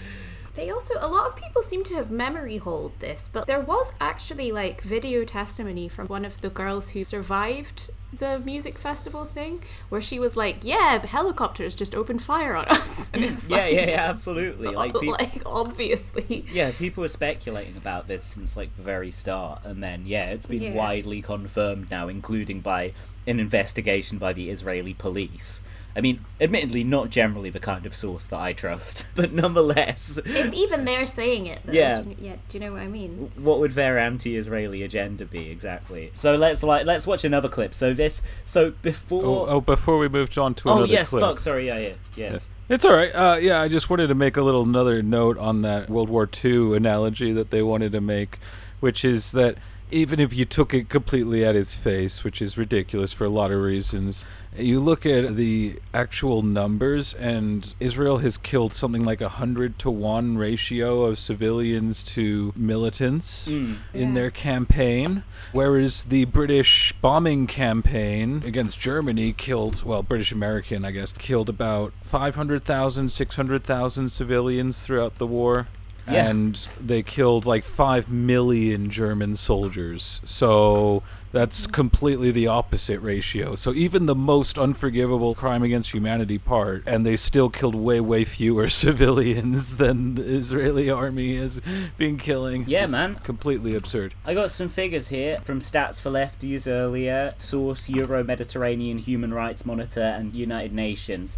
They 0.56 0.70
also, 0.72 0.93
a 0.99 1.08
lot 1.08 1.28
of 1.28 1.36
people 1.36 1.62
seem 1.62 1.84
to 1.86 1.95
have 1.95 2.10
memory 2.12 2.58
hold 2.58 2.99
this, 2.99 3.30
but 3.32 3.45
there 3.47 3.62
was 3.62 3.86
actually 3.99 4.51
like 4.51 4.82
video 4.82 5.24
testimony 5.26 5.88
from 5.89 6.08
one 6.08 6.26
of 6.26 6.39
the 6.41 6.49
girls 6.49 6.89
who 6.89 7.03
survived 7.03 7.89
the 8.14 8.39
music 8.39 8.80
festival 8.80 9.26
thing, 9.26 9.62
where 9.89 10.01
she 10.01 10.20
was 10.20 10.36
like, 10.38 10.60
"Yeah, 10.64 10.99
the 11.01 11.08
helicopters 11.08 11.76
just 11.76 11.93
opened 11.95 12.22
fire 12.24 12.56
on 12.56 12.66
us," 12.70 13.10
and 13.14 13.24
it's 13.24 13.49
Yeah, 13.49 13.66
like, 13.66 13.72
yeah, 13.76 13.89
yeah, 13.89 14.10
absolutely. 14.10 14.76
Like, 14.76 14.93
like 15.01 15.43
obviously. 15.45 16.47
yeah, 16.49 16.72
people 16.72 17.01
were 17.01 17.08
speculating 17.08 17.76
about 17.78 18.08
this 18.08 18.26
since 18.26 18.56
like 18.56 18.76
the 18.76 18.84
very 18.84 19.12
start, 19.12 19.62
and 19.66 19.82
then 19.84 20.06
yeah, 20.06 20.28
it's 20.32 20.45
been 20.45 20.64
Yeah. 20.64 20.74
widely 20.74 21.22
confirmed 21.22 21.89
now, 21.91 22.08
including 22.08 22.62
by 22.62 22.93
an 23.28 23.39
investigation 23.39 24.18
by 24.20 24.34
the 24.34 24.49
Israeli 24.49 24.93
police. 24.93 25.62
I 25.95 26.01
mean, 26.01 26.25
admittedly, 26.41 26.83
not 26.83 27.09
generally 27.09 27.51
the 27.51 27.59
kind 27.59 27.85
of 27.85 27.95
source 27.95 28.25
that 28.27 28.39
I 28.39 28.51
trust, 28.51 29.05
but 29.15 29.31
nonetheless, 29.31 30.19
If 30.23 30.53
even 30.53 30.83
they're 30.83 31.05
saying 31.05 31.47
it, 31.47 31.61
though. 31.63 31.73
Yeah. 31.73 32.01
Do 32.01 32.09
you, 32.09 32.15
yeah. 32.19 32.35
Do 32.49 32.57
you 32.57 32.65
know 32.65 32.73
what 32.73 32.81
I 32.81 32.87
mean? 32.87 33.31
what 33.37 33.59
would 33.59 33.71
their 33.71 33.97
anti-Israeli 33.97 34.83
agenda 34.83 35.25
be 35.25 35.49
exactly? 35.49 36.11
So 36.13 36.35
let's 36.35 36.63
like 36.63 36.85
let's 36.85 37.07
watch 37.07 37.23
another 37.23 37.47
clip. 37.47 37.73
So 37.73 37.93
this, 37.93 38.21
so 38.43 38.71
before. 38.71 39.23
Oh, 39.23 39.45
oh, 39.47 39.61
before 39.61 39.97
we 39.97 40.09
move 40.09 40.37
on 40.37 40.53
to 40.55 40.67
another. 40.67 40.81
Oh, 40.81 40.83
another 40.83 40.91
yes, 40.91 41.09
clip. 41.11 41.21
fuck, 41.21 41.39
sorry, 41.39 41.67
yeah, 41.67 41.77
yeah, 41.77 41.93
yes. 42.15 42.51
It's 42.67 42.83
all 42.83 42.93
right. 42.93 43.11
Uh, 43.11 43.37
yeah, 43.39 43.61
I 43.61 43.67
just 43.67 43.89
wanted 43.89 44.07
to 44.07 44.15
make 44.15 44.37
a 44.37 44.41
little 44.41 44.63
another 44.63 45.01
note 45.03 45.37
on 45.37 45.61
that 45.61 45.89
World 45.89 46.09
War 46.09 46.27
II 46.43 46.75
analogy 46.75 47.33
that 47.33 47.51
they 47.51 47.61
wanted 47.61 47.91
to 47.91 48.01
make, 48.01 48.39
which 48.79 49.05
is 49.05 49.31
that 49.33 49.57
even 49.91 50.19
if 50.19 50.33
you 50.33 50.45
took 50.45 50.73
it 50.73 50.89
completely 50.89 51.45
at 51.45 51.55
its 51.55 51.75
face, 51.75 52.23
which 52.23 52.41
is 52.41 52.57
ridiculous 52.57 53.13
for 53.13 53.25
a 53.25 53.29
lot 53.29 53.51
of 53.51 53.61
reasons, 53.61 54.25
you 54.57 54.79
look 54.79 55.05
at 55.05 55.36
the 55.36 55.79
actual 55.93 56.41
numbers, 56.41 57.13
and 57.13 57.73
Israel 57.79 58.17
has 58.17 58.38
killed 58.38 58.73
something 58.73 59.03
like 59.05 59.21
a 59.21 59.29
hundred 59.29 59.77
to 59.79 59.91
one 59.91 60.38
ratio 60.38 61.03
of 61.03 61.19
civilians 61.19 62.03
to 62.03 62.51
militants 62.55 63.47
Mm. 63.47 63.77
in 63.93 64.07
Yeah. 64.09 64.13
their 64.15 64.31
campaign, 64.31 65.23
whereas 65.51 66.03
the 66.03 66.25
British 66.25 66.93
bombing 67.01 67.47
campaign 67.47 68.41
against 68.45 68.79
Germany 68.79 69.33
killed, 69.33 69.83
well, 69.83 70.03
British 70.03 70.31
American, 70.31 70.83
I 70.86 70.91
guess, 70.91 71.11
killed 71.11 71.49
about 71.49 71.93
500,000, 72.03 73.09
600,000 73.09 74.09
civilians 74.09 74.83
throughout 74.83 75.17
the 75.17 75.27
war. 75.27 75.67
Yeah. 76.08 76.30
And 76.30 76.68
they 76.80 77.03
killed 77.03 77.45
like 77.45 77.64
5 77.64 78.10
million 78.10 78.89
German 78.91 79.36
soldiers. 79.36 80.22
So 80.26 81.03
that's 81.32 81.64
mm-hmm. 81.64 81.72
completely 81.74 82.32
the 82.32 82.47
opposite 82.47 82.99
ratio. 83.01 83.56
So 83.56 83.74
even 83.74 84.06
the 84.06 84.16
most 84.16 84.58
unforgivable 84.58 85.36
crime 85.36 85.64
against 85.64 85.91
humanity 85.91 86.38
part, 86.38 86.84
and 86.86 87.06
they 87.06 87.18
still 87.18 87.49
killed 87.49 87.76
way, 87.76 87.99
way 87.99 88.24
fewer 88.24 88.68
civilians 88.86 89.76
than 89.76 90.16
the 90.16 90.24
Israeli 90.24 90.89
army 90.89 91.38
has 91.38 91.62
been 91.97 92.18
killing. 92.18 92.66
Yeah, 92.68 92.84
It's 92.84 92.91
man. 92.91 93.16
Completely 93.16 93.76
absurd. 93.76 94.14
I 94.26 94.34
got 94.34 94.51
some 94.51 94.70
figures 94.70 95.08
here 95.08 95.39
from 95.43 95.60
Stats 95.60 95.99
for 95.99 96.10
Lefties 96.10 96.72
earlier, 96.72 97.34
source 97.38 97.89
Euro 97.89 98.24
Mediterranean 98.24 98.97
Human 98.97 99.34
Rights 99.34 99.66
Monitor 99.66 100.01
and 100.01 100.34
United 100.34 100.74
Nations. 100.74 101.38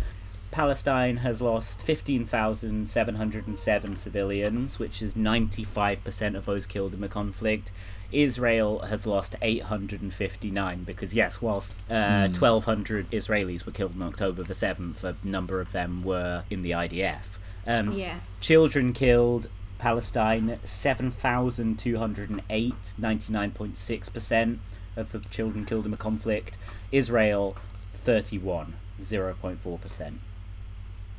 Palestine 0.52 1.18
has 1.18 1.42
lost 1.42 1.82
15,707 1.82 3.96
civilians, 3.96 4.80
which 4.80 5.02
is 5.02 5.14
95% 5.14 6.36
of 6.36 6.46
those 6.46 6.66
killed 6.66 6.94
in 6.94 7.02
the 7.02 7.08
conflict. 7.08 7.72
Israel 8.12 8.80
has 8.80 9.06
lost 9.06 9.36
859 9.42 10.84
because, 10.84 11.14
yes, 11.14 11.42
whilst 11.42 11.74
uh, 11.90 12.28
1,200 12.30 13.12
Israelis 13.12 13.66
were 13.66 13.72
killed 13.72 13.96
on 13.96 14.04
October 14.04 14.44
the 14.44 14.54
7th, 14.54 15.04
a 15.04 15.16
number 15.24 15.62
of 15.62 15.72
them 15.72 16.04
were 16.04 16.44
in 16.50 16.62
the 16.62 16.72
IDF. 16.72 17.24
Um, 17.68 17.92
Yeah. 17.92 18.20
Children 18.40 18.94
killed, 18.94 19.50
Palestine 19.78 20.60
7,208, 20.64 22.94
99.6% 23.00 24.58
of 24.96 25.12
the 25.12 25.20
children 25.20 25.66
killed 25.66 25.86
in 25.86 25.92
the 25.92 25.98
conflict. 25.98 26.58
Israel 26.92 27.56
31, 27.94 28.74
0.4%. 29.02 30.14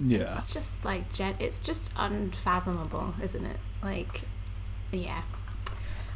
Yeah. 0.01 0.41
It's 0.41 0.53
just 0.53 0.85
like 0.85 1.11
gen- 1.13 1.37
it's 1.41 1.59
just 1.61 1.93
unfathomable, 1.97 3.15
isn't 3.23 3.45
it? 3.45 3.61
Like, 3.83 4.29
yeah. 4.93 5.23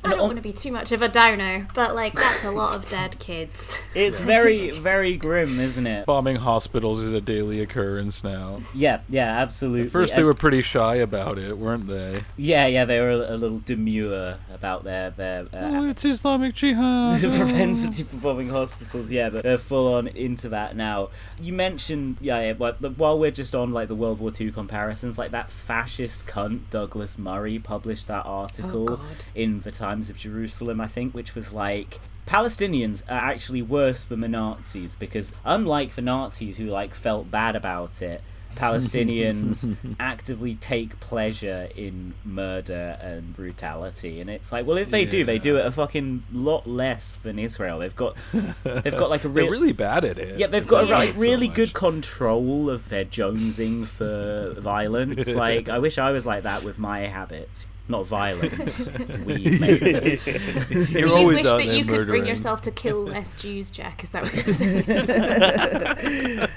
I 0.04 0.08
And 0.08 0.12
don't 0.14 0.20
on- 0.20 0.26
want 0.30 0.36
to 0.38 0.42
be 0.42 0.52
too 0.52 0.72
much 0.72 0.90
of 0.90 1.00
a 1.02 1.08
downer, 1.08 1.68
but 1.74 1.94
like 1.94 2.14
that's 2.14 2.44
a 2.44 2.50
lot 2.50 2.74
of 2.74 2.88
dead 2.90 3.18
kids. 3.20 3.80
It's 3.94 4.18
very, 4.34 4.70
very 4.70 5.16
grim, 5.16 5.60
isn't 5.60 5.86
it? 5.86 6.06
Bombing 6.06 6.34
hospitals 6.36 7.00
is 7.00 7.12
a 7.12 7.20
daily 7.20 7.60
occurrence 7.60 8.24
now. 8.24 8.62
Yeah, 8.74 9.02
yeah, 9.08 9.38
absolutely. 9.40 9.86
At 9.86 9.92
first, 9.92 10.14
they 10.14 10.22
And- 10.22 10.26
were 10.26 10.34
pretty 10.34 10.62
shy 10.62 10.96
about 10.96 11.38
it, 11.38 11.56
weren't 11.56 11.86
they? 11.86 12.24
Yeah, 12.36 12.66
yeah, 12.66 12.84
they 12.84 12.98
were 12.98 13.10
a 13.10 13.36
little 13.36 13.60
demure 13.60 14.38
about 14.52 14.82
their 14.82 15.10
their 15.10 15.42
uh, 15.42 15.46
Oh, 15.52 15.88
it's 15.90 16.04
Islamic 16.04 16.54
Jihad. 16.54 17.20
the 17.20 17.28
propensity 17.38 18.02
for 18.02 18.16
bombing 18.16 18.48
hospitals. 18.48 19.10
Yeah, 19.12 19.30
but 19.30 19.44
they're 19.44 19.56
full 19.58 19.94
on 19.94 20.08
into 20.08 20.48
that 20.48 20.74
now. 20.74 21.10
You 21.40 21.52
mentioned, 21.52 22.16
yeah, 22.20 22.40
yeah 22.40 22.52
but 22.54 22.80
the- 22.82 22.90
while 22.90 23.20
we're 23.20 23.30
just 23.30 23.54
on 23.54 23.72
like 23.72 23.86
the 23.86 23.94
World 23.94 24.18
War 24.18 24.32
II 24.38 24.50
comparisons, 24.50 25.16
like 25.16 25.30
that 25.30 25.48
fascist 25.48 26.26
cunt 26.26 26.70
Douglas 26.70 27.18
Murray 27.18 27.60
published 27.60 28.08
that 28.08 28.26
article 28.26 28.82
Oh, 28.90 28.96
God. 28.96 29.24
in 29.36 29.60
the 29.60 29.70
Times 29.92 30.08
of 30.10 30.16
Jerusalem, 30.16 30.80
I 30.80 30.86
think, 30.88 31.14
which 31.14 31.34
was 31.34 31.52
like. 31.52 32.00
Palestinians 32.24 33.02
are 33.08 33.18
actually 33.18 33.62
worse 33.62 34.04
than 34.04 34.20
the 34.20 34.28
Nazis 34.28 34.94
because, 34.94 35.34
unlike 35.44 35.94
the 35.96 36.02
Nazis 36.02 36.56
who 36.56 36.66
like 36.66 36.94
felt 36.94 37.30
bad 37.30 37.56
about 37.56 38.00
it, 38.00 38.22
Palestinians 38.56 39.76
actively 40.00 40.54
take 40.54 41.00
pleasure 41.00 41.68
in 41.74 42.14
murder 42.24 42.96
and 43.00 43.32
brutality, 43.32 44.20
and 44.20 44.30
it's 44.30 44.52
like, 44.52 44.66
well, 44.66 44.76
if 44.78 44.90
they 44.90 45.04
do, 45.04 45.24
they 45.24 45.38
do 45.40 45.56
it 45.56 45.66
a 45.66 45.72
fucking 45.72 46.24
lot 46.30 46.66
less 46.66 47.16
than 47.16 47.38
Israel. 47.40 47.80
They've 47.80 47.94
got, 47.94 48.16
they've 48.62 48.96
got 48.96 49.10
like 49.10 49.24
a 49.24 49.28
really 49.40 49.72
bad 49.72 50.04
at 50.04 50.18
it. 50.18 50.38
yeah, 50.38 50.46
they've 50.46 50.66
got 50.66 50.84
a, 50.84 50.86
Yeah. 50.86 50.94
like 50.98 51.08
so 51.14 51.20
really 51.20 51.48
much. 51.48 51.56
good 51.56 51.74
control 51.74 52.70
of 52.70 52.88
their 52.88 53.04
jonesing 53.04 53.84
for 53.86 54.54
violence. 54.60 55.34
Like, 55.34 55.68
I 55.68 55.80
wish 55.80 55.98
I 55.98 56.12
was 56.12 56.24
like 56.24 56.44
that 56.44 56.62
with 56.62 56.78
my 56.78 57.00
habits. 57.00 57.66
Not 57.88 58.06
violence. 58.06 58.88
we 59.26 59.58
maybe. 59.60 60.20
You're 60.70 60.84
Do 60.84 60.98
you 61.00 61.14
always 61.14 61.38
wish 61.38 61.46
out 61.46 61.58
that 61.58 61.66
there 61.66 61.74
you 61.74 61.84
could 61.84 61.88
bring 61.88 62.06
murdering. 62.06 62.26
yourself 62.26 62.60
to 62.62 62.70
kill 62.70 63.02
less 63.06 63.34
Jews, 63.34 63.70
Jack? 63.72 64.04
Is 64.04 64.10
that 64.10 64.22
what 64.22 64.34
you're 64.34 64.44
saying? 64.54 64.84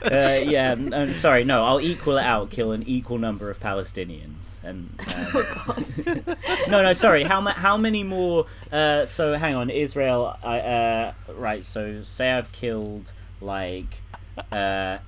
uh, 0.03 0.49
yeah, 0.49 0.71
n- 0.71 0.93
uh, 0.93 1.13
sorry, 1.13 1.43
no, 1.43 1.65
I'll 1.65 1.81
equal 1.81 2.17
it 2.17 2.23
out, 2.23 2.51
kill 2.51 2.71
an 2.73 2.83
equal 2.83 3.17
number 3.17 3.49
of 3.49 3.59
Palestinians, 3.59 4.63
and 4.63 4.99
um, 5.15 6.71
no, 6.71 6.83
no, 6.83 6.93
sorry, 6.93 7.23
how 7.23 7.41
ma- 7.41 7.51
how 7.53 7.77
many 7.77 8.03
more? 8.03 8.45
Uh, 8.71 9.05
so 9.05 9.33
hang 9.35 9.55
on, 9.55 9.69
Israel, 9.71 10.37
I, 10.43 10.59
uh, 10.59 11.13
right? 11.29 11.65
So 11.65 12.03
say 12.03 12.31
I've 12.31 12.51
killed 12.51 13.11
like 13.41 14.03
uh, 14.51 14.99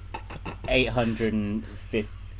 eight 0.67 0.89
hundred 0.89 1.33
and 1.33 1.63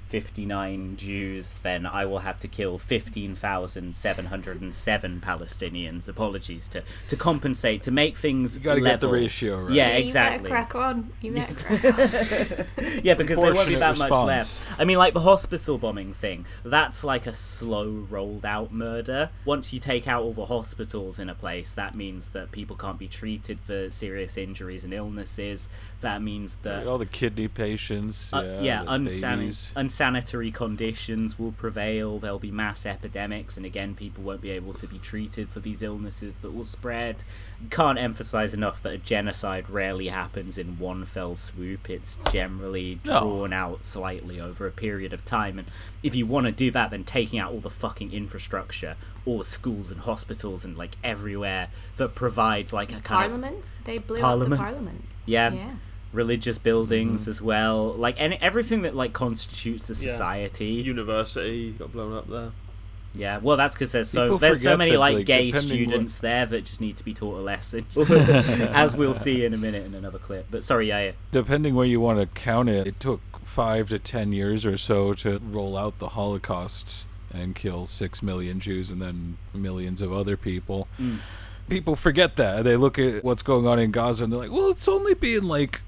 fifty-nine 0.08 0.98
Jews, 0.98 1.60
then 1.64 1.86
I 1.86 2.06
will 2.06 2.20
have 2.20 2.40
to 2.40 2.48
kill 2.48 2.78
fifteen 2.78 3.36
thousand 3.36 3.96
seven 3.96 4.26
hundred 4.26 4.62
and 4.62 4.74
seven 4.74 5.22
Palestinians. 5.26 6.08
Apologies 6.10 6.70
to 6.70 6.84
to 7.10 7.16
compensate 7.16 7.84
to 7.84 7.92
make 7.92 8.18
things 8.18 8.58
You 8.58 8.64
gotta 8.64 8.82
get 8.82 9.00
the 9.00 9.08
ratio 9.08 9.64
right. 9.64 9.74
Yeah, 9.74 9.90
Yeah, 9.90 9.98
exactly. 9.98 10.50
You 10.50 10.56
better 10.56 10.68
crack 10.68 10.76
on. 10.76 11.12
You 11.22 11.34
better 11.34 11.54
crack 11.56 11.86
on. 12.80 13.02
yeah, 13.04 13.14
because 13.14 13.38
there 13.38 13.54
won't 13.54 13.68
be 13.68 13.76
Proportionate 13.76 13.80
that 13.80 13.98
much 13.98 14.12
left. 14.12 14.60
I 14.80 14.86
mean, 14.86 14.98
like 14.98 15.14
the 15.14 15.20
hospital 15.20 15.78
bombing 15.78 16.14
thing, 16.14 16.46
that's 16.64 17.04
like 17.04 17.28
a 17.28 17.34
slow 17.34 17.90
rolled 18.10 18.46
out 18.46 18.72
murder. 18.72 19.32
Once 19.46 19.74
you 19.74 19.80
take 19.80 20.08
out 20.08 20.24
all 20.24 20.34
the 20.34 20.46
hospitals 20.46 21.20
in 21.20 21.30
a 21.30 21.36
place, 21.36 21.74
that 21.74 21.96
means 21.96 22.30
that 22.30 22.52
people 22.52 22.76
can't 22.76 23.00
be 23.00 23.08
treated 23.08 23.60
for 23.62 23.90
serious 23.92 24.38
injuries 24.38 24.84
and 24.84 24.94
illnesses. 24.94 25.70
That 26.02 26.22
means 26.22 26.56
that. 26.58 26.88
All 26.88 26.98
the 26.98 27.06
kidney 27.06 27.48
patients. 27.48 28.32
Uh, 28.34 28.42
yeah, 28.44 28.62
yeah, 28.62 28.84
the 28.84 28.92
unsan- 28.92 29.38
babies. 29.40 29.74
Unsanitary 30.00 30.52
conditions 30.52 31.40
will 31.40 31.52
prevail. 31.52 32.20
There'll 32.20 32.38
be 32.38 32.52
mass 32.52 32.86
epidemics, 32.86 33.58
and 33.58 33.66
again, 33.66 33.96
people 33.96 34.24
won't 34.24 34.42
be 34.42 34.52
able 34.52 34.76
to 34.76 34.86
be 34.88 35.00
treated 35.00 35.50
for 35.50 35.60
these 35.60 35.82
illnesses 35.82 36.38
that 36.38 36.52
will 36.54 36.66
spread. 36.66 37.24
Can't 37.72 37.98
emphasize 37.98 38.54
enough 38.54 38.84
that 38.84 38.94
a 38.94 38.98
genocide 39.00 39.72
rarely 39.72 40.08
happens 40.08 40.60
in 40.60 40.78
one 40.78 41.04
fell 41.06 41.34
swoop. 41.36 41.90
It's 41.90 42.20
generally 42.32 43.00
No. 43.06 43.22
drawn 43.22 43.54
out 43.54 43.86
slightly 43.86 44.40
over 44.40 44.68
a 44.68 44.72
period 44.72 45.14
of 45.14 45.26
time. 45.26 45.58
And 45.58 45.68
if 46.04 46.14
you 46.14 46.28
want 46.28 46.46
to 46.46 46.52
do 46.52 46.70
that, 46.72 46.92
then 46.92 47.04
taking 47.04 47.40
out 47.40 47.52
all 47.54 47.60
the 47.60 47.72
fucking 47.72 48.12
infrastructure, 48.14 48.98
all 49.26 49.40
the 49.40 49.44
schools 49.46 49.90
and 49.90 50.00
hospitals 50.00 50.64
and 50.64 50.78
like 50.78 50.96
everywhere 51.04 51.70
that 51.96 52.14
provides 52.14 52.72
like 52.72 52.90
a 52.92 53.02
kind 53.02 53.34
of 53.34 53.42
Parliament? 53.42 53.66
They 53.84 53.98
blew 53.98 54.18
up 54.18 54.22
Parliament? 54.22 54.52
the 54.52 54.58
Parliament. 54.58 55.06
yeah, 55.26 55.52
Yeah. 55.54 55.72
Religious 56.14 56.58
buildings 56.58 57.28
as 57.28 57.42
well, 57.42 57.94
like 57.94 58.16
any, 58.20 58.38
everything 58.40 58.84
that 58.84 58.96
like 58.96 59.14
constitutes 59.14 59.90
a 59.90 59.94
Yeah. 59.94 60.10
society. 60.10 60.66
University 60.68 61.72
got 61.72 61.92
blown 61.92 62.14
up 62.14 62.30
there. 62.30 62.52
Yeah, 63.14 63.40
well, 63.40 63.58
that's 63.58 63.74
because 63.74 63.92
there's 63.94 64.10
so 64.10 64.26
People 64.26 64.38
there's 64.38 64.62
so 64.62 64.78
many 64.78 64.92
that, 64.92 65.00
like, 65.00 65.16
like, 65.16 65.26
gay 65.26 65.48
depending 65.52 65.70
students 65.70 66.20
there 66.20 66.46
that 66.46 66.62
just 66.66 66.82
need 66.82 66.98
to 66.98 67.04
be 67.04 67.14
taught 67.16 67.40
a 67.40 67.42
lesson, 67.42 67.86
as 67.98 68.96
we'll 68.96 69.16
see 69.16 69.44
in 69.44 69.54
a 69.54 69.58
minute 69.58 69.86
in 69.86 69.96
another 69.96 70.20
clip. 70.20 70.46
But 70.50 70.64
sorry, 70.64 70.90
yeah, 70.90 71.06
yeah. 71.06 71.12
Depending 71.32 71.74
where 71.74 71.86
you 71.86 72.00
want 72.00 72.20
to 72.20 72.28
count 72.28 72.70
it, 72.70 72.86
it 72.86 73.00
took 73.00 73.22
five 73.44 73.90
to 73.90 73.98
ten 74.00 74.34
years 74.34 74.66
or 74.66 74.78
so 74.78 75.14
to 75.14 75.40
roll 75.42 75.76
out 75.76 75.98
the 75.98 76.08
Holocaust 76.08 77.08
and 77.34 77.56
kill 77.56 77.86
six 77.86 78.22
million 78.22 78.60
Jews 78.60 78.92
and 78.92 79.02
then 79.02 79.38
millions 79.54 80.02
of 80.02 80.14
other 80.14 80.38
people. 80.38 80.88
Mm. 81.02 81.18
People 81.70 81.96
forget 81.96 82.36
that. 82.38 82.64
They 82.64 82.78
look 82.78 83.00
at 83.00 83.24
what's 83.24 83.42
going 83.42 83.66
on 83.68 83.80
in 83.80 83.92
Gaza 83.92 84.24
and 84.24 84.32
they're 84.32 84.40
like, 84.40 84.52
well, 84.52 84.70
it's 84.70 84.88
only 84.88 85.16
been 85.16 85.48
like 85.48 85.82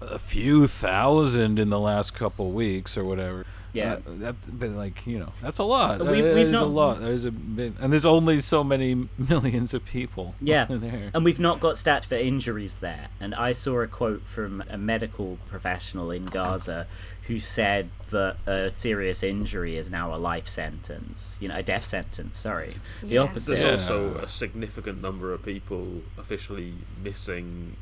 a 0.00 0.18
few 0.18 0.66
thousand 0.66 1.58
in 1.58 1.70
the 1.70 1.78
last 1.78 2.14
couple 2.14 2.52
weeks 2.52 2.96
or 2.96 3.04
whatever. 3.04 3.46
Yeah. 3.72 3.94
Uh, 3.94 4.00
that, 4.06 4.36
but 4.46 4.70
like 4.70 5.04
you 5.04 5.18
know, 5.18 5.32
that's 5.42 5.58
a 5.58 5.64
lot. 5.64 6.00
We- 6.00 6.22
we've 6.22 6.22
that 6.22 6.38
is 6.38 6.52
a 6.52 6.64
lot. 6.64 7.00
There's 7.00 7.24
a 7.24 7.32
bit, 7.32 7.74
and 7.80 7.92
there's 7.92 8.04
only 8.06 8.40
so 8.40 8.62
many 8.62 9.08
millions 9.18 9.74
of 9.74 9.84
people. 9.84 10.34
Yeah. 10.44 10.66
there. 10.70 11.10
And 11.14 11.24
we've 11.24 11.40
not 11.40 11.58
got 11.58 11.74
stats 11.74 12.04
for 12.04 12.14
injuries 12.16 12.78
there. 12.78 13.08
And 13.18 13.34
I 13.34 13.52
saw 13.52 13.80
a 13.80 13.88
quote 13.88 14.26
from 14.26 14.62
a 14.68 14.76
medical 14.78 15.38
professional 15.48 16.10
in 16.10 16.26
Gaza 16.26 16.86
who 17.22 17.40
said 17.40 17.88
that 18.10 18.36
a 18.46 18.70
serious 18.70 19.22
injury 19.22 19.76
is 19.76 19.90
now 19.90 20.14
a 20.14 20.18
life 20.18 20.46
sentence. 20.46 21.36
You 21.40 21.48
know, 21.48 21.56
a 21.56 21.62
death 21.62 21.84
sentence, 21.84 22.38
sorry. 22.38 22.76
The 23.02 23.18
opposite. 23.18 23.56
There's 23.56 23.64
also 23.64 24.16
a 24.16 24.28
significant 24.28 25.00
number 25.00 25.32
of 25.32 25.42
people 25.42 26.02
officially 26.18 26.74
missing, 27.02 27.74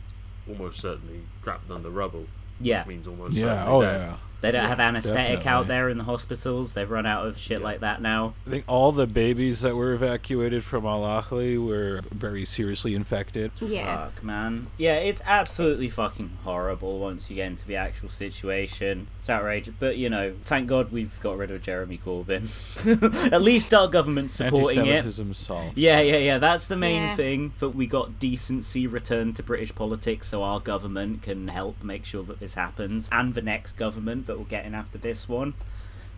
almost 0.47 0.81
certainly 0.81 1.23
trapped 1.43 1.71
under 1.71 1.91
rubble. 1.91 2.27
Yeah. 2.61 2.79
Which 2.81 2.87
means 2.89 3.07
almost 3.09 3.37
Yeah. 3.37 3.47
certainly 3.47 3.73
Oh 3.73 3.83
dead. 3.83 4.19
Yeah. 4.43 4.51
They 4.51 4.53
don't 4.53 4.63
Yeah. 4.65 4.69
have 4.69 4.81
anesthetic 4.81 5.47
out 5.47 5.67
there 5.69 5.89
in 5.89 5.99
the 5.99 6.05
hospitals. 6.05 6.73
They've 6.73 6.91
run 6.91 7.07
out 7.07 7.27
of 7.27 7.39
shit 7.39 7.61
Yeah. 7.61 7.65
like 7.65 7.81
that 7.81 8.03
now. 8.03 8.35
I 8.47 8.51
think 8.51 8.65
all 8.69 8.93
the 8.93 9.07
babies 9.07 9.63
that 9.63 9.75
were 9.77 9.93
evacuated 9.95 10.65
from 10.65 10.85
Al 10.87 11.03
Ahly 11.03 11.65
were 11.65 12.01
very 12.13 12.45
seriously 12.45 12.95
infected. 12.95 13.53
Yeah. 13.61 14.07
Fuck, 14.07 14.23
man. 14.25 14.67
Yeah, 14.79 14.97
it's 14.97 15.23
absolutely 15.25 15.89
fucking 15.89 16.31
horrible 16.45 16.99
once 16.99 17.31
you 17.31 17.37
get 17.37 17.47
into 17.47 17.67
the 17.67 17.77
actual 17.77 18.09
situation. 18.09 19.07
It's 19.19 19.31
outrageous. 19.31 19.75
But, 19.79 19.97
you 19.97 20.11
know, 20.11 20.35
thank 20.43 20.69
God 20.69 20.93
we've 20.93 21.19
got 21.21 21.37
rid 21.39 21.51
of 21.51 21.63
Jeremy 21.63 21.99
Corbyn. 22.05 22.43
At 23.33 23.43
least 23.43 23.73
our 23.75 23.89
government's 23.89 24.35
supporting 24.35 24.81
it. 24.87 24.89
Anti-Semitism 24.89 25.35
solved. 25.35 25.79
Yeah, 25.79 26.01
yeah, 26.01 26.17
yeah. 26.19 26.39
That's 26.39 26.67
the 26.67 26.77
main 26.77 27.03
Yeah. 27.03 27.17
thing 27.17 27.53
that 27.61 27.71
we 27.71 27.87
got 27.87 28.19
decency 28.19 28.87
returned 28.87 29.37
to 29.37 29.43
British 29.43 29.75
politics, 29.75 30.27
so 30.29 30.43
our 30.43 30.61
government 30.61 31.23
can 31.23 31.49
help 31.49 31.83
make 31.83 32.05
sure 32.05 32.23
that 32.25 32.41
this 32.41 32.55
happens, 32.55 33.09
and 33.13 33.33
the 33.35 33.43
next 33.43 33.73
government 33.73 34.27
that 34.33 34.39
will 34.39 34.45
get 34.47 34.65
in 34.65 34.75
after 34.75 34.97
this 34.97 35.29
one. 35.29 35.53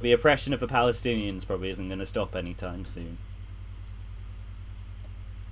The 0.00 0.12
oppression 0.12 0.52
of 0.52 0.60
the 0.60 0.68
Palestinians 0.68 1.44
probably 1.44 1.70
isn't 1.70 1.88
going 1.88 1.98
to 1.98 2.06
stop 2.06 2.36
anytime 2.36 2.84
soon. 2.84 3.18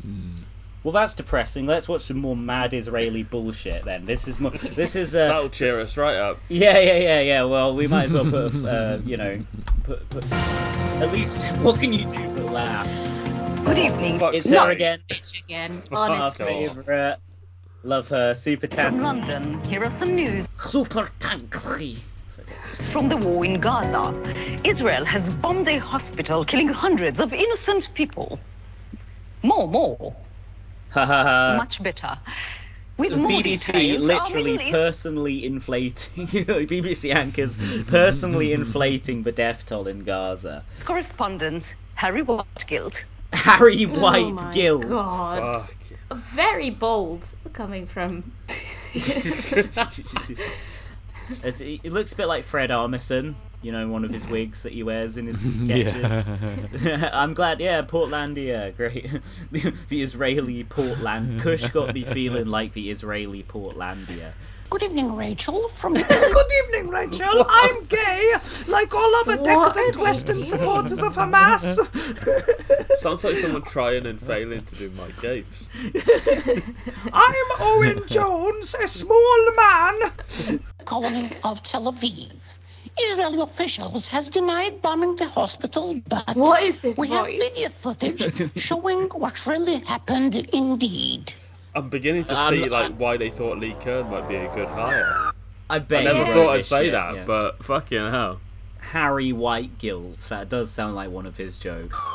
Mm. 0.06 0.36
Well, 0.84 0.92
that's 0.92 1.14
depressing. 1.16 1.66
Let's 1.66 1.88
watch 1.88 2.02
some 2.02 2.18
more 2.18 2.36
mad 2.36 2.72
Israeli 2.74 3.24
bullshit 3.24 3.84
then. 3.84 4.04
This 4.04 4.28
is 4.28 4.38
more. 4.40 4.50
This 4.50 4.94
is 4.96 5.14
uh, 5.14 5.28
That'll 5.28 5.48
cheer 5.48 5.80
us 5.80 5.96
right 5.96 6.16
up. 6.16 6.38
yeah, 6.48 6.78
yeah, 6.78 6.98
yeah, 6.98 7.20
yeah. 7.20 7.42
Well, 7.44 7.74
we 7.74 7.86
might 7.88 8.04
as 8.04 8.14
well 8.14 8.24
put, 8.24 8.54
a- 8.54 8.68
uh, 8.68 9.00
you 9.04 9.16
know, 9.16 9.44
put, 9.84 10.08
put. 10.10 10.32
At 10.32 11.12
least, 11.12 11.44
what 11.62 11.80
can 11.80 11.92
you 11.92 12.04
do 12.10 12.28
but 12.34 12.52
laugh? 12.52 13.64
Good 13.64 13.78
evening. 13.78 14.18
Fuck. 14.18 14.34
It's 14.34 14.48
her 14.50 14.70
again. 14.70 14.98
this 15.08 15.18
bitch 15.20 15.42
again. 15.44 15.82
Our 15.92 16.10
Honestly. 16.10 16.46
favourite. 16.46 17.16
Love 17.84 18.08
her. 18.08 18.34
Super 18.34 18.66
From 18.68 18.76
tansy. 18.76 19.04
London, 19.04 19.64
here 19.64 19.82
are 19.84 19.90
some 19.90 20.14
news 20.14 20.48
Super 20.56 21.10
tansy. 21.20 21.98
From 22.92 23.08
the 23.08 23.16
war 23.16 23.44
in 23.44 23.60
Gaza. 23.60 24.12
Israel 24.64 25.04
has 25.04 25.30
bombed 25.30 25.68
a 25.68 25.78
hospital, 25.78 26.44
killing 26.44 26.68
hundreds 26.68 27.20
of 27.20 27.32
innocent 27.32 27.88
people. 27.94 28.38
More, 29.42 29.68
more. 29.68 30.14
Ha 30.90 31.04
ha 31.04 31.22
ha. 31.22 31.54
Much 31.56 31.82
better. 31.82 32.18
With 32.98 33.12
The 33.12 33.16
more 33.16 33.30
BBC 33.30 33.72
details, 33.72 34.02
our 34.02 34.06
literally 34.06 34.54
East- 34.62 34.72
personally 34.72 35.44
inflating 35.46 36.26
BBC 36.28 37.14
anchors 37.14 37.82
personally 37.84 38.52
inflating 38.60 39.22
the 39.22 39.32
death 39.32 39.64
toll 39.64 39.88
in 39.88 40.00
Gaza. 40.04 40.62
correspondent 40.84 41.74
Harry 41.94 42.22
Watgilt. 42.22 43.04
Harry 43.32 43.86
oh 43.86 43.96
my 43.96 44.52
God. 44.54 45.56
Fuck. 45.56 45.70
Very 46.34 46.68
bold 46.70 47.26
coming 47.54 47.86
from. 47.86 48.30
It's, 51.42 51.60
it 51.60 51.92
looks 51.92 52.12
a 52.12 52.16
bit 52.16 52.26
like 52.26 52.44
Fred 52.44 52.70
Armisen, 52.70 53.36
you 53.60 53.70
know, 53.72 53.88
one 53.88 54.04
of 54.04 54.10
his 54.10 54.26
wigs 54.26 54.64
that 54.64 54.72
he 54.72 54.82
wears 54.82 55.16
in 55.16 55.26
his 55.26 55.38
sketches. 55.60 56.12
Yeah. 56.82 57.10
I'm 57.12 57.34
glad, 57.34 57.60
yeah, 57.60 57.82
Portlandia, 57.82 58.76
great. 58.76 59.08
the, 59.50 59.74
the 59.88 60.02
Israeli 60.02 60.64
Portland. 60.64 61.40
Kush 61.40 61.68
got 61.70 61.94
me 61.94 62.04
feeling 62.04 62.46
like 62.46 62.72
the 62.72 62.90
Israeli 62.90 63.44
Portlandia. 63.44 64.34
Good 64.72 64.84
evening, 64.84 65.16
Rachel. 65.16 65.68
From 65.68 65.92
Good 65.92 66.52
evening, 66.64 66.88
Rachel. 66.88 67.44
I'm 67.46 67.84
gay, 67.84 68.32
like 68.70 68.94
all 68.94 69.14
other 69.16 69.36
decadent 69.36 69.98
Western 69.98 70.42
supporters 70.44 71.02
of 71.02 71.14
Hamas. 71.14 71.76
Sounds 73.00 73.22
like 73.22 73.34
someone 73.34 73.64
trying 73.64 74.06
and 74.06 74.18
failing 74.18 74.64
to 74.64 74.74
do 74.74 74.90
my 74.92 75.10
Gapes. 75.20 75.66
I'm 77.12 77.34
Owen 77.60 78.04
Jones, 78.06 78.74
a 78.74 78.88
small 78.88 79.52
man. 79.54 80.10
colony 80.86 81.28
of 81.44 81.62
Tel 81.62 81.92
Aviv. 81.92 82.58
Israeli 82.98 83.42
officials 83.42 84.08
has 84.08 84.30
denied 84.30 84.80
bombing 84.80 85.16
the 85.16 85.28
hospital, 85.28 86.00
but 86.08 86.34
What 86.34 86.62
is 86.62 86.78
this 86.78 86.96
we 86.96 87.08
have 87.08 87.26
video 87.26 87.68
footage 87.68 88.58
showing 88.58 89.10
what 89.10 89.46
really 89.46 89.80
happened 89.80 90.34
indeed. 90.34 91.34
I'm 91.74 91.88
beginning 91.88 92.24
to 92.26 92.36
Um, 92.38 92.50
see 92.50 92.68
like 92.68 92.90
I- 92.90 92.94
why 92.94 93.16
they 93.16 93.30
thought 93.30 93.58
Lee 93.58 93.74
Kern 93.80 94.10
might 94.10 94.28
be 94.28 94.36
a 94.36 94.54
good 94.54 94.68
hire. 94.68 95.32
I 95.70 95.78
bet 95.78 96.00
I 96.00 96.04
never 96.04 96.18
wrote 96.18 96.26
thought 96.34 96.48
I'd 96.50 96.58
this 96.58 96.68
say 96.68 96.84
shit, 96.84 96.92
that, 96.92 97.14
yeah. 97.14 97.24
but 97.24 97.64
fucking 97.64 98.10
hell. 98.10 98.40
Harry 98.78 99.32
White 99.32 99.78
Guild. 99.78 100.18
That 100.28 100.48
does 100.50 100.70
sound 100.70 100.94
like 100.96 101.10
one 101.10 101.24
of 101.26 101.36
his 101.36 101.56
jokes. 101.58 101.98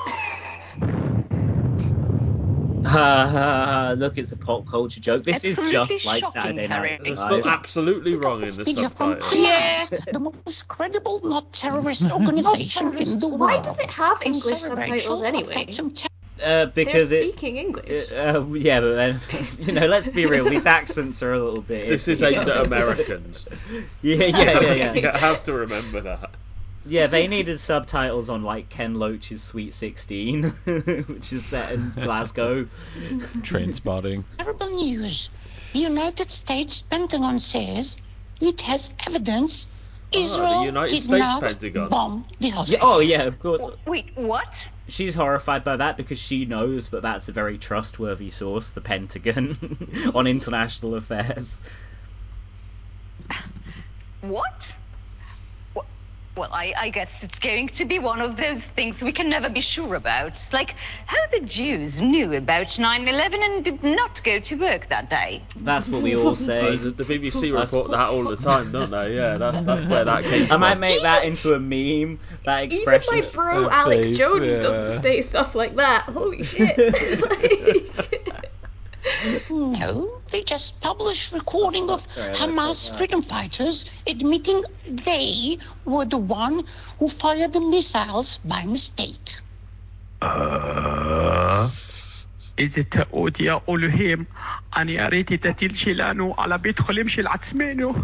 Ha 2.85 3.27
ha 3.29 3.29
ha! 3.29 3.93
Look, 3.97 4.17
it's 4.17 4.31
a 4.31 4.37
pop 4.37 4.65
culture 4.65 5.01
joke. 5.01 5.25
This 5.25 5.43
is 5.43 5.57
just 5.57 6.05
like 6.05 6.21
shocking, 6.21 6.41
Saturday 6.41 6.67
Night 6.67 6.75
Harry. 6.75 6.99
It's 7.11 7.19
Live. 7.19 7.43
spelled 7.43 7.45
absolutely 7.47 8.15
wrong 8.15 8.41
in 8.41 8.45
the 8.51 8.63
Video 8.63 8.87
from 8.87 9.19
subtitles. 9.19 9.33
Hamas, 9.33 9.91
Yeah. 9.91 10.11
the 10.13 10.19
most 10.21 10.67
credible 10.69 11.19
not 11.23 11.51
terrorist 11.51 12.09
organization 12.09 12.97
in 12.97 13.19
the 13.19 13.27
world. 13.27 13.39
Why 13.41 13.61
does 13.61 13.77
it 13.79 13.91
have 13.91 14.21
English 14.23 14.61
subtitles 14.61 15.23
anyway? 15.23 15.65
Got 16.37 16.43
some 16.43 16.49
te- 16.49 16.61
Uh, 16.61 16.65
because 16.67 17.09
They're 17.09 17.19
it. 17.21 17.31
speaking 17.33 17.57
English. 17.57 18.11
Uh, 18.11 18.45
yeah, 18.53 18.79
but 18.81 18.95
then 18.95 19.19
you 19.59 19.73
know, 19.73 19.87
let's 19.87 20.09
be 20.09 20.25
real. 20.25 20.49
These 20.49 20.65
accents 20.65 21.21
are 21.23 21.33
a 21.33 21.39
little 21.43 21.61
bit. 21.61 21.87
This 21.89 22.07
is 22.07 22.23
aimed 22.23 22.47
at 22.49 22.65
Americans. 22.65 23.45
Yeah, 24.01 24.15
yeah, 24.25 24.59
yeah, 24.61 24.73
yeah. 24.73 24.93
you 24.95 25.07
have 25.09 25.43
to 25.45 25.53
remember 25.53 26.01
that. 26.01 26.31
Yeah, 26.85 27.07
they 27.07 27.27
needed 27.27 27.59
subtitles 27.59 28.29
on 28.29 28.43
like 28.43 28.69
Ken 28.69 28.93
Loach's 28.95 29.43
Sweet 29.43 29.73
Sixteen, 29.73 30.43
which 30.43 31.33
is 31.33 31.45
set 31.45 31.73
in 31.73 31.89
Glasgow. 31.89 32.67
Trainspotting. 33.41 34.23
terrible 34.37 34.69
news. 34.69 35.29
The 35.73 35.79
United 35.79 36.31
States 36.31 36.81
Pentagon 36.81 37.39
says 37.41 37.97
it 38.39 38.61
has 38.61 38.89
evidence 39.05 39.67
Israel 40.13 40.45
Ah, 40.47 40.63
United 40.63 40.89
did 40.89 41.03
States 41.03 41.19
not 41.19 41.41
Pentagon. 41.41 41.89
bomb 41.89 42.25
the 42.39 42.47
Yeah, 42.65 42.79
oh 42.81 42.99
yeah, 42.99 43.23
of 43.23 43.39
course. 43.39 43.63
Wait, 43.85 44.11
what? 44.15 44.67
She's 44.87 45.13
horrified 45.15 45.63
by 45.63 45.77
that 45.77 45.97
because 45.97 46.17
she 46.19 46.45
knows 46.45 46.89
that 46.89 47.01
that's 47.01 47.27
a 47.27 47.33
very 47.33 47.57
trustworthy 47.57 48.29
source, 48.29 48.69
the 48.69 48.81
Pentagon, 48.81 49.57
on 50.15 50.27
international 50.27 50.95
affairs. 50.95 51.59
What? 54.21 54.77
Wh- 56.37 56.39
Well, 56.39 56.49
I, 56.53 56.73
I 56.77 56.89
guess 56.91 57.23
it's 57.23 57.39
going 57.39 57.67
to 57.69 57.85
be 57.85 57.97
one 57.99 58.21
of 58.21 58.37
those 58.37 58.61
things 58.75 59.01
we 59.01 59.11
can 59.11 59.27
never 59.29 59.49
be 59.49 59.61
sure 59.61 59.95
about. 59.95 60.39
Like 60.53 60.75
how 61.07 61.17
the 61.31 61.39
Jews 61.41 61.99
knew 61.99 62.33
about 62.33 62.77
9 62.77 63.07
11 63.07 63.43
and 63.43 63.65
did 63.65 63.83
not 63.83 64.23
go 64.23 64.39
to 64.39 64.55
work 64.55 64.89
that 64.89 65.09
day. 65.09 65.41
That's 65.55 65.87
what 65.89 66.03
we 66.03 66.15
all 66.15 66.35
say. 66.49 66.75
the, 66.75 66.91
the 66.91 67.03
BBC 67.03 67.51
That's- 67.51 67.73
report 67.73 67.91
that 67.91 68.09
all 68.09 68.23
the 68.23 68.35
time, 68.37 68.71
don't 68.71 68.91
they? 68.91 69.15
Yeah, 69.15 69.37
that's, 69.37 69.63
that's 69.65 69.85
where 69.91 70.05
that 70.05 70.23
came 70.23 70.45
from. 70.47 70.63
I 70.63 70.69
might 70.75 70.79
make 70.79 71.01
that 71.01 71.23
into 71.25 71.53
a 71.53 71.59
meme. 71.59 72.19
That 72.45 72.63
expression. 72.63 73.15
Even 73.15 73.25
my 73.25 73.31
bro 73.33 73.65
Uh, 73.65 73.69
Alex 73.71 74.07
please, 74.09 74.17
Jones 74.19 74.53
yeah. 74.53 74.59
doesn't 74.59 74.89
say 74.91 75.21
stuff 75.21 75.55
like 75.55 75.75
that. 75.77 76.03
Holy 76.03 76.43
shit. 76.43 76.77
Like- 76.77 78.06
No, 79.50 80.22
they 80.30 80.42
just 80.42 80.80
published 80.80 81.32
recording 81.32 81.90
of 81.90 82.00
Sorry, 82.08 82.28
I 82.28 82.32
like 82.32 82.38
Hamas 82.40 82.88
that. 82.88 82.96
freedom 82.98 83.22
fighters 83.22 83.84
admitting 84.06 84.62
they 84.86 85.58
were 85.84 86.04
the 86.04 86.18
one 86.18 86.64
who 86.98 87.08
fired 87.08 87.52
the 87.52 87.60
missiles 87.60 88.38
by 88.44 88.64
mistake. 88.64 89.42
إذا 92.58 92.82
تقول 92.82 93.32
يا 93.40 93.60
ألوهيم 93.68 94.26
أنا 94.76 94.92
يا 94.92 95.08
ريت 95.08 95.32
تتلشي 95.34 95.92
لانو 95.94 96.32
على 96.38 96.58
بيت 96.58 96.82
خلمشي 96.82 97.20
العتسمينو 97.20 97.94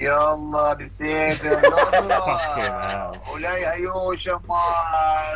يلا 0.00 0.74
بسيف 0.74 1.44
ولاي 3.34 3.66
هيو 3.66 4.16
شمال 4.16 4.38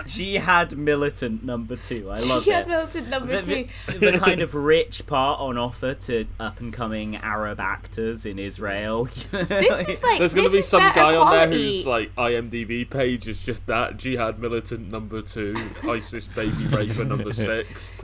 She 0.07 0.35
had 0.37 0.77
militant 0.77 1.43
number 1.45 1.75
two. 1.77 2.09
I 2.11 2.15
love 2.21 2.45
she 2.45 2.51
it. 2.51 2.55
had 2.55 2.69
militant 2.69 3.09
number 3.09 3.41
the, 3.41 3.65
two. 3.65 3.99
the, 3.99 4.13
the 4.13 4.19
kind 4.21 4.41
of 4.41 4.55
rich 4.55 5.05
part 5.07 5.41
on 5.41 5.59
offer 5.59 5.95
to 5.95 6.27
up 6.39 6.61
and 6.61 6.73
coming 6.73 7.17
Arab 7.17 7.59
actors 7.59 8.25
in 8.25 8.39
Israel. 8.39 9.05
This 9.05 9.89
is 9.89 10.03
like 10.03 10.19
There's 10.21 10.33
going 10.35 10.47
to 10.47 10.51
this 10.51 10.53
be 10.53 10.59
is 10.59 10.69
some 10.69 10.81
better 10.81 10.95
guy 11.01 11.17
on 11.17 11.31
there 11.31 11.47
quality. 11.49 11.77
who's 11.79 11.87
like 11.87 12.15
IMDb 12.15 12.89
page 12.89 13.27
is 13.27 13.41
just 13.43 13.67
that 13.67 13.97
jihad 13.97 14.39
militant 14.39 14.93
number 14.93 15.23
two, 15.23 15.55
ISIS 15.89 16.29
baby 16.29 16.67
raper 16.79 17.05
number 17.05 17.33
six. 17.33 18.01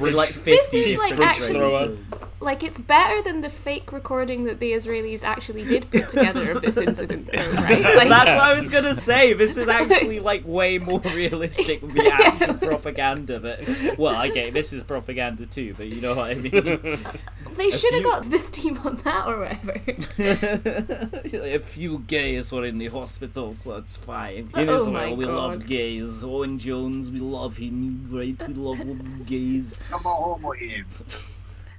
with 0.00 0.14
like 0.14 0.30
50 0.30 0.50
This 0.50 0.72
is 0.74 0.98
like 0.98 1.10
different 1.10 1.30
actually 1.30 1.60
ratings. 1.60 2.24
like 2.40 2.62
it's 2.62 2.78
better 2.80 3.22
than 3.22 3.40
the 3.45 3.51
fake 3.51 3.91
recording 3.91 4.45
that 4.45 4.59
the 4.59 4.71
Israelis 4.71 5.23
actually 5.23 5.63
did 5.65 5.91
put 5.91 6.09
together 6.09 6.53
of 6.53 6.63
this 6.63 6.77
incident, 6.77 7.29
though, 7.31 7.37
right? 7.37 7.83
Like, 7.95 8.09
That's 8.09 8.29
what 8.31 8.43
I 8.43 8.59
was 8.59 8.69
gonna 8.69 8.95
say. 8.95 9.33
This 9.33 9.55
is 9.55 9.67
actually 9.79 10.19
like 10.19 10.47
way 10.47 10.79
more 10.79 10.99
realistic 10.99 11.81
than 11.81 11.93
the 11.93 12.11
actual 12.11 12.47
yeah. 12.47 12.53
propaganda. 12.53 13.39
But 13.39 13.97
well, 13.99 14.15
I 14.15 14.29
get 14.29 14.51
this 14.51 14.73
is 14.73 14.83
propaganda 14.83 15.45
too, 15.45 15.75
but 15.77 15.85
you 15.85 16.01
know 16.01 16.15
what 16.15 16.31
I 16.31 16.33
mean. 16.33 16.97
They 17.55 17.69
should 17.69 17.93
have 17.93 18.01
few... 18.01 18.11
got 18.11 18.29
this 18.31 18.49
team 18.49 18.79
on 18.83 18.95
that 18.95 19.27
or 19.27 19.39
whatever. 19.41 19.79
a 21.45 21.59
few 21.59 21.99
gays 21.99 22.51
were 22.51 22.65
in 22.65 22.79
the 22.79 22.87
hospital, 22.87 23.53
so 23.53 23.75
it's 23.75 23.95
fine. 23.95 24.49
Uh, 24.55 24.61
in 24.61 24.69
oh 24.69 24.81
Israel, 24.81 25.15
we 25.15 25.25
God. 25.25 25.35
love 25.35 25.67
gays. 25.67 26.23
Owen 26.23 26.57
Jones, 26.57 27.11
we 27.11 27.19
love 27.19 27.55
him. 27.57 28.07
Great 28.09 28.45
we 28.47 28.55
love 28.55 29.25
gays. 29.27 29.79
Come 29.89 30.07
on, 30.07 30.39
homo 30.39 30.53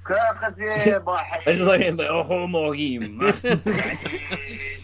كخزي 0.07 0.97
ضحي 0.97 1.39
I 1.39 1.53
just 1.53 1.67
like 1.67 1.81
him, 1.81 1.95
but 1.97 2.07
a 2.09 2.23
homo 2.23 2.71
him. 2.71 3.19
يعني 3.21 3.49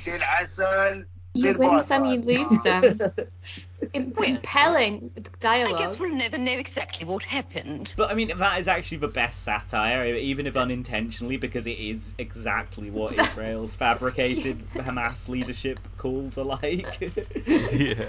دي 0.05 0.15
العسل 0.15 1.05
You 1.37 1.53
win 1.53 1.79
some, 1.81 2.05
you 2.05 2.19
lose 2.21 2.63
some. 2.63 2.83
Im- 3.93 4.11
Well, 4.17 4.27
Impelling 4.27 5.11
I 5.15 5.19
guess 5.19 5.31
dialogue. 5.39 5.99
we'll 5.99 6.15
never 6.15 6.39
know 6.39 6.57
exactly 6.65 7.05
what 7.05 7.21
happened. 7.23 7.93
But 7.95 8.09
I 8.09 8.15
mean, 8.15 8.31
that 8.35 8.59
is 8.59 8.67
actually 8.67 8.97
the 8.97 9.07
best 9.07 9.43
satire, 9.43 10.03
even 10.15 10.47
if 10.47 10.57
unintentionally, 10.57 11.37
because 11.37 11.67
it 11.67 11.77
is 11.77 12.15
exactly 12.17 12.89
what 12.89 13.11
That's- 13.11 13.29
Israel's 13.33 13.75
fabricated 13.75 14.67
Hamas 14.71 15.29
leadership 15.29 15.79
calls 15.97 16.39
are 16.39 16.45
like. 16.45 17.13
Yeah. 17.45 18.05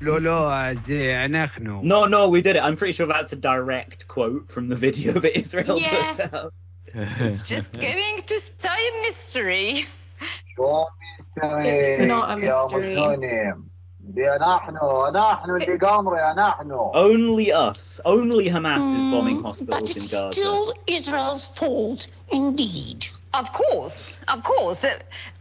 Lolo 0.00 0.48
No, 1.82 2.04
no, 2.06 2.28
we 2.28 2.42
did 2.42 2.56
it. 2.56 2.62
I'm 2.62 2.76
pretty 2.76 2.92
sure 2.92 3.06
that's 3.06 3.32
a 3.32 3.36
direct 3.36 4.08
quote 4.08 4.50
from 4.50 4.68
the 4.68 4.76
video 4.76 5.12
that 5.12 5.38
Israel 5.38 5.78
yeah. 5.78 6.14
put 6.14 6.34
out. 6.34 6.54
it's 6.94 7.42
just 7.42 7.72
going 7.72 8.22
to 8.26 8.40
stay 8.40 8.68
a 8.68 9.02
mystery. 9.02 9.86
It's 11.36 12.04
not 12.06 12.30
a 12.30 12.36
mystery. 12.36 12.94
Only 16.94 17.52
us, 17.52 18.00
only 18.04 18.46
Hamas 18.46 18.78
mm, 18.78 18.96
is 18.96 19.02
hmm, 19.02 19.10
bombing 19.10 19.42
hospitals 19.42 19.96
in 19.96 20.02
Gaza. 20.02 20.32
Still 20.32 20.72
Israel's 20.86 21.48
fault, 21.48 22.08
indeed. 22.32 23.06
Of 23.34 23.52
course, 23.52 24.16
of 24.28 24.42
course 24.42 24.84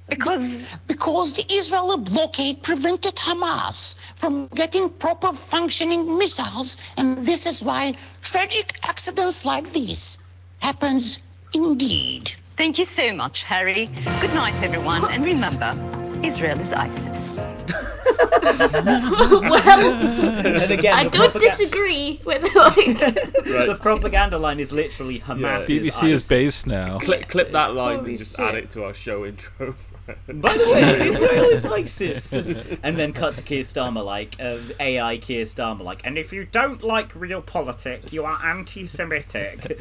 because 0.10 0.68
Because 0.88 1.34
the 1.34 1.46
Israeli 1.54 1.98
blockade 1.98 2.64
prevented 2.64 3.16
Hamas 3.16 3.96
from 4.16 4.48
getting 4.48 4.90
proper 4.90 5.34
functioning 5.34 6.18
missiles, 6.18 6.78
and 6.98 7.18
this 7.26 7.46
is 7.46 7.64
why 7.64 7.94
tragic 8.22 8.80
accidents 8.84 9.46
like 9.46 9.72
this 9.72 10.18
happens 10.60 11.20
indeed. 11.54 12.32
Thank 12.58 12.80
you 12.80 12.86
so 12.86 13.14
much, 13.14 13.44
Harry. 13.44 13.86
Good 14.22 14.34
night, 14.34 14.62
everyone. 14.64 15.06
And 15.12 15.24
remember, 15.24 15.97
Israel 16.24 16.60
is 16.60 16.74
ISIS. 16.74 17.38
well, 18.60 19.94
And 19.94 20.72
again, 20.72 20.94
I 20.94 21.08
don't 21.10 21.34
propaga- 21.34 21.40
disagree 21.40 22.22
with 22.26 22.56
like. 22.56 22.76
The 23.68 23.78
propaganda 23.80 24.38
line 24.38 24.60
is 24.60 24.72
literally 24.72 25.20
Hamas. 25.20 25.68
BBC 25.70 26.10
is 26.12 26.28
based 26.28 26.68
now. 26.68 27.00
Clip, 27.00 27.28
clip 27.28 27.52
that 27.52 27.74
line 27.74 28.00
Holy 28.00 28.12
and 28.12 28.20
just 28.20 28.36
shit. 28.38 28.46
add 28.46 28.56
it 28.56 28.72
to 28.72 28.86
our 28.86 28.94
show 28.94 29.26
intro. 29.26 29.76
By 30.08 30.14
the 30.58 30.72
way, 30.72 31.08
Israel 31.10 31.46
is 31.46 31.66
ISIS. 31.66 32.34
And 32.34 32.98
then 32.98 33.14
cut 33.14 33.36
to 33.36 33.42
Keir 33.42 33.64
Starmer, 33.64 34.04
like, 34.06 34.38
uh, 34.40 34.58
AI 34.80 35.18
Keir 35.18 35.44
Starmer, 35.44 35.82
like, 35.82 36.06
and 36.06 36.18
if 36.18 36.32
you 36.34 36.46
don't 36.46 36.82
like 36.84 37.14
real 37.16 37.42
politics, 37.42 38.14
you 38.14 38.24
are 38.26 38.40
anti 38.46 38.86
Semitic. 38.86 39.80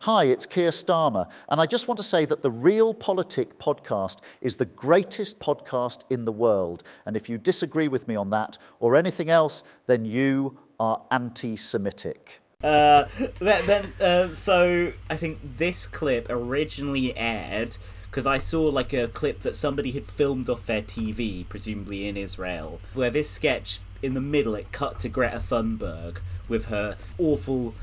Hi, 0.00 0.24
it's 0.24 0.46
Keir 0.46 0.70
Starmer, 0.70 1.28
and 1.48 1.60
I 1.60 1.66
just 1.66 1.88
want 1.88 1.98
to 1.98 2.04
say 2.04 2.24
that 2.26 2.42
the 2.42 2.50
Reel 2.50 2.92
Politik 2.94 3.54
podcast 3.58 4.18
is 4.40 4.56
the 4.56 4.66
greatest 4.76 5.38
podcast 5.38 6.00
in 6.10 6.24
the 6.24 6.32
world. 6.32 6.82
And 7.04 7.16
if 7.16 7.28
you 7.28 7.38
disagree 7.38 7.88
with 7.88 8.06
me 8.06 8.16
on 8.16 8.30
that 8.30 8.58
or 8.78 8.96
anything 8.96 9.30
else, 9.30 9.62
then 9.86 10.04
you 10.04 10.58
are 10.78 11.02
anti 11.10 11.56
Semitic. 11.56 12.40
Uh, 12.62 13.04
then, 13.38 13.66
then 13.66 13.92
uh, 14.00 14.32
so 14.32 14.92
I 15.10 15.16
think 15.16 15.38
this 15.58 15.86
clip 15.86 16.28
originally 16.30 17.16
aired 17.16 17.76
because 18.10 18.26
I 18.26 18.38
saw 18.38 18.68
like 18.68 18.92
a 18.94 19.08
clip 19.08 19.40
that 19.40 19.56
somebody 19.56 19.90
had 19.90 20.06
filmed 20.06 20.48
off 20.48 20.64
their 20.66 20.82
TV, 20.82 21.46
presumably 21.46 22.08
in 22.08 22.16
Israel, 22.16 22.80
where 22.94 23.10
this 23.10 23.30
sketch 23.30 23.80
in 24.02 24.14
the 24.14 24.20
middle 24.20 24.54
it 24.54 24.72
cut 24.72 25.00
to 25.00 25.08
Greta 25.08 25.36
Thunberg 25.38 26.18
with 26.48 26.66
her 26.66 26.96
awful 27.18 27.74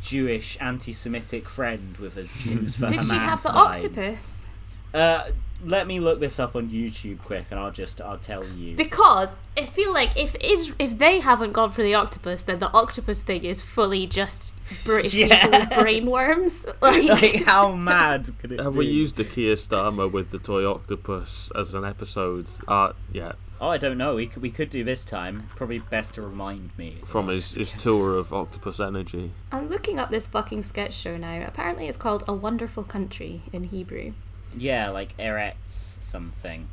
Jewish 0.00 0.56
anti-Semitic 0.60 1.48
friend 1.48 1.96
with 1.98 2.16
a 2.16 2.24
Jews 2.38 2.76
for 2.76 2.86
Did 2.86 3.00
Hamas 3.00 3.10
she 3.10 3.16
have 3.16 3.42
the 3.42 3.48
sign. 3.48 3.56
octopus? 3.56 4.46
Uh, 4.92 5.24
let 5.64 5.86
me 5.86 6.00
look 6.00 6.20
this 6.20 6.38
up 6.38 6.56
on 6.56 6.70
YouTube 6.70 7.18
quick, 7.18 7.46
and 7.50 7.58
I'll 7.58 7.70
just 7.72 8.00
I'll 8.00 8.18
tell 8.18 8.44
you. 8.44 8.76
Because 8.76 9.40
I 9.58 9.66
feel 9.66 9.92
like 9.92 10.18
if 10.18 10.34
is 10.40 10.72
if 10.78 10.96
they 10.98 11.20
haven't 11.20 11.52
gone 11.52 11.72
for 11.72 11.82
the 11.82 11.94
octopus, 11.94 12.42
then 12.42 12.58
the 12.58 12.70
octopus 12.72 13.22
thing 13.22 13.44
is 13.44 13.62
fully 13.62 14.06
just 14.06 14.52
British 14.86 15.14
Yeah. 15.14 15.42
people 15.42 15.60
with 15.60 15.70
brainworms. 15.70 16.64
Like, 16.82 17.04
like 17.22 17.44
how 17.46 17.74
mad 17.92 18.28
could 18.38 18.52
it 18.52 18.60
Have 18.60 18.72
be? 18.72 18.78
we 18.80 18.86
used 18.86 19.16
the 19.16 19.24
Keir 19.24 19.54
Starmer 19.54 20.10
with 20.10 20.30
the 20.30 20.38
toy 20.38 20.68
octopus 20.70 21.50
as 21.54 21.74
an 21.74 21.84
episode 21.84 22.48
uh, 22.68 22.72
art 22.72 22.96
yet? 23.12 23.36
Oh, 23.60 23.68
I 23.68 23.78
don't 23.78 23.96
know. 23.96 24.16
We 24.16 24.26
could, 24.26 24.42
we 24.42 24.50
could 24.50 24.68
do 24.68 24.84
this 24.84 25.04
time. 25.04 25.48
Probably 25.56 25.78
best 25.78 26.14
to 26.14 26.22
remind 26.22 26.76
me. 26.76 27.00
From 27.06 27.28
his, 27.28 27.52
his 27.52 27.72
tour 27.72 28.18
of 28.18 28.32
Octopus 28.32 28.80
Energy. 28.80 29.30
I'm 29.52 29.68
looking 29.68 29.98
up 29.98 30.10
this 30.10 30.26
fucking 30.26 30.64
sketch 30.64 30.92
show 30.92 31.16
now. 31.16 31.44
Apparently, 31.46 31.86
it's 31.86 31.96
called 31.96 32.24
A 32.28 32.34
Wonderful 32.34 32.82
Country 32.84 33.40
in 33.52 33.62
Hebrew. 33.64 34.12
Yeah, 34.56 34.90
like 34.90 35.16
Eretz 35.18 35.96
something. 36.02 36.68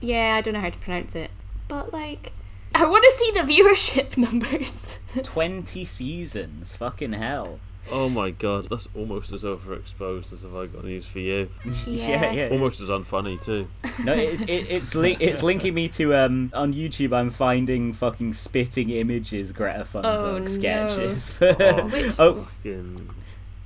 Yeah, 0.00 0.34
I 0.36 0.40
don't 0.42 0.54
know 0.54 0.60
how 0.60 0.70
to 0.70 0.78
pronounce 0.78 1.16
it, 1.16 1.30
but 1.68 1.92
like, 1.92 2.32
I 2.74 2.84
want 2.86 3.04
to 3.04 3.10
see 3.10 3.30
the 3.32 3.52
viewership 3.52 4.16
numbers. 4.18 4.98
20 5.24 5.84
seasons. 5.84 6.76
Fucking 6.76 7.12
hell. 7.12 7.60
Oh 7.92 8.08
my 8.08 8.32
god, 8.32 8.66
that's 8.68 8.88
almost 8.96 9.32
as 9.32 9.44
overexposed 9.44 10.32
as 10.32 10.42
Have 10.42 10.56
I 10.56 10.66
Got 10.66 10.84
News 10.84 11.06
for 11.06 11.20
You. 11.20 11.48
Yeah, 11.86 12.32
yeah. 12.32 12.48
Almost 12.50 12.80
as 12.80 12.88
unfunny 12.88 13.40
too. 13.40 13.68
No, 14.02 14.12
it's 14.12 14.42
it, 14.42 14.48
it's 14.48 14.94
li- 14.96 15.16
it's 15.20 15.44
linking 15.44 15.72
me 15.72 15.88
to 15.90 16.12
um 16.16 16.50
on 16.52 16.74
YouTube. 16.74 17.14
I'm 17.16 17.30
finding 17.30 17.92
fucking 17.92 18.32
spitting 18.32 18.90
images 18.90 19.52
Greta 19.52 19.84
Thunberg 19.84 20.04
Oh, 20.04 20.38
no. 20.38 20.46
sketches. 20.46 21.38
Oh, 21.40 21.84
Which- 21.88 22.16
oh, 22.18 22.42
Fucking 22.56 23.08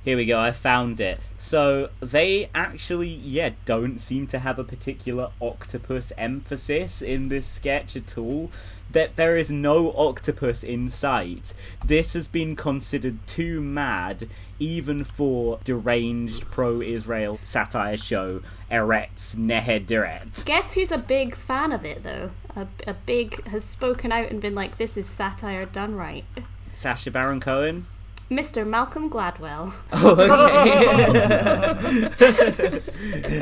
Here 0.03 0.17
we 0.17 0.25
go, 0.25 0.39
I 0.39 0.51
found 0.51 0.99
it. 0.99 1.19
So 1.37 1.91
they 1.99 2.49
actually, 2.55 3.09
yeah, 3.09 3.51
don't 3.65 3.99
seem 3.99 4.25
to 4.27 4.39
have 4.39 4.57
a 4.57 4.63
particular 4.63 5.29
octopus 5.39 6.11
emphasis 6.17 7.03
in 7.03 7.27
this 7.27 7.47
sketch 7.47 7.95
at 7.95 8.17
all. 8.17 8.49
That 8.89 9.15
there 9.15 9.37
is 9.37 9.51
no 9.51 9.93
octopus 9.93 10.63
in 10.63 10.89
sight. 10.89 11.53
This 11.85 12.13
has 12.13 12.27
been 12.27 12.55
considered 12.55 13.25
too 13.27 13.61
mad, 13.61 14.27
even 14.57 15.03
for 15.03 15.59
deranged 15.63 16.49
pro-Israel 16.49 17.39
satire 17.43 17.97
show 17.97 18.41
Eretz 18.71 19.35
Nehederet. 19.35 20.45
Guess 20.45 20.73
who's 20.73 20.91
a 20.91 20.97
big 20.97 21.35
fan 21.35 21.71
of 21.71 21.85
it 21.85 22.01
though? 22.01 22.31
A, 22.55 22.67
a 22.87 22.93
big 22.93 23.47
has 23.47 23.63
spoken 23.63 24.11
out 24.11 24.31
and 24.31 24.41
been 24.41 24.55
like, 24.55 24.77
"This 24.77 24.97
is 24.97 25.07
satire 25.07 25.65
done 25.65 25.93
right." 25.93 26.25
Sacha 26.67 27.11
Baron 27.11 27.39
Cohen. 27.39 27.85
Mr. 28.31 28.65
Malcolm 28.65 29.09
Gladwell. 29.09 29.73
Oh, 29.93 30.11
okay. 30.13 30.31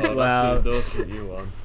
Oh, 0.02 0.14
Wow. 0.14 0.54
that's 0.60 0.64
the 0.64 0.70
endorsement 0.70 1.10
you 1.14 1.26
want. 1.26 1.48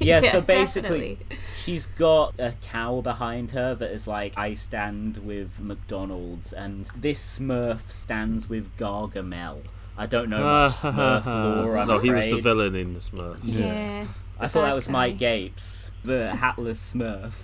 Yeah, 0.00 0.20
Yeah, 0.22 0.32
so 0.32 0.40
basically, 0.40 1.14
definitely. 1.14 1.38
she's 1.56 1.86
got 1.86 2.34
a 2.38 2.52
cow 2.52 3.00
behind 3.00 3.52
her 3.52 3.74
that 3.76 3.90
is 3.92 4.06
like, 4.08 4.34
I 4.36 4.54
stand 4.54 5.16
with 5.18 5.60
McDonald's, 5.60 6.52
and 6.52 6.84
this 6.96 7.38
Smurf 7.38 7.86
stands 7.90 8.48
with 8.48 8.76
Gargamel. 8.76 9.64
I 9.96 10.06
don't 10.06 10.30
know 10.30 10.42
much 10.42 10.72
Smurf 10.72 11.26
lore, 11.26 11.78
I'm 11.78 11.86
no, 11.88 11.98
he 11.98 12.10
was 12.10 12.26
the 12.26 12.40
villain 12.40 12.74
in 12.74 12.94
the 12.94 13.00
Smurfs. 13.00 13.38
Yeah. 13.44 14.06
I 14.38 14.48
thought 14.48 14.62
that 14.62 14.74
was 14.74 14.88
Mike 14.88 15.16
Gapes, 15.18 15.90
the 16.02 16.34
hatless 16.34 16.94
Smurf. 16.94 17.34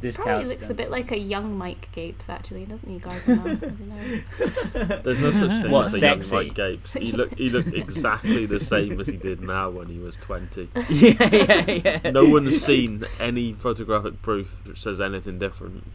This 0.00 0.16
Probably 0.16 0.44
cow 0.44 0.48
looks 0.48 0.70
a 0.70 0.74
bit 0.74 0.90
like 0.90 1.10
a 1.10 1.18
young 1.18 1.56
Mike 1.56 1.90
Gapes, 1.92 2.28
actually, 2.28 2.66
doesn't 2.66 2.88
he, 2.88 2.98
Gargamel? 2.98 3.50
I 3.50 3.54
don't 3.54 3.80
know. 3.80 4.96
There's 5.04 5.20
no 5.20 5.32
such 5.32 5.62
thing 5.62 5.70
What, 5.70 5.86
as 5.86 6.02
a 6.02 6.06
young 6.06 6.22
Mike 6.32 6.54
Gapes. 6.54 6.92
He 6.92 7.12
looked 7.12 7.38
he 7.38 7.48
looked 7.50 7.72
exactly 7.72 8.46
the 8.46 8.60
same 8.60 9.00
as 9.00 9.08
he 9.08 9.16
did 9.16 9.40
now 9.40 9.70
when 9.70 9.88
he 9.88 9.98
was 9.98 10.16
20. 10.16 10.70
yeah, 10.90 11.14
yeah, 11.32 12.00
yeah. 12.02 12.10
No 12.10 12.28
one's 12.28 12.64
seen 12.64 13.04
any 13.20 13.54
photographic 13.54 14.20
proof 14.22 14.54
that 14.66 14.76
says 14.76 15.00
anything 15.00 15.38
different. 15.38 15.90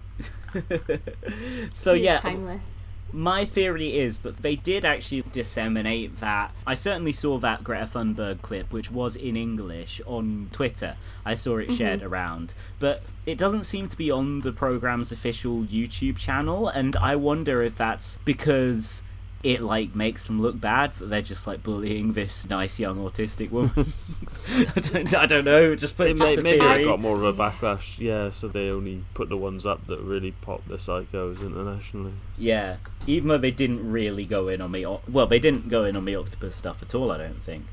so 1.74 1.93
He 1.93 2.04
yeah, 2.04 2.18
timeless. 2.18 2.80
My 3.14 3.45
theory 3.45 3.97
is 3.97 4.20
that 4.20 4.38
they 4.38 4.55
did 4.55 4.86
actually 4.86 5.24
disseminate 5.34 6.18
that. 6.18 6.53
I 6.66 6.76
certainly 6.76 7.14
saw 7.14 7.39
that 7.39 7.64
Greta 7.64 7.86
Thunberg 7.86 8.41
clip, 8.41 8.72
which 8.72 8.91
was 8.91 9.16
in 9.16 9.38
English, 9.38 10.01
on 10.05 10.49
Twitter. 10.51 10.95
I 11.26 11.36
saw 11.36 11.57
it 11.57 11.72
shared 11.72 11.99
mm-hmm. 11.99 12.14
around, 12.14 12.53
but 12.80 13.03
it 13.26 13.38
doesn't 13.38 13.66
seem 13.66 13.88
to 13.89 13.97
be 13.97 14.12
on 14.12 14.41
the 14.41 14.51
program's 14.51 15.12
official 15.12 15.64
YouTube 15.64 16.18
channel, 16.18 16.68
and 16.68 16.95
I 16.95 17.16
wonder 17.18 17.62
if 17.62 17.76
that's 17.76 18.18
because 18.26 19.03
it 19.44 19.62
like 19.62 19.96
makes 19.96 20.28
them 20.28 20.42
look 20.42 20.60
bad 20.60 20.94
that 20.96 21.06
they're 21.08 21.22
just 21.22 21.48
like 21.48 21.64
bullying 21.64 22.14
this 22.14 22.48
nice 22.50 22.80
young 22.80 22.98
autistic 22.98 23.50
woman. 23.52 23.72
I, 24.76 24.80
don't, 24.80 25.16
I 25.16 25.26
don't 25.26 25.46
know. 25.46 25.76
Just 25.76 25.98
put 25.98 26.10
It 26.10 26.18
just 26.18 26.24
may, 26.24 26.34
a 26.34 26.44
maybe 26.44 26.60
theory. 26.60 26.84
it 26.84 26.86
got 26.86 27.00
more 27.00 27.16
of 27.16 27.24
a 27.24 27.34
backlash, 27.34 27.98
yeah, 28.00 28.30
so 28.30 28.48
they 28.48 28.70
only 28.70 29.04
put 29.14 29.30
the 29.30 29.38
ones 29.38 29.66
up 29.66 29.86
that 29.88 30.00
really 30.00 30.32
pop 30.32 30.66
the 30.68 30.78
psychos 30.78 31.39
internationally. 31.42 32.14
Yeah, 32.38 32.78
even 33.08 33.30
though 33.30 33.38
they 33.38 33.52
didn't 33.52 33.89
really 33.92 34.26
go 34.26 34.48
in 34.48 34.62
on 34.62 34.72
the 34.72 34.86
o- 34.86 35.02
well, 35.10 35.28
they 35.28 35.39
didn't 35.39 35.70
go 35.70 35.86
in 35.86 35.96
on 35.96 36.06
the 36.06 36.16
octopus 36.16 36.56
stuff 36.56 36.82
at 36.82 36.96
all. 36.96 37.12
I 37.12 37.18
don't 37.18 37.42
think. 37.42 37.66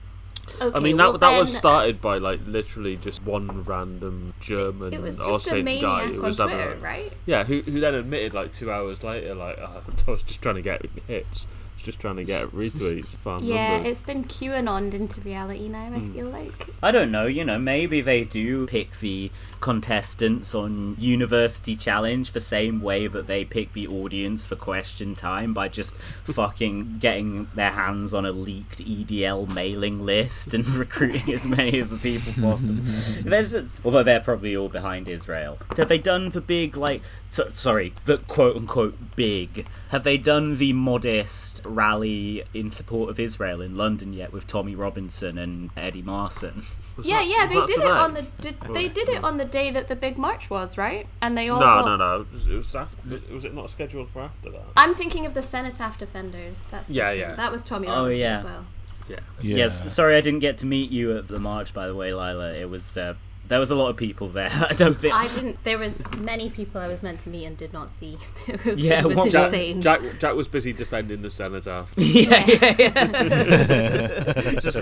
Okay, 0.61 0.77
I 0.77 0.81
mean, 0.81 0.97
well 0.97 1.13
that, 1.13 1.21
that 1.21 1.39
was 1.39 1.55
started 1.55 2.01
by 2.01 2.19
like 2.19 2.41
literally 2.47 2.97
just 2.97 3.23
one 3.23 3.65
random 3.65 4.33
German 4.41 4.95
It 4.95 5.03
was 5.03 5.19
or 5.19 5.25
just 5.25 5.53
a 5.53 5.63
maniac 5.63 5.83
guy 5.83 6.07
who 6.07 6.23
was 6.23 6.37
Twitter, 6.37 6.57
having 6.57 6.83
right? 6.83 7.13
Yeah, 7.27 7.45
who, 7.45 7.61
who 7.61 7.81
then 7.81 7.95
admitted 7.95 8.33
like 8.33 8.53
two 8.53 8.73
hours 8.73 9.05
later, 9.05 9.35
like 9.35 9.59
"Oh, 9.61 9.83
I 10.07 10.11
was 10.11 10.23
just 10.23 10.41
trying 10.43 10.55
to 10.57 10.63
get 10.63 10.83
hits, 11.07 11.47
I 11.79 11.81
just 11.85 12.01
trying 12.01 12.17
to 12.17 12.25
get 12.25 12.49
retweets, 12.49 13.07
farm 13.19 13.43
Yeah, 13.45 13.75
numbers. 13.75 13.93
it's 13.93 14.03
been 14.03 14.25
QAnon 14.25 14.93
into 14.95 15.21
reality 15.21 15.69
now. 15.69 15.85
I 15.85 15.99
hmm. 15.99 16.13
feel 16.13 16.27
like. 16.27 16.67
I 16.83 16.91
don't 16.91 17.13
know. 17.13 17.27
You 17.27 17.45
know, 17.45 17.59
maybe 17.59 18.01
they 18.01 18.25
do 18.25 18.67
pick 18.67 18.99
the 18.99 19.31
contestants 19.61 20.55
on 20.55 20.97
University 20.99 21.77
Challenge 21.77 22.31
the 22.33 22.41
same 22.41 22.81
way 22.81 23.07
that 23.07 23.27
they 23.27 23.45
pick 23.45 23.73
the 23.73 23.89
audience 23.89 24.47
for 24.47 24.57
Question 24.57 25.15
Time 25.15 25.55
by 25.55 25.69
just 25.69 25.97
fucking 26.25 26.99
getting 26.99 27.49
their 27.55 27.71
hands 27.71 28.13
on 28.13 28.27
a 28.27 28.33
leaked 28.33 28.79
EDL 28.79 29.53
mailing 29.55 30.05
list 30.05 30.55
and 30.55 30.67
recruiting 30.77 31.33
as 31.33 31.47
many 31.47 31.79
of 31.79 31.91
the 31.91 31.97
people 31.97 32.33
possible. 32.43 32.77
There's, 33.23 33.55
a, 33.55 33.69
although 33.85 34.03
they're 34.03 34.21
probably 34.21 34.57
all 34.57 34.69
behind 34.69 35.09
Israel. 35.09 35.59
Have 35.77 35.89
they 35.89 35.99
done 35.99 36.31
the 36.31 36.41
big 36.41 36.77
like? 36.77 37.03
So, 37.25 37.51
sorry, 37.51 37.95
the 38.05 38.19
quote 38.19 38.57
unquote 38.57 38.97
big. 39.17 39.67
Have 39.91 40.05
they 40.05 40.19
done 40.19 40.57
the 40.57 40.73
modest 40.73 41.63
rally 41.69 42.45
in 42.55 42.71
support 42.71 43.11
of 43.11 43.21
Israel 43.21 43.61
in 43.61 43.77
London 43.77 44.13
yet 44.13 44.33
with 44.33 44.47
Tommy 44.47 44.75
Robinson 44.75 45.39
and 45.39 45.71
Eddie 45.77 46.03
Marsan? 46.03 46.65
yeah, 47.05 47.23
yeah, 47.23 47.47
they 47.47 47.57
that 47.57 47.67
did 47.67 47.81
it 47.81 47.87
on 47.87 48.15
the 48.15 48.23
did, 48.41 48.55
they 48.75 48.89
did 48.89 49.09
it 49.09 49.25
on 49.25 49.37
the 49.37 49.45
day 49.45 49.71
that 49.73 49.89
the 49.89 49.97
big 49.97 50.19
march 50.19 50.51
was, 50.51 50.79
right? 50.79 51.07
And 51.23 51.37
they 51.37 51.49
all 51.49 51.61
no, 51.61 51.67
got, 51.67 51.87
no, 51.87 51.97
no. 51.97 52.21
It 52.23 52.33
was, 52.33 52.47
it 52.47 52.55
was, 52.55 52.75
after, 52.75 52.97
was 53.33 53.45
it 53.45 53.55
not 53.55 53.71
scheduled 53.71 54.11
for 54.11 54.23
after 54.23 54.51
that? 54.51 54.67
I'm 54.77 54.95
thinking 54.95 55.27
of 55.27 55.35
the 55.35 55.43
Cenotaph 55.43 55.99
Defenders. 55.99 56.67
That's 56.71 56.91
Yeah, 56.91 57.13
different. 57.13 57.31
yeah. 57.31 57.37
That 57.37 57.53
was 57.53 57.65
Tommy 57.65 57.89
Oh, 57.89 58.03
Robinson 58.03 58.21
yeah. 58.21 58.39
as 58.39 58.45
well. 58.45 58.67
Yeah. 59.09 59.17
Yeah. 59.41 59.57
Yes, 59.57 59.95
sorry 59.95 60.17
I 60.17 60.21
didn't 60.21 60.41
get 60.41 60.59
to 60.59 60.67
meet 60.67 60.91
you 60.91 61.17
at 61.17 61.29
the 61.29 61.39
march, 61.39 61.73
by 61.73 61.87
the 61.87 61.95
way, 61.95 62.11
Lilah. 62.11 62.61
It 62.61 62.69
was 62.69 62.97
uh, 62.97 63.15
There 63.49 63.59
was 63.59 63.71
a 63.71 63.77
lot 63.77 63.89
of 63.89 63.97
people 63.97 64.29
there. 64.29 64.51
I 64.71 64.75
don't 64.75 64.97
think. 64.97 65.15
I 65.15 65.27
didn't. 65.27 65.63
There 65.65 65.79
was 65.79 66.03
many 66.19 66.51
people 66.51 66.81
I 66.81 66.87
was 66.87 67.03
meant 67.03 67.21
to 67.21 67.31
meet 67.31 67.47
and 67.47 67.57
did 67.57 67.73
not 67.73 67.91
see. 67.91 68.19
It 68.47 68.65
was, 68.65 68.83
Yeah, 68.83 69.01
it 69.01 69.07
was 69.07 69.17
what- 69.17 69.31
Jack, 69.31 69.45
insane. 69.47 69.81
Jack, 69.83 70.01
Jack 70.19 70.35
was 70.35 70.49
busy 70.49 70.73
defending 70.73 71.23
the 71.23 71.31
cenotaph. 71.31 71.93
Yeah, 71.97 72.45
yeah, 72.47 72.75
yeah. 72.79 74.51
Just 74.61 74.77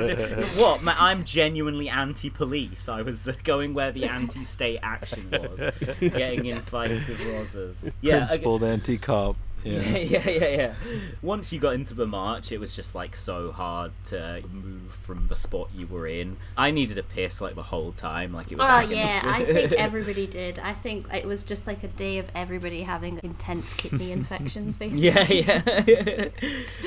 what? 0.59 0.81
I'm 0.85 1.25
genuinely 1.25 1.89
anti-police. 1.89 2.89
I 2.89 3.03
was 3.03 3.29
uh, 3.29 3.35
going 3.45 3.75
where 3.75 3.93
the 3.93 4.05
anti-state 4.07 4.81
action 4.83 5.31
was, 5.31 5.61
getting 6.01 6.47
in 6.47 6.63
fights 6.63 7.07
with 7.07 7.19
Rozzers. 7.19 7.93
Yeah, 8.01 8.17
okay. 8.17 8.27
Principled 8.27 8.65
anti-cop. 8.65 9.37
Yeah, 9.67 9.81
Yeah. 9.99 9.99
yeah, 9.99 10.31
yeah, 10.31 10.49
yeah. 10.49 10.75
Once 11.23 11.53
you 11.53 11.59
got 11.61 11.75
into 11.75 11.95
the 11.95 12.07
march, 12.07 12.53
it 12.53 12.59
was 12.59 12.75
just 12.75 12.95
like 12.95 13.17
so 13.17 13.51
hard 13.53 13.93
to 14.05 14.43
move 14.51 14.93
from 14.93 15.27
the 15.27 15.37
spot 15.37 15.71
you 15.73 15.87
were 15.87 16.07
in. 16.07 16.39
I 16.57 16.71
needed 16.71 16.99
a 16.99 17.03
piss 17.03 17.41
like 17.41 17.55
the 17.55 17.63
whole 17.63 17.93
time, 17.93 18.33
like 18.33 18.53
it 18.53 18.57
was. 18.57 18.67
Oh 18.67 18.69
agony. 18.69 18.97
yeah, 18.97 19.23
I 19.25 19.45
think 19.45 19.73
everybody 19.73 20.27
did. 20.27 20.59
I 20.59 20.73
think 20.73 21.13
it 21.13 21.27
was 21.27 21.45
just 21.45 21.67
like 21.67 21.83
a 21.85 21.89
day 21.89 22.19
of 22.19 22.31
everybody 22.35 22.83
having 22.83 23.19
intense 23.23 23.75
kidney 23.75 24.13
infections, 24.19 24.77
basically. 24.77 25.43
Yeah, 25.43 26.31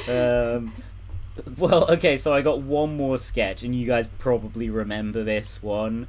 yeah. 0.08 0.56
um, 0.56 0.74
well, 1.58 1.92
okay, 1.92 2.18
so 2.18 2.34
I 2.34 2.42
got 2.42 2.62
one 2.62 2.96
more 2.96 3.18
sketch, 3.18 3.64
and 3.64 3.74
you 3.76 3.88
guys 3.88 4.10
probably 4.10 4.70
remember 4.70 5.24
this 5.24 5.62
one. 5.62 6.08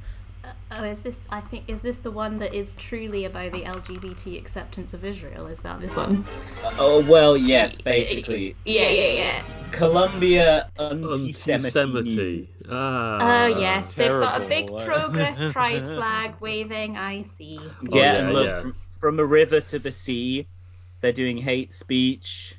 Oh, 0.71 0.83
is 0.83 1.01
this? 1.01 1.19
I 1.29 1.41
think 1.41 1.69
is 1.69 1.81
this 1.81 1.97
the 1.97 2.09
one 2.11 2.39
that 2.39 2.53
is 2.53 2.75
truly 2.75 3.25
about 3.25 3.51
the 3.51 3.61
LGBT 3.61 4.39
acceptance 4.39 4.93
of 4.93 5.05
Israel? 5.05 5.47
Is 5.47 5.61
that 5.61 5.79
this 5.79 5.95
one? 5.95 6.25
Oh 6.79 7.05
well, 7.07 7.37
yes, 7.37 7.79
basically. 7.79 8.55
Yeah, 8.65 8.89
yeah, 8.89 9.13
yeah. 9.13 9.43
Columbia 9.71 10.69
anti-Semitic 10.79 12.49
Ah. 12.71 13.17
Oh 13.21 13.59
yes, 13.59 13.93
they've 13.93 14.09
got 14.09 14.41
a 14.41 14.45
big 14.45 14.67
progress 14.85 15.37
pride 15.51 15.85
flag 15.85 16.35
waving. 16.39 16.97
I 16.97 17.21
see. 17.21 17.59
Yeah, 17.83 18.13
yeah, 18.13 18.13
and 18.15 18.33
look, 18.33 18.47
yeah. 18.47 18.61
From, 18.61 18.75
from 18.99 19.17
the 19.17 19.25
river 19.25 19.61
to 19.61 19.79
the 19.79 19.91
sea, 19.91 20.47
they're 21.01 21.11
doing 21.11 21.37
hate 21.37 21.73
speech. 21.73 22.55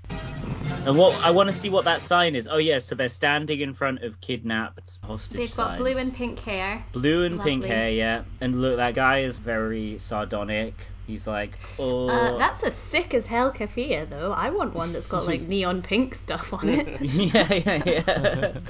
And 0.84 0.98
what 0.98 1.14
I 1.24 1.30
want 1.30 1.48
to 1.48 1.52
see 1.52 1.70
what 1.70 1.84
that 1.84 2.02
sign 2.02 2.34
is. 2.34 2.48
Oh 2.50 2.58
yeah, 2.58 2.80
so 2.80 2.96
they're 2.96 3.08
standing 3.08 3.60
in 3.60 3.72
front 3.72 4.02
of 4.02 4.20
kidnapped 4.20 4.98
hostage 5.04 5.38
They've 5.38 5.56
got 5.56 5.66
signs. 5.68 5.80
blue 5.80 5.96
and 5.96 6.12
pink 6.14 6.40
hair. 6.40 6.84
Blue 6.92 7.22
and 7.24 7.40
pink 7.40 7.64
hair, 7.64 7.88
yeah. 7.90 8.24
And 8.40 8.60
look, 8.60 8.78
that 8.78 8.94
guy 8.94 9.20
is 9.20 9.38
very 9.38 9.98
sardonic. 9.98 10.84
He's 11.06 11.26
like, 11.26 11.58
oh, 11.78 12.08
Uh, 12.08 12.38
that's 12.38 12.62
a 12.64 12.70
sick 12.70 13.12
as 13.14 13.26
hell 13.26 13.52
keffiyeh, 13.52 14.08
though. 14.08 14.32
I 14.32 14.50
want 14.50 14.74
one 14.74 14.92
that's 14.92 15.06
got 15.06 15.24
like 15.26 15.40
neon 15.48 15.82
pink 15.82 16.14
stuff 16.16 16.52
on 16.52 16.68
it. 16.68 17.00
yeah, 17.00 17.52
yeah, 17.52 17.82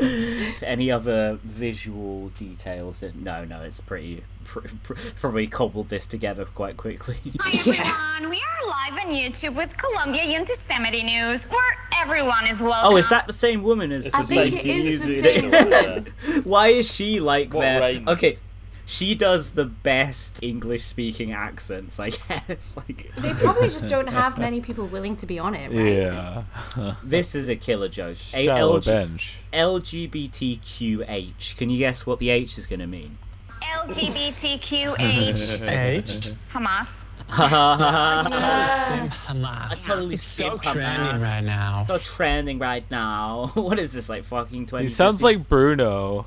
yeah. 0.01 0.51
Any 0.63 0.91
other 0.91 1.39
visual 1.43 2.29
details? 2.31 3.03
No, 3.15 3.45
no, 3.47 3.63
it's 3.63 3.81
pretty. 3.81 4.25
Pr- 4.45 4.61
pr- 4.83 4.95
probably 5.21 5.47
cobbled 5.47 5.89
this 5.89 6.07
together 6.09 6.45
quite 6.45 6.77
quickly. 6.77 7.17
Hi 7.41 7.53
everyone, 7.59 8.31
we 8.31 8.37
are 8.37 8.69
live 8.69 9.07
on 9.07 9.13
YouTube 9.13 9.55
with 9.55 9.77
Columbia 9.77 10.23
Anti-Semitic 10.23 11.05
News, 11.05 11.45
where 11.45 11.77
everyone 12.03 12.47
is 12.49 12.61
welcome. 12.61 12.93
Oh, 12.93 12.97
is 12.97 13.09
that 13.11 13.27
the 13.27 13.33
same 13.33 13.63
woman 13.63 13.93
as 13.93 14.07
It's 14.07 14.17
the 14.17 14.23
the 14.25 14.35
same- 14.35 14.47
BBC 14.49 14.65
it 14.65 14.67
is 14.67 14.85
News 14.85 15.03
the 15.03 15.23
reader? 15.23 16.05
same 16.21 16.43
Why 16.45 16.69
is 16.69 16.91
she 16.93 17.21
like 17.21 17.53
What 17.55 17.61
there? 17.63 17.81
range? 17.81 18.09
Okay, 18.09 18.39
she 18.87 19.15
does 19.15 19.51
the 19.53 19.65
best 19.65 20.41
English-speaking 20.43 21.33
accents, 21.33 21.99
I 22.01 22.11
guess. 22.11 22.77
Like 22.77 23.11
They 23.17 23.33
probably 23.35 23.71
just 23.71 23.89
don't 23.89 24.09
have 24.09 24.37
many 24.39 24.61
people 24.61 24.87
willing 24.87 25.17
to 25.17 25.27
be 25.27 25.39
on 25.39 25.55
it, 25.55 25.71
right? 25.71 26.45
Yeah. 26.77 26.95
this 27.05 27.35
is 27.35 27.49
a 27.49 27.57
killer 27.57 27.89
joke. 27.89 28.19
A- 28.35 28.47
Shallow 28.47 28.81
LG- 28.81 28.87
bench. 28.87 29.39
LGBTQH. 29.53 31.57
Can 31.57 31.71
you 31.71 31.79
guess 31.79 32.05
what 32.05 32.19
the 32.19 32.31
H 32.31 32.59
is 32.59 32.67
going 32.67 32.81
to 32.81 32.87
mean? 32.87 33.17
LGBTQH 33.63 35.69
H. 35.69 36.33
Hamas. 36.53 37.05
Ha 37.33 37.49
ha 37.49 37.77
ha 37.77 38.23
ha. 38.29 39.17
Hamas. 39.27 39.73
I 39.73 39.75
totally 39.87 40.15
It's 40.17 40.23
so 40.25 40.59
skip 40.59 40.73
trending 40.75 41.23
right 41.23 41.43
now. 41.43 41.85
So 41.87 41.97
trending 41.97 42.59
right 42.59 42.85
now. 42.91 43.51
What 43.55 43.79
is 43.79 43.91
this 43.93 44.09
like 44.11 44.25
fucking 44.25 44.67
twenty? 44.67 44.85
He 44.87 44.91
sounds 44.91 45.23
like 45.23 45.49
Bruno. 45.49 46.27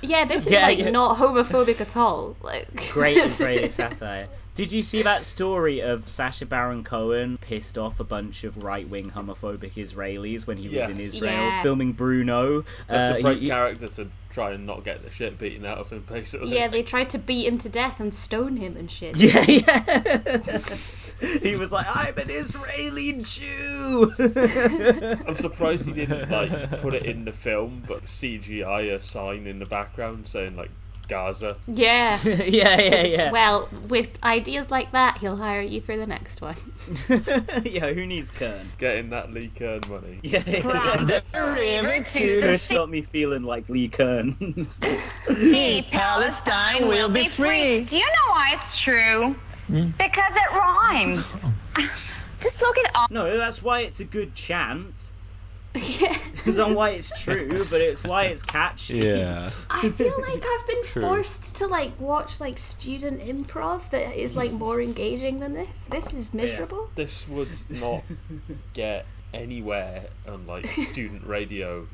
yeah, 0.00 0.26
this 0.26 0.46
is 0.46 0.52
Yeah, 0.52 0.62
like 0.66 0.78
yeah. 0.78 0.90
not 0.90 1.18
homophobic 1.18 1.80
at 1.80 1.96
all. 1.96 2.36
Like 2.40 2.92
great 2.92 3.16
Israeli 3.28 3.68
satire. 3.68 4.28
Did 4.58 4.72
you 4.72 4.82
see 4.82 5.02
that 5.02 5.24
story 5.24 5.82
of 5.82 6.08
Sacha 6.08 6.44
Baron 6.44 6.82
Cohen 6.82 7.38
pissed 7.40 7.78
off 7.78 8.00
a 8.00 8.04
bunch 8.04 8.42
of 8.42 8.64
right-wing 8.64 9.04
homophobic 9.08 9.74
Israelis 9.74 10.48
when 10.48 10.56
he 10.56 10.68
was 10.68 10.88
in 10.88 10.98
Israel 10.98 11.30
Yeah. 11.32 11.62
filming 11.62 11.92
Bruno? 11.92 12.64
That's 12.88 13.12
Uh, 13.12 13.18
a 13.18 13.22
break 13.22 13.38
he- 13.38 13.46
character 13.46 13.86
to 13.86 14.08
try 14.30 14.50
and 14.50 14.66
not 14.66 14.84
get 14.84 15.02
the 15.04 15.10
shit 15.12 15.38
beaten 15.38 15.64
out 15.64 15.78
of 15.78 15.90
him, 15.90 16.00
basically. 16.08 16.56
Yeah, 16.56 16.66
they 16.66 16.82
tried 16.82 17.10
to 17.10 17.18
beat 17.20 17.46
him 17.46 17.58
to 17.58 17.68
death 17.68 18.00
and 18.00 18.12
stone 18.12 18.56
him 18.56 18.76
and 18.76 18.90
shit. 18.90 19.16
Yeah, 19.28 19.44
yeah. 19.46 20.60
he 21.40 21.54
was 21.54 21.70
like, 21.70 21.86
"I'm 21.88 22.14
an 22.18 22.28
Israeli 22.28 23.22
Jew." 23.22 24.12
I'm 25.28 25.36
surprised 25.36 25.86
he 25.86 25.92
didn't 25.92 26.30
like 26.32 26.80
put 26.80 26.94
it 26.94 27.04
in 27.04 27.24
the 27.24 27.32
film, 27.32 27.84
but 27.86 28.06
CGI 28.06 28.92
a 28.92 29.00
sign 29.00 29.46
in 29.46 29.60
the 29.60 29.66
background 29.66 30.26
saying 30.26 30.56
like 30.56 30.70
Gaza. 31.08 31.56
Yeah. 31.66 32.18
yeah, 32.24 32.80
yeah, 32.80 33.02
yeah. 33.02 33.32
Well, 33.32 33.68
with 33.88 34.22
ideas 34.22 34.70
like 34.70 34.92
that, 34.92 35.18
he'll 35.18 35.36
hire 35.36 35.62
you 35.62 35.80
for 35.80 35.96
the 35.96 36.06
next 36.06 36.40
one. 36.40 36.56
yeah, 37.64 37.92
who 37.92 38.06
needs 38.06 38.30
Kern? 38.30 38.68
Getting 38.78 39.10
that 39.10 39.32
Lee 39.32 39.48
Kern 39.48 39.80
money. 39.88 40.20
Yeah, 40.28 40.40
From 40.40 41.06
the 41.06 41.22
river 41.34 42.04
to 42.04 42.40
the 42.42 42.58
sea, 42.58 42.74
got 42.74 42.90
me 42.90 43.02
feeling 43.02 43.42
like 43.42 43.68
Lee 43.68 43.88
Kern. 43.88 44.36
Palestine 45.90 46.86
will 46.86 47.08
be 47.08 47.28
free. 47.28 47.84
Do 47.84 47.96
you 47.96 48.04
know 48.04 48.30
why 48.32 48.50
it's 48.52 48.78
true? 48.78 49.34
Hmm? 49.68 49.88
Because 49.98 50.36
it 50.36 50.56
rhymes. 50.56 51.36
Oh. 51.42 51.52
Just 52.40 52.60
look 52.60 52.78
at 52.78 52.90
all. 52.94 53.06
no, 53.10 53.38
that's 53.38 53.62
why 53.62 53.80
it's 53.80 54.00
a 54.00 54.04
good 54.04 54.34
chant. 54.34 55.12
Yeah. 55.74 56.14
It's 56.46 56.56
not 56.56 56.74
why 56.74 56.90
it's 56.90 57.22
true, 57.22 57.64
but 57.70 57.80
it's 57.80 58.02
why 58.02 58.24
it's 58.24 58.42
catchy. 58.42 58.98
Yeah. 58.98 59.50
I 59.68 59.88
feel 59.90 60.14
like 60.20 60.44
I've 60.46 60.66
been 60.66 60.84
True. 60.84 61.02
forced 61.02 61.56
to 61.56 61.66
like 61.66 62.00
watch 62.00 62.40
like 62.40 62.58
student 62.58 63.20
improv 63.20 63.88
that 63.90 64.16
is 64.16 64.34
like 64.34 64.52
more 64.52 64.80
engaging 64.80 65.40
than 65.40 65.52
this. 65.52 65.86
This 65.88 66.14
is 66.14 66.32
miserable. 66.32 66.88
This 66.94 67.26
would 67.28 67.48
not 67.70 68.02
get 68.72 69.06
anywhere 69.34 70.06
on 70.26 70.46
like 70.46 70.66
student 70.66 71.26
radio, 71.26 71.86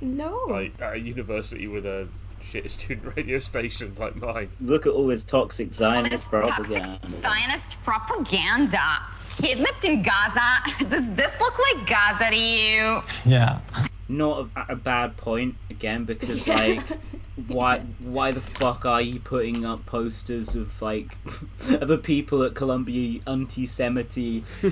No. 0.00 0.44
like 0.48 0.80
at 0.80 0.94
a 0.94 0.98
university 0.98 1.68
with 1.68 1.86
a 1.86 2.08
shit 2.42 2.70
student 2.70 3.16
radio 3.16 3.38
station 3.38 3.94
like 3.98 4.14
mine. 4.14 4.50
Look 4.60 4.86
at 4.86 4.92
all 4.92 5.08
his 5.08 5.24
toxic 5.24 5.72
Zionist 5.72 6.30
Toxic 6.30 6.54
propaganda. 6.54 6.98
Zionist 7.06 7.82
propaganda. 7.82 8.98
Kidnapped 9.36 9.84
in 9.84 10.02
Gaza. 10.02 10.40
Does 10.88 11.12
this 11.14 11.36
look 11.40 11.54
like 11.76 11.86
Gaza 11.86 12.30
to 12.30 12.36
you? 12.36 13.00
Yeah. 13.24 13.60
Not 14.08 14.50
a, 14.56 14.72
a 14.72 14.76
bad 14.76 15.16
point 15.16 15.56
again 15.70 16.04
because 16.04 16.46
like. 16.48 16.80
Why? 17.48 17.80
Why 17.98 18.32
the 18.32 18.40
fuck 18.40 18.86
are 18.86 19.02
you 19.02 19.20
putting 19.20 19.66
up 19.66 19.84
posters 19.84 20.54
of 20.54 20.80
like 20.80 21.18
other 21.70 21.98
people 21.98 22.44
at 22.44 22.54
Columbia 22.54 23.20
anti-Semity? 23.26 24.42
are 24.64 24.70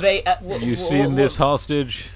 they? 0.00 0.24
Uh, 0.26 0.34
wh- 0.42 0.60
You 0.60 0.74
wh- 0.74 0.78
seen 0.78 1.12
wh- 1.12 1.16
this 1.16 1.36
hostage? 1.36 2.10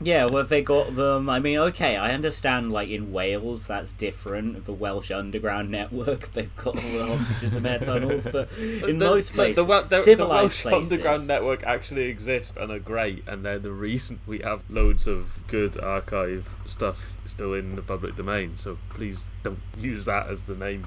Yeah, 0.00 0.26
well, 0.26 0.44
they 0.44 0.60
got 0.60 0.94
them? 0.94 1.30
I 1.30 1.40
mean, 1.40 1.58
okay, 1.58 1.96
I 1.96 2.12
understand. 2.12 2.70
Like 2.70 2.90
in 2.90 3.12
Wales, 3.12 3.66
that's 3.66 3.92
different. 3.92 4.64
The 4.66 4.72
Welsh 4.72 5.10
Underground 5.10 5.70
Network, 5.78 6.32
they've 6.32 6.54
got 6.56 6.84
all 6.84 6.90
the 6.92 7.06
hostages 7.06 7.56
in 7.56 7.62
their 7.62 7.78
tunnels, 7.78 8.26
but 8.30 8.52
in 8.58 8.98
The- 8.98 9.06
most 9.06 9.32
places, 9.32 9.56
the, 9.56 9.80
the, 9.82 9.88
the 9.88 9.98
civilized 9.98 10.42
Welsh 10.42 10.62
places, 10.62 10.92
Underground 10.92 11.28
Network 11.28 11.62
actually 11.64 12.04
exist 12.04 12.56
and 12.58 12.70
are 12.70 12.78
great, 12.78 13.24
and 13.26 13.44
they're 13.44 13.58
the 13.58 13.72
reason 13.72 14.20
we 14.26 14.40
have 14.40 14.62
loads 14.68 15.06
of 15.06 15.32
good 15.48 15.80
archive 15.80 16.54
stuff 16.66 17.16
still 17.24 17.54
in 17.54 17.74
the 17.74 17.82
public 17.82 18.16
domain. 18.16 18.56
So 18.58 18.76
please 18.90 19.26
don't 19.42 19.58
use 19.78 20.04
that 20.04 20.28
as 20.28 20.42
the 20.44 20.56
name. 20.56 20.86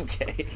okay. 0.00 0.46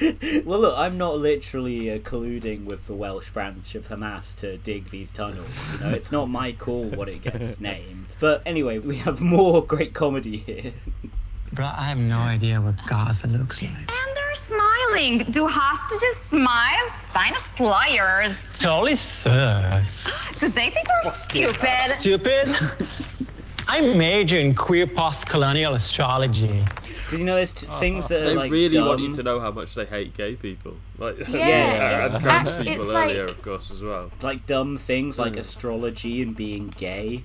well, 0.44 0.60
look, 0.60 0.78
I'm 0.78 0.98
not 0.98 1.18
literally 1.18 1.92
uh, 1.92 1.98
colluding 1.98 2.64
with 2.64 2.86
the 2.86 2.94
Welsh 2.94 3.30
branch 3.30 3.74
of 3.74 3.88
Hamas 3.88 4.36
to 4.40 4.58
dig 4.58 4.88
these 4.90 5.12
tunnels. 5.12 5.48
You 5.72 5.80
know, 5.80 5.90
it's 5.94 6.12
not 6.12 6.28
my 6.28 6.52
call 6.52 6.84
what 6.90 7.08
it 7.08 7.22
gets 7.22 7.60
named. 7.72 8.16
But 8.20 8.42
anyway, 8.46 8.78
we 8.78 8.96
have 8.98 9.20
more 9.20 9.64
great 9.64 9.94
comedy 9.94 10.38
here. 10.38 10.72
Bro, 11.52 11.66
I 11.66 11.88
have 11.88 11.98
no 11.98 12.18
idea 12.18 12.60
what 12.60 12.74
Gaza 12.86 13.28
looks 13.28 13.62
like. 13.62 13.70
And 13.72 13.88
they're 13.88 14.34
smiling. 14.34 15.18
Do 15.30 15.46
hostages 15.46 16.16
smile? 16.16 16.92
Sign 16.94 17.34
of 17.34 17.60
liars. 17.60 18.48
Totally 18.58 18.96
sus. 18.96 20.10
Do 20.38 20.48
they 20.48 20.70
think 20.70 20.86
we're 21.04 21.10
stupid? 21.10 21.90
Stupid? 21.98 22.56
I 23.68 23.80
major 23.80 24.38
in 24.38 24.54
queer 24.54 24.86
post-colonial 24.86 25.74
astrology. 25.74 26.62
Did 27.10 27.18
you 27.18 27.24
know 27.24 27.34
there's 27.34 27.52
t- 27.52 27.66
things 27.66 28.08
that 28.08 28.22
are 28.22 28.24
They 28.24 28.34
like 28.36 28.52
really 28.52 28.80
want 28.80 29.00
you 29.00 29.12
to 29.14 29.22
know 29.22 29.40
how 29.40 29.50
much 29.50 29.74
they 29.74 29.84
hate 29.84 30.14
gay 30.16 30.36
people. 30.36 30.74
Like 30.98 31.16
Yeah, 31.28 32.04
and 32.06 32.14
it's 32.14 32.22
trans 32.24 32.48
act- 32.50 32.58
people 32.64 32.82
it's 32.84 32.92
earlier, 32.92 33.20
like- 33.26 33.30
of 33.30 33.42
course, 33.42 33.70
as 33.70 33.82
well. 33.82 34.10
like 34.22 34.46
dumb 34.46 34.78
things 34.78 35.18
like 35.18 35.34
Mm. 35.34 35.40
astrology 35.40 36.22
and 36.22 36.36
being 36.36 36.68
gay. 36.68 37.24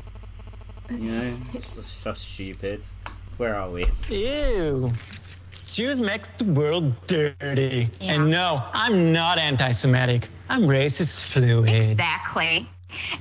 You 0.89 1.11
know, 1.11 1.37
this 1.53 1.85
stuff's 1.85 2.21
stupid. 2.21 2.85
Where 3.37 3.55
are 3.55 3.69
we? 3.69 3.85
Ew. 4.09 4.91
Jews 5.71 6.01
make 6.01 6.37
the 6.37 6.43
world 6.45 6.93
dirty. 7.07 7.89
Yeah. 7.99 8.13
And 8.13 8.29
no, 8.29 8.63
I'm 8.73 9.11
not 9.13 9.37
anti 9.37 9.71
Semitic. 9.71 10.27
I'm 10.49 10.63
racist 10.63 11.21
fluid. 11.23 11.69
Exactly. 11.91 12.67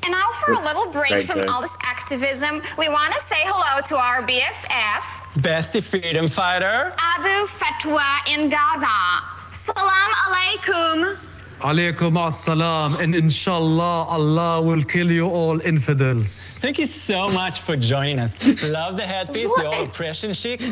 And 0.02 0.12
now 0.12 0.26
for 0.40 0.52
a 0.52 0.64
little 0.64 0.90
break 0.90 1.10
Great 1.10 1.26
from 1.26 1.40
joke. 1.40 1.50
all 1.50 1.62
this 1.62 1.76
activism, 1.84 2.62
we 2.78 2.88
want 2.88 3.14
to 3.14 3.20
say 3.22 3.40
hello 3.44 3.80
to 3.82 3.96
our 3.96 4.22
BFF, 4.22 5.02
Bestie 5.38 5.82
freedom 5.82 6.28
fighter. 6.28 6.92
Abu 6.98 7.46
Fatwa 7.46 8.18
in 8.26 8.48
Gaza. 8.48 9.22
Salam 9.52 10.10
alaikum. 10.26 11.18
Alaykum 11.60 12.16
as-salam, 12.26 12.98
and 13.00 13.14
inshallah, 13.14 14.06
Allah 14.08 14.62
will 14.62 14.82
kill 14.82 15.12
you 15.12 15.26
all 15.26 15.60
infidels. 15.60 16.58
Thank 16.58 16.78
you 16.78 16.86
so 16.86 17.28
much 17.28 17.60
for 17.60 17.76
joining 17.76 18.18
us. 18.18 18.34
Love 18.70 18.96
the 18.96 19.06
headpiece, 19.06 19.52
the 19.56 19.66
old 19.66 19.88
oppression 19.88 20.32
chic. 20.32 20.62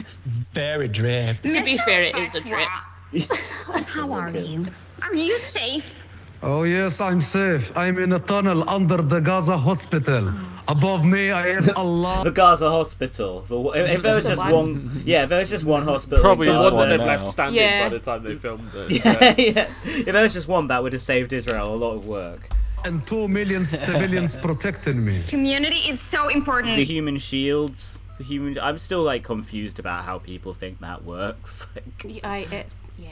Very 0.55 0.89
drip. 0.89 1.43
To 1.43 1.63
be 1.63 1.77
fair, 1.77 2.05
it 2.05 2.17
is 2.17 2.35
a 2.35 2.41
drip. 2.41 2.69
How 3.87 4.13
are 4.13 4.31
you? 4.31 4.65
Are 5.03 5.15
you 5.15 5.37
safe? 5.39 6.08
Oh, 6.43 6.63
yes, 6.63 7.01
I'm 7.01 7.21
safe. 7.21 7.77
I'm 7.77 7.99
in 7.99 8.13
a 8.13 8.19
tunnel 8.21 8.69
under 8.69 8.99
the 8.99 9.21
Gaza 9.21 9.57
hospital. 9.59 10.33
Above 10.69 11.05
me, 11.05 11.31
I 11.33 11.55
have 11.55 11.71
Allah. 11.77 12.21
The 12.25 12.31
Gaza 12.31 12.71
hospital. 12.71 13.41
The- 13.41 13.71
If, 13.75 13.91
if 13.97 14.03
there 14.03 14.15
was 14.15 14.27
Just 14.27 14.43
one. 14.43 14.53
one, 14.53 15.03
yeah, 15.05 15.25
if 15.25 15.31
there 15.31 15.39
was 15.41 15.51
just 15.51 15.65
one 15.65 15.83
hospital, 15.85 16.23
Probably 16.23 16.49
in 16.49 16.55
the 16.55 16.63
Gaza, 16.63 16.77
one 16.77 16.89
they've 16.91 17.01
left 17.01 17.27
standing 17.27 17.61
Yeah. 17.61 17.85
by 17.85 17.89
the 17.89 17.99
time 17.99 18.23
they 18.23 18.35
filmed 18.35 18.71
it. 18.75 18.91
Yeah, 19.05 19.35
yeah. 19.37 19.69
If 19.85 20.05
there 20.07 20.23
was 20.23 20.33
just 20.35 20.47
one, 20.47 20.69
that 20.69 20.83
would 20.83 20.93
have 20.93 21.03
saved 21.03 21.33
Israel 21.33 21.75
a 21.75 21.77
lot 21.77 21.95
of 21.97 22.07
work. 22.07 22.49
And 22.85 23.05
two 23.05 23.27
million 23.27 23.67
civilians 23.67 24.37
protecting 24.49 25.05
me. 25.05 25.25
Community 25.27 25.91
is 25.91 26.01
so 26.01 26.29
important. 26.29 26.77
The 26.77 26.85
human 26.85 27.19
shields, 27.19 28.01
the 28.19 28.25
human. 28.25 28.57
I'm 28.61 28.79
still 28.79 29.03
like 29.03 29.25
confused 29.25 29.81
about 29.81 30.05
how 30.05 30.19
people 30.21 30.55
think 30.55 30.79
that 30.81 31.03
works. 31.05 31.67
Like, 31.75 32.23
I, 32.23 32.39
it's 32.39 32.75
yeah. 32.97 33.09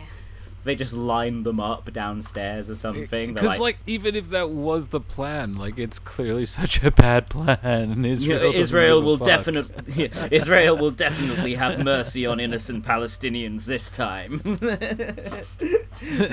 They 0.67 0.75
just 0.75 0.93
line 0.95 1.45
them 1.45 1.61
up 1.61 1.93
downstairs 1.93 2.69
or 2.69 2.75
something. 2.75 3.35
Because 3.35 3.61
like, 3.61 3.79
even 3.87 4.17
if 4.17 4.31
that 4.31 4.51
was 4.51 4.89
the 4.89 5.01
plan, 5.01 5.53
like 5.53 5.79
it's 5.79 5.99
clearly 6.01 6.45
such 6.61 6.83
a 6.83 6.91
bad 6.91 7.31
plan, 7.31 7.59
and 7.62 8.05
Yeah, 8.07 8.12
Israel 8.12 8.41
doesn't 8.41 8.61
Israel 8.61 9.03
will 9.03 9.19
fuck. 9.19 9.27
definitely 9.29 10.11
Israel 10.31 10.77
will 10.77 10.91
definitely 10.91 11.55
have 11.55 11.83
mercy 11.83 12.27
on 12.27 12.41
innocent 12.41 12.85
Palestinians 12.85 13.64
this 13.64 13.91
time. 13.91 14.43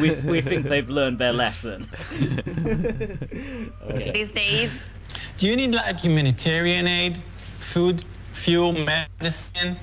we, 0.02 0.12
we 0.30 0.42
think 0.42 0.66
they've 0.68 0.90
learned 0.90 1.20
their 1.20 1.34
lesson. 1.34 1.88
okay. 3.84 4.12
These 4.14 4.32
days. 4.32 4.88
Do 5.38 5.48
you 5.48 5.56
need 5.56 5.74
like 5.74 6.00
humanitarian 6.00 6.88
aid, 6.88 7.22
food, 7.60 8.04
fuel, 8.34 8.74
medicine? 8.74 9.78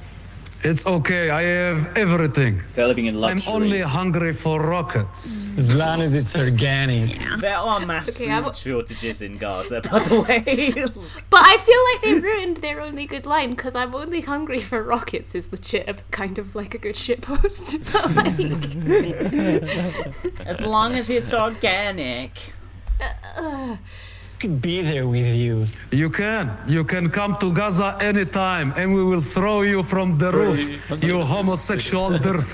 It's 0.63 0.85
okay, 0.85 1.31
I 1.31 1.43
have 1.43 1.97
everything. 1.97 2.63
They're 2.75 2.87
living 2.87 3.07
in 3.07 3.25
I'm 3.25 3.41
only 3.47 3.81
hungry 3.81 4.35
for 4.35 4.61
rockets. 4.61 5.57
As 5.57 5.75
long 5.75 6.03
as 6.03 6.15
it's 6.15 6.37
organic. 6.37 7.19
Yeah. 7.19 7.37
There 7.39 7.57
are 7.57 7.87
mass 7.87 8.21
Okay, 8.21 8.31
I 8.31 8.43
food 8.43 8.57
shortages 8.57 9.23
in 9.23 9.39
Gaza, 9.39 9.81
by 9.81 10.01
the 10.01 10.21
way. 10.21 10.45
But 11.31 11.41
I 11.43 11.57
feel 11.57 11.83
like 11.89 12.03
they 12.03 12.29
ruined 12.29 12.57
their 12.59 12.83
only 12.83 13.07
good 13.07 13.25
line 13.25 13.51
because 13.51 13.75
I'm 13.75 13.95
only 13.95 14.21
hungry 14.21 14.59
for 14.61 14.83
rockets 14.83 15.35
is 15.35 15.49
the 15.49 15.57
chip. 15.57 16.03
Kind 16.11 16.39
of 16.39 16.55
like 16.55 16.75
a 16.75 16.79
good 16.79 16.97
shit 16.97 17.23
post. 17.23 17.79
But, 17.93 18.17
like, 18.17 18.37
as 20.47 20.61
long 20.61 20.93
as 20.93 21.09
it's 21.09 21.33
organic. 21.33 22.53
uh, 23.39 23.77
could 24.41 24.61
be 24.62 24.80
there 24.82 25.07
with 25.07 25.26
you. 25.36 25.66
You 25.93 26.09
can. 26.11 26.51
You 26.66 26.82
can 26.84 27.11
come 27.11 27.36
to 27.41 27.53
Gaza 27.53 27.97
anytime 28.01 28.72
and 28.76 28.95
we 28.95 29.05
will 29.05 29.20
throw 29.20 29.62
you 29.62 29.82
from 29.82 30.18
the 30.18 30.32
roof, 30.32 30.61
you 31.05 31.20
homosexual 31.22 32.18
dirt. 32.26 32.45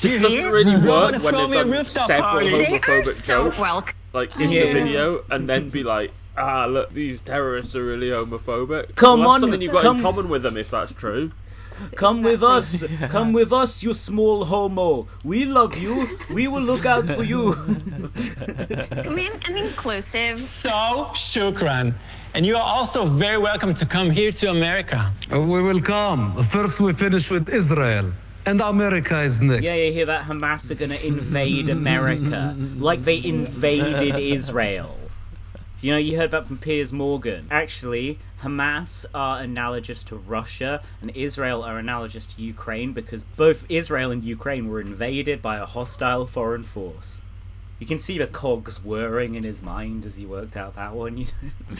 This 0.00 0.22
doesn't 0.22 0.42
really 0.50 0.76
work 0.76 1.22
when 1.22 1.50
they've 1.50 1.70
done 1.70 1.84
several 1.84 2.40
They 2.40 2.64
homophobic 2.64 3.12
so 3.14 3.44
jokes, 3.44 3.58
welcome. 3.58 3.94
like 4.12 4.34
in 4.40 4.50
Yeah. 4.50 4.64
the 4.66 4.72
video, 4.72 5.22
and 5.30 5.48
then 5.48 5.68
be 5.70 5.84
like, 5.84 6.10
"Ah, 6.36 6.66
look, 6.66 6.90
these 6.92 7.20
terrorists 7.22 7.76
are 7.76 7.84
really 7.84 8.08
homophobic." 8.08 8.96
Come 8.96 9.20
well, 9.20 9.28
that's 9.28 9.34
on, 9.34 9.40
something 9.42 9.62
you've 9.62 9.70
got 9.72 9.82
come- 9.82 9.98
in 9.98 10.02
common 10.02 10.28
with 10.28 10.42
them 10.42 10.56
if 10.56 10.70
that's 10.70 10.92
true. 10.92 11.30
Come 11.96 12.22
with 12.22 12.42
us. 12.42 12.84
Come 13.08 13.32
with 13.32 13.52
us, 13.52 13.82
you 13.82 13.94
small 13.94 14.44
homo. 14.44 15.08
We 15.22 15.44
love 15.44 15.76
you. 15.78 16.08
We 16.32 16.48
will 16.48 16.62
look 16.62 16.86
out 16.86 17.06
for 17.08 17.22
you. 17.22 17.54
Come 17.54 19.18
in 19.18 19.32
and 19.46 19.56
inclusive. 19.56 20.38
So, 20.40 21.10
shukran. 21.14 21.94
And 22.34 22.44
you 22.44 22.56
are 22.56 22.62
also 22.62 23.06
very 23.06 23.38
welcome 23.38 23.74
to 23.74 23.86
come 23.86 24.10
here 24.10 24.32
to 24.32 24.50
America. 24.50 25.12
Uh, 25.32 25.40
We 25.40 25.62
will 25.62 25.80
come. 25.80 26.42
First, 26.44 26.80
we 26.80 26.92
finish 26.92 27.30
with 27.30 27.48
Israel. 27.48 28.12
And 28.46 28.60
America 28.60 29.22
is 29.22 29.40
next. 29.40 29.62
Yeah, 29.62 29.74
you 29.74 29.92
hear 29.92 30.06
that? 30.06 30.24
Hamas 30.24 30.70
are 30.70 30.74
gonna 30.74 30.96
invade 30.96 31.68
America. 31.70 32.54
Like 32.58 33.02
they 33.02 33.22
invaded 33.24 34.18
Israel. 34.18 34.98
You 35.80 35.92
know, 35.92 35.98
you 35.98 36.16
heard 36.16 36.30
that 36.32 36.46
from 36.46 36.58
Piers 36.58 36.92
Morgan. 36.92 37.48
Actually, 37.50 38.18
Hamas 38.44 39.06
are 39.14 39.40
analogous 39.40 40.04
to 40.04 40.16
Russia, 40.16 40.82
and 41.00 41.10
Israel 41.14 41.62
are 41.62 41.78
analogous 41.78 42.26
to 42.26 42.42
Ukraine 42.42 42.92
because 42.92 43.24
both 43.24 43.64
Israel 43.70 44.10
and 44.10 44.22
Ukraine 44.22 44.68
were 44.68 44.82
invaded 44.82 45.40
by 45.40 45.56
a 45.56 45.64
hostile 45.66 46.26
foreign 46.26 46.64
force. 46.64 47.22
You 47.80 47.86
can 47.86 47.98
see 47.98 48.18
the 48.18 48.26
cogs 48.26 48.82
whirring 48.84 49.34
in 49.34 49.42
his 49.44 49.62
mind 49.62 50.04
as 50.04 50.14
he 50.14 50.26
worked 50.26 50.56
out 50.58 50.74
that 50.74 50.92
one. 50.94 51.16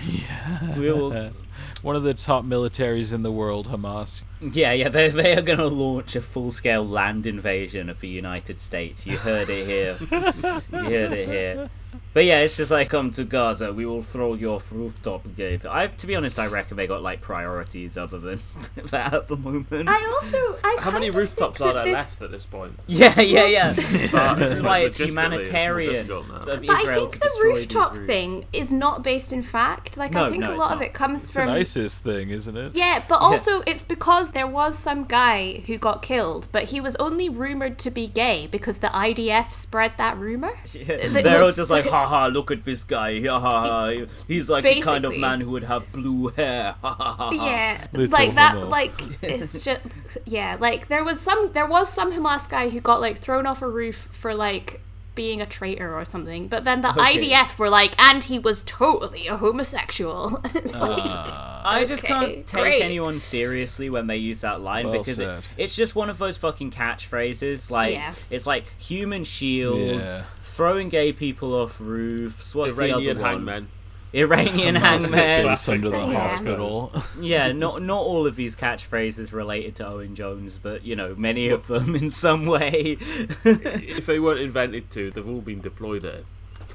Yeah. 0.07 0.79
We 0.79 0.91
will- 0.91 1.33
One 1.83 1.97
of 1.97 2.03
the 2.03 2.15
top 2.15 2.45
militaries 2.45 3.13
in 3.13 3.23
the 3.23 3.31
world, 3.31 3.69
Hamas. 3.69 4.23
Yeah, 4.53 4.73
yeah, 4.73 4.89
they 4.89 5.09
they 5.09 5.37
are 5.37 5.43
going 5.43 5.59
to 5.59 5.69
launch 5.69 6.17
a 6.17 6.21
full 6.21 6.51
scale 6.51 6.87
land 6.87 7.27
invasion 7.27 7.89
of 7.89 8.01
the 8.01 8.09
United 8.09 8.61
States. 8.61 9.07
You 9.07 9.17
heard 9.17 9.49
it 9.49 9.67
here. 9.67 9.97
you 10.73 10.91
heard 10.91 11.13
it 11.13 11.29
here. 11.29 11.71
But 12.13 12.25
yeah, 12.25 12.41
it's 12.41 12.57
just 12.57 12.71
like 12.73 12.91
come 12.91 13.11
to 13.13 13.25
Gaza, 13.25 13.73
we 13.73 13.87
will 13.87 14.03
throw 14.03 14.35
your 14.35 14.61
rooftop 14.73 15.35
gate. 15.37 15.65
I, 15.65 15.87
to 15.89 16.07
be 16.09 16.17
honest, 16.17 16.39
I 16.39 16.47
reckon 16.47 16.77
they 16.77 16.87
got 16.89 17.03
like 17.03 17.21
priorities 17.21 17.97
other 17.97 18.19
than 18.19 18.41
that 18.91 19.15
at 19.15 19.29
the 19.29 19.37
moment. 19.37 19.89
I 19.89 20.19
also 20.21 20.39
I 20.65 20.77
How 20.81 20.91
many 20.91 21.07
kind 21.07 21.09
of 21.11 21.15
rooftops 21.17 21.59
think 21.59 21.69
are 21.71 21.75
that 21.75 21.85
there 21.85 21.95
this- 21.95 21.95
left 21.95 22.23
at 22.23 22.31
this 22.33 22.47
point? 22.47 22.79
Yeah, 22.87 23.21
yeah, 23.21 23.47
yeah. 23.47 23.73
This 24.35 24.51
is 24.53 24.63
why 24.63 24.81
it's 24.81 24.99
logistically, 24.99 25.15
more 25.15 25.23
humanitarian 25.25 26.07
difficult 26.07 26.29
now. 26.29 26.35
of 26.53 26.67
But 26.67 26.71
I 26.71 26.95
think 26.95 27.13
to 27.13 27.19
the 27.19 27.41
rooftop 27.45 27.97
thing 27.97 28.45
is 28.53 28.73
not 28.73 29.03
based 29.05 29.33
in 29.33 29.43
fact. 29.43 29.97
Like 29.97 30.13
No, 30.13 30.27
I 30.27 30.31
think 30.31 30.43
no, 30.43 30.51
a 30.51 30.55
it's 30.55 30.61
lot 30.61 30.73
of 30.73 30.83
it 30.83 30.93
comes 30.95 31.25
It's 31.25 31.33
from 31.35 31.49
an 31.49 31.55
ISIS 31.55 31.99
thing, 32.01 32.31
isn't 32.31 32.57
it? 32.57 32.75
Yeah, 32.75 33.03
but 33.09 33.21
also 33.21 33.61
it's 33.61 33.83
because 33.83 34.33
there 34.35 34.47
was 34.47 34.77
some 34.77 35.05
guy 35.05 35.63
who 35.67 35.79
got 35.79 36.03
killed, 36.03 36.49
but 36.53 36.65
he 36.65 36.81
was 36.81 36.97
only 36.97 37.29
rumored 37.29 37.79
to 37.81 37.91
be 37.91 38.07
gay 38.07 38.47
because 38.47 38.79
the 38.81 38.89
IDF 38.89 39.53
spread 39.55 39.93
that 39.99 40.19
rumor. 40.19 40.53
They're 40.73 41.43
all 41.43 41.53
just 41.53 41.71
like, 41.71 41.87
haha, 41.95 42.27
look 42.27 42.51
at 42.51 42.65
this 42.65 42.85
guy. 42.85 43.21
Ha 43.27 43.41
ha 43.41 43.65
ha. 43.65 44.07
He's 44.29 44.51
like 44.51 44.65
the 44.65 44.81
kind 44.81 45.05
of 45.05 45.17
man 45.17 45.41
who 45.41 45.51
would 45.53 45.65
have 45.65 45.91
blue 45.93 46.29
hair. 46.29 46.75
Ha 46.83 46.95
ha 46.95 47.13
ha. 47.13 47.31
ha. 47.31 47.31
Yeah, 47.33 47.87
Little 47.93 48.13
like 48.13 48.35
that. 48.35 48.55
homo. 48.55 48.69
Like 48.69 48.93
it's 49.23 49.65
just 49.65 49.81
yeah. 50.27 50.57
Like 50.61 50.89
there 50.89 51.05
was 51.05 51.21
some 51.21 51.53
there 51.53 51.67
was 51.67 51.93
some 51.93 52.13
Hamas 52.13 52.49
guy 52.49 52.69
who 52.69 52.81
got 52.81 53.01
like 53.01 53.17
thrown 53.19 53.47
off 53.47 53.63
a 53.63 53.69
roof 53.69 53.97
for 54.13 54.35
like 54.35 54.81
being 55.15 55.41
a 55.41 55.47
traitor 55.47 55.97
or 55.97 56.05
something. 56.05 56.49
But 56.49 56.65
then 56.65 56.83
the 56.83 56.91
Okay. 56.91 57.19
IDF 57.31 57.59
were 57.59 57.71
like, 57.71 57.95
and 58.01 58.23
he 58.23 58.39
was 58.39 58.63
totally 58.63 59.29
a 59.29 59.37
homosexual. 59.37 60.41
it's 60.45 60.79
like 60.79 61.01
ah. 61.05 61.63
I 61.65 61.85
just 61.85 62.05
Okay, 62.05 62.13
can't 62.13 62.47
take 62.47 62.63
great. 62.63 62.83
anyone 62.83 63.21
seriously 63.21 63.91
when 63.91 64.07
they 64.07 64.17
use 64.19 64.43
that 64.43 64.61
line 64.61 64.89
Well 64.89 64.99
because 64.99 65.19
it, 65.21 65.49
it's 65.57 65.75
just 65.77 65.95
one 65.95 66.11
of 66.11 66.19
those 66.19 66.37
fucking 66.37 66.71
catchphrases. 66.71 67.71
Like 67.71 67.95
Yeah. 67.95 68.15
it's 68.31 68.47
like 68.47 68.65
human 68.79 69.25
shields, 69.25 70.17
Yeah. 70.17 70.25
throwing 70.41 70.89
gay 70.89 71.13
people 71.13 71.55
off 71.55 71.81
roofs. 71.81 72.55
What's 72.55 72.77
the 72.77 72.93
other 72.93 73.15
one? 73.15 73.17
hangmen. 73.23 73.69
Iranian 74.15 74.75
hangman. 74.87 75.13
hangmen. 75.13 75.57
under 75.69 75.91
the 75.91 75.99
Yeah. 75.99 76.29
hospital. 76.29 76.93
Yeah, 77.21 77.53
not 77.53 77.83
not 77.83 78.03
all 78.03 78.27
of 78.27 78.37
these 78.37 78.57
catchphrases 78.57 79.33
related 79.33 79.77
to 79.77 79.87
Owen 79.89 80.15
Jones, 80.15 80.59
but 80.63 80.85
you 80.85 80.97
know 80.97 81.15
many 81.17 81.49
of 81.51 81.67
them 81.67 81.95
in 82.03 82.11
some 82.11 82.47
way. 82.47 82.97
If 83.01 84.07
they 84.07 84.19
weren't 84.21 84.41
invented 84.41 84.91
to, 84.91 85.11
they've 85.11 85.29
all 85.29 85.41
been 85.41 85.61
deployed 85.61 86.03
there. 86.03 86.21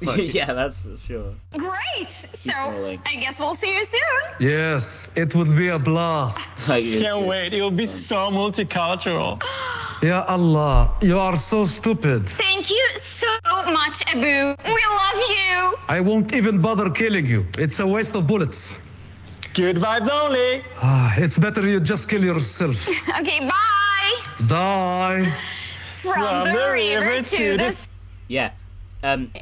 Like, 0.02 0.34
yeah, 0.34 0.52
that's 0.52 0.80
for 0.80 0.96
sure. 0.96 1.34
Great. 1.56 2.10
So 2.32 2.52
rolling. 2.56 3.00
I 3.06 3.16
guess 3.16 3.38
we'll 3.38 3.54
see 3.54 3.74
you 3.74 3.84
soon. 3.84 4.22
Yes, 4.38 5.10
it 5.16 5.34
will 5.34 5.52
be 5.56 5.68
a 5.68 5.78
blast. 5.78 6.50
I 6.68 6.82
Can't 6.82 7.26
wait. 7.26 7.52
It 7.52 7.62
will 7.62 7.70
be 7.70 7.86
so 7.86 8.30
multicultural. 8.30 9.42
Ya 10.02 10.24
Allah, 10.28 10.90
you 11.02 11.18
are 11.18 11.36
so 11.36 11.66
stupid. 11.66 12.26
Thank 12.26 12.70
you 12.70 12.88
so 12.96 13.26
much, 13.70 14.00
Abu. 14.06 14.56
We 14.64 14.82
love 14.96 15.20
you. 15.28 15.76
I 15.88 16.00
won't 16.00 16.34
even 16.34 16.58
bother 16.62 16.88
killing 16.88 17.26
you. 17.26 17.44
It's 17.58 17.80
a 17.80 17.86
waste 17.86 18.16
of 18.16 18.26
bullets. 18.26 18.78
Good 19.52 19.76
vibes 19.76 20.08
only. 20.08 20.64
Ah, 20.80 21.12
it's 21.18 21.38
better 21.38 21.68
you 21.68 21.80
just 21.80 22.08
kill 22.08 22.24
yourself. 22.24 22.88
Okay, 23.20 23.40
bye. 23.46 24.14
Die. 24.46 25.36
From, 26.00 26.44
the, 26.46 26.70
river 26.72 27.20
to 27.22 27.56
the 27.58 27.76
Yeah. 28.28 28.52
Um, 29.02 29.32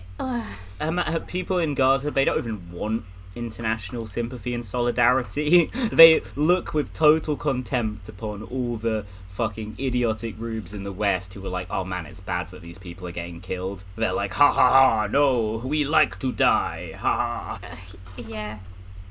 um, 0.81 0.99
uh, 0.99 1.19
people 1.21 1.59
in 1.59 1.75
Gaza, 1.75 2.11
they 2.11 2.25
don't 2.25 2.39
even 2.39 2.73
want 2.73 3.05
international 3.35 4.07
sympathy 4.07 4.55
and 4.55 4.65
solidarity. 4.65 5.67
they 5.93 6.23
look 6.37 6.75
with 6.75 6.93
total 6.93 7.37
contempt 7.37 8.09
upon 8.09 8.43
all 8.43 8.77
the 8.77 9.05
fucking 9.29 9.77
idiotic 9.79 10.35
rubes 10.39 10.75
in 10.75 10.85
the 10.85 10.93
West 10.93 11.35
who 11.35 11.41
were 11.41 11.49
like, 11.49 11.69
oh 11.71 11.85
man, 11.85 12.07
it's 12.07 12.21
bad 12.21 12.49
that 12.49 12.63
these 12.63 12.79
people 12.79 13.07
are 13.07 13.13
getting 13.13 13.41
killed. 13.41 13.85
They're 13.97 14.13
like, 14.13 14.33
ha 14.33 14.53
ha 14.53 14.71
ha, 14.71 15.07
no, 15.07 15.63
we 15.65 15.85
like 15.85 16.19
to 16.21 16.33
die, 16.33 16.93
ha 16.97 17.59
ha. 17.61 17.71
Yeah. 18.17 18.59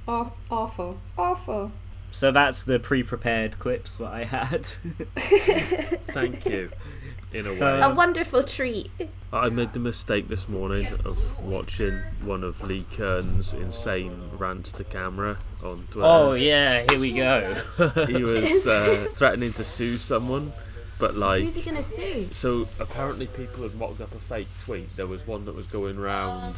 Aw- 0.07 0.31
awful. 0.49 0.99
Awful. 1.17 1.71
So 2.11 2.31
that's 2.31 2.63
the 2.63 2.79
pre-prepared 2.79 3.59
clips 3.59 3.97
that 3.97 4.07
I 4.11 4.23
had. 4.23 4.65
Thank 6.07 6.45
you. 6.45 6.69
In 7.33 7.45
a 7.45 7.53
way, 7.53 7.79
A 7.83 7.93
wonderful 7.93 8.43
treat. 8.43 8.89
I 9.31 9.49
made 9.49 9.73
the 9.73 9.79
mistake 9.79 10.29
this 10.29 10.47
morning 10.47 10.87
of 11.03 11.43
watching 11.43 11.97
one 12.23 12.45
of 12.45 12.61
Lee 12.63 12.85
Kern's 12.93 13.53
insane 13.53 14.29
rants 14.37 14.71
to 14.73 14.85
camera 14.85 15.37
on 15.61 15.85
Twitter. 15.91 16.07
oh 16.07 16.33
yeah, 16.33 16.85
here 16.89 16.99
we 16.99 17.11
go. 17.11 17.55
he 18.07 18.23
was 18.23 18.65
uh, 18.65 19.07
threatening 19.11 19.51
to 19.53 19.65
sue 19.65 19.97
someone, 19.97 20.53
but 20.97 21.15
like. 21.15 21.43
Who's 21.43 21.55
he 21.55 21.61
gonna 21.61 21.83
sue? 21.83 22.29
So 22.31 22.69
apparently 22.79 23.27
people 23.27 23.63
had 23.63 23.75
mocked 23.75 23.99
up 23.99 24.15
a 24.15 24.19
fake 24.19 24.47
tweet. 24.61 24.95
There 24.95 25.07
was 25.07 25.27
one 25.27 25.43
that 25.45 25.55
was 25.55 25.67
going 25.67 25.99
round, 25.99 26.55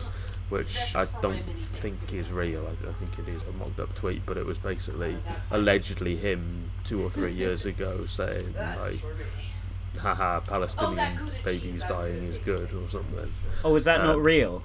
which 0.50 0.96
I 0.96 1.06
don't 1.24 1.42
think 1.82 2.14
is 2.14 2.32
real. 2.32 2.68
I, 2.68 2.90
I 2.90 2.94
think 2.94 3.18
it 3.18 3.28
is 3.28 3.42
a 3.44 3.52
mocked 3.54 3.80
up 3.80 3.96
tweet, 3.96 4.24
but 4.28 4.38
it 4.38 4.46
was 4.46 4.60
basically 4.60 5.18
allegedly 5.50 6.18
him 6.18 6.70
two 6.84 7.04
or 7.04 7.10
three 7.10 7.34
years 7.34 7.66
ago 7.66 8.06
saying 8.06 8.54
like, 8.56 9.00
"Haha, 9.98 10.40
Palestinian 10.42 11.20
babies 11.44 11.84
dying 11.88 12.24
is 12.24 12.38
good" 12.40 12.72
or 12.74 12.90
something. 12.90 13.32
oh, 13.64 13.76
is 13.76 13.86
that 13.86 14.04
not 14.04 14.16
Um, 14.16 14.24
real? 14.24 14.64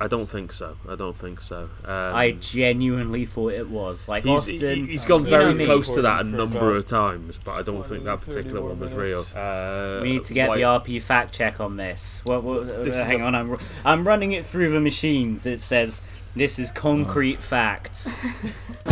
I 0.00 0.08
don't 0.08 0.26
think 0.28 0.52
so. 0.52 0.76
I 0.88 0.96
don't 0.96 1.16
think 1.16 1.40
so. 1.42 1.68
Um, 1.84 2.14
I 2.14 2.32
genuinely 2.32 3.24
thought 3.24 3.52
it 3.52 3.68
was. 3.68 4.08
Like 4.08 4.24
He's, 4.24 4.48
often, 4.48 4.86
he's 4.88 5.06
gone 5.06 5.24
you 5.26 5.30
know 5.30 5.38
very 5.38 5.54
me. 5.54 5.64
close 5.64 5.88
to 5.94 6.02
that 6.02 6.22
a 6.22 6.24
number 6.24 6.74
of 6.74 6.86
times, 6.86 7.38
but 7.44 7.52
I 7.52 7.62
don't 7.62 7.86
think 7.86 8.02
that 8.04 8.20
particular 8.22 8.62
one 8.62 8.80
was 8.80 8.92
real. 8.92 9.24
Uh, 9.32 10.00
We 10.02 10.12
need 10.14 10.24
to 10.24 10.34
get 10.34 10.48
why- 10.48 10.56
the 10.56 10.62
RP 10.64 10.98
fact 11.00 11.34
check 11.34 11.60
on 11.60 11.76
this. 11.76 12.20
What, 12.24 12.42
what, 12.42 12.62
uh, 12.62 12.82
This 12.82 12.96
is 12.96 13.00
hang 13.02 13.20
a- 13.20 13.26
on, 13.26 13.34
I'm 13.36 13.56
I'm 13.84 14.04
running 14.08 14.32
it 14.32 14.44
through 14.44 14.70
the 14.72 14.80
machines. 14.80 15.46
It 15.46 15.60
says 15.60 16.00
this 16.34 16.58
is 16.58 16.72
concrete 16.72 17.44
facts 17.44 18.16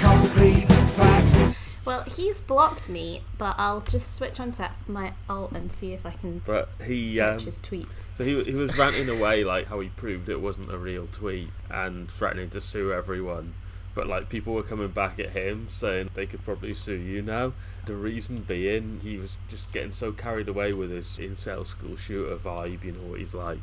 concrete 0.00 0.68
facts. 0.68 1.38
Well, 1.84 2.04
he's 2.16 2.40
blocked 2.40 2.88
me, 2.88 3.26
but 3.36 3.56
I'll 3.58 3.80
just 3.80 4.14
switch 4.14 4.38
on 4.40 4.52
to 4.52 4.70
my 4.86 5.12
alt 5.28 5.56
and 5.56 5.70
see 5.70 5.92
if 5.92 6.06
I 6.06 6.12
can 6.12 6.40
But 6.44 6.74
he 6.84 7.16
search 7.16 7.40
um, 7.40 7.44
his 7.44 7.60
tweets. 7.60 8.12
So 8.16 8.24
he, 8.24 8.42
he 8.44 8.54
was 8.54 8.76
ranting 8.76 9.08
away 9.08 9.44
like 9.44 9.66
how 9.66 9.80
he 9.80 9.88
proved 9.88 10.28
it 10.28 10.40
wasn't 10.40 10.72
a 10.72 10.78
real 10.78 11.06
tweet 11.06 11.52
and 11.70 12.10
threatening 12.10 12.50
to 12.50 12.60
sue 12.60 12.92
everyone. 12.92 13.54
But 13.94 14.06
like 14.06 14.28
people 14.30 14.54
were 14.54 14.62
coming 14.62 14.90
back 14.90 15.18
at 15.18 15.30
him 15.30 15.68
saying 15.68 16.08
they 16.14 16.26
could 16.26 16.44
probably 16.44 16.74
sue 16.74 16.94
you 16.94 17.22
now. 17.22 17.54
The 17.84 17.96
reason 17.96 18.42
being 18.42 19.00
he 19.00 19.18
was 19.18 19.38
just 19.48 19.70
getting 19.72 19.92
so 19.92 20.12
carried 20.12 20.48
away 20.48 20.72
with 20.72 20.90
his 20.90 21.08
incel 21.18 21.66
school 21.66 21.96
shooter 21.96 22.36
vibe, 22.36 22.84
you 22.84 22.92
know 22.92 23.02
what 23.02 23.18
he's 23.18 23.34
like. 23.34 23.60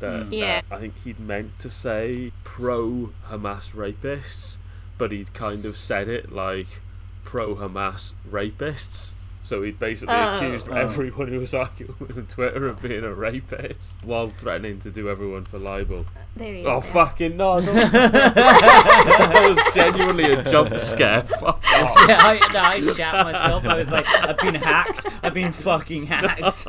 That 0.00 0.30
Mm. 0.30 0.32
Yeah. 0.32 0.60
uh, 0.70 0.74
I 0.74 0.78
think 0.78 0.98
he'd 0.98 1.20
meant 1.20 1.58
to 1.60 1.70
say 1.70 2.32
pro 2.42 3.14
Hamas 3.28 3.72
rapists, 3.74 4.58
but 4.98 5.12
he'd 5.12 5.32
kind 5.32 5.66
of 5.66 5.76
said 5.76 6.08
it 6.08 6.32
like 6.32 6.82
pro 7.30 7.54
Hamas 7.54 8.12
rapists. 8.28 9.10
So 9.44 9.62
he'd 9.62 9.78
basically 9.80 10.14
Oh. 10.16 10.36
accused 10.36 10.68
Oh. 10.68 10.74
everyone 10.76 11.28
who 11.28 11.40
was 11.40 11.54
arguing 11.64 11.94
with 11.98 12.10
him 12.10 12.18
on 12.18 12.26
Twitter 12.26 12.66
of 12.68 12.82
being 12.82 13.04
a 13.04 13.12
rapist 13.12 13.74
while 14.04 14.28
threatening 14.28 14.80
to 14.82 14.90
do 14.90 15.08
everyone 15.08 15.44
for 15.44 15.58
libel. 15.58 16.00
Uh, 16.00 16.20
there 16.36 16.54
he 16.54 16.60
is. 16.60 16.66
Oh 16.66 16.80
there. 16.80 16.92
fucking 16.92 17.36
no! 17.36 17.60
Don't. 17.60 17.74
that 17.92 19.54
was 19.56 19.74
genuinely 19.74 20.24
a 20.32 20.44
jump 20.44 20.70
scare. 20.80 21.22
Fuck 21.22 21.42
off. 21.42 21.64
yeah, 22.08 22.18
I, 22.20 22.38
no, 22.52 22.60
I 22.60 22.80
shat 22.80 23.24
myself. 23.24 23.66
I 23.66 23.76
was 23.76 23.90
like, 23.90 24.06
I've 24.08 24.38
been 24.38 24.54
hacked. 24.56 25.06
I've 25.22 25.34
been 25.34 25.52
fucking 25.52 26.06
hacked. 26.06 26.66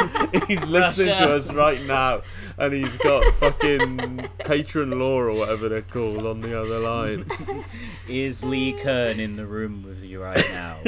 He's 0.48 0.64
listening 0.64 1.08
Russia. 1.08 1.26
to 1.26 1.36
us 1.36 1.52
right 1.52 1.82
now, 1.86 2.22
and 2.58 2.72
he's 2.72 2.94
got 2.96 3.24
fucking 3.34 4.28
patron 4.38 4.98
law 4.98 5.18
or 5.20 5.32
whatever 5.32 5.68
they're 5.68 5.82
called 5.82 6.24
on 6.26 6.40
the 6.40 6.60
other 6.60 6.78
line. 6.78 7.26
Is 8.08 8.42
Lee 8.44 8.72
Kern 8.72 9.20
in 9.20 9.36
the 9.36 9.46
room 9.46 9.82
with 9.84 10.02
you 10.02 10.20
right 10.22 10.44
now? 10.52 10.80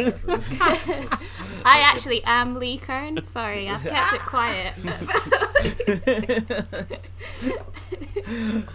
I 1.64 1.80
actually 1.92 2.22
am 2.24 2.58
Lee 2.58 2.78
Kern. 2.78 3.22
Sorry, 3.24 3.68
I've 3.68 3.82
kept 3.82 4.14
it 4.14 4.20
quiet. 4.20 4.74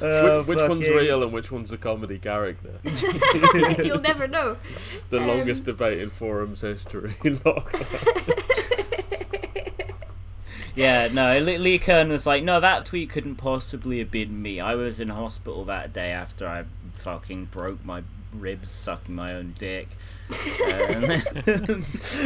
Oh, 0.01 0.43
which 0.43 0.57
which 0.57 0.69
one's 0.69 0.87
real 0.89 1.23
and 1.23 1.31
which 1.33 1.51
one's 1.51 1.71
a 1.71 1.77
comedy 1.77 2.19
character? 2.19 2.79
You'll 3.83 4.01
never 4.01 4.27
know. 4.27 4.57
The 5.09 5.19
Um, 5.19 5.27
longest 5.27 5.65
debate 5.65 5.99
in 6.01 6.09
forums 6.09 6.61
history. 6.61 7.15
Yeah, 10.77 11.09
no, 11.11 11.39
Lee 11.39 11.57
Lee 11.57 11.79
Kern 11.79 12.09
was 12.09 12.27
like, 12.27 12.43
no, 12.43 12.59
that 12.59 12.85
tweet 12.85 13.09
couldn't 13.09 13.37
possibly 13.37 13.97
have 13.97 14.11
been 14.11 14.43
me. 14.43 14.59
I 14.59 14.75
was 14.75 14.99
in 14.99 15.07
hospital 15.07 15.65
that 15.65 15.91
day 15.91 16.11
after 16.11 16.47
I 16.47 16.65
fucking 16.93 17.45
broke 17.45 17.83
my 17.83 18.03
ribs 18.31 18.69
sucking 18.69 19.15
my 19.15 19.33
own 19.33 19.55
dick. 19.57 19.89
Um, 20.29 21.83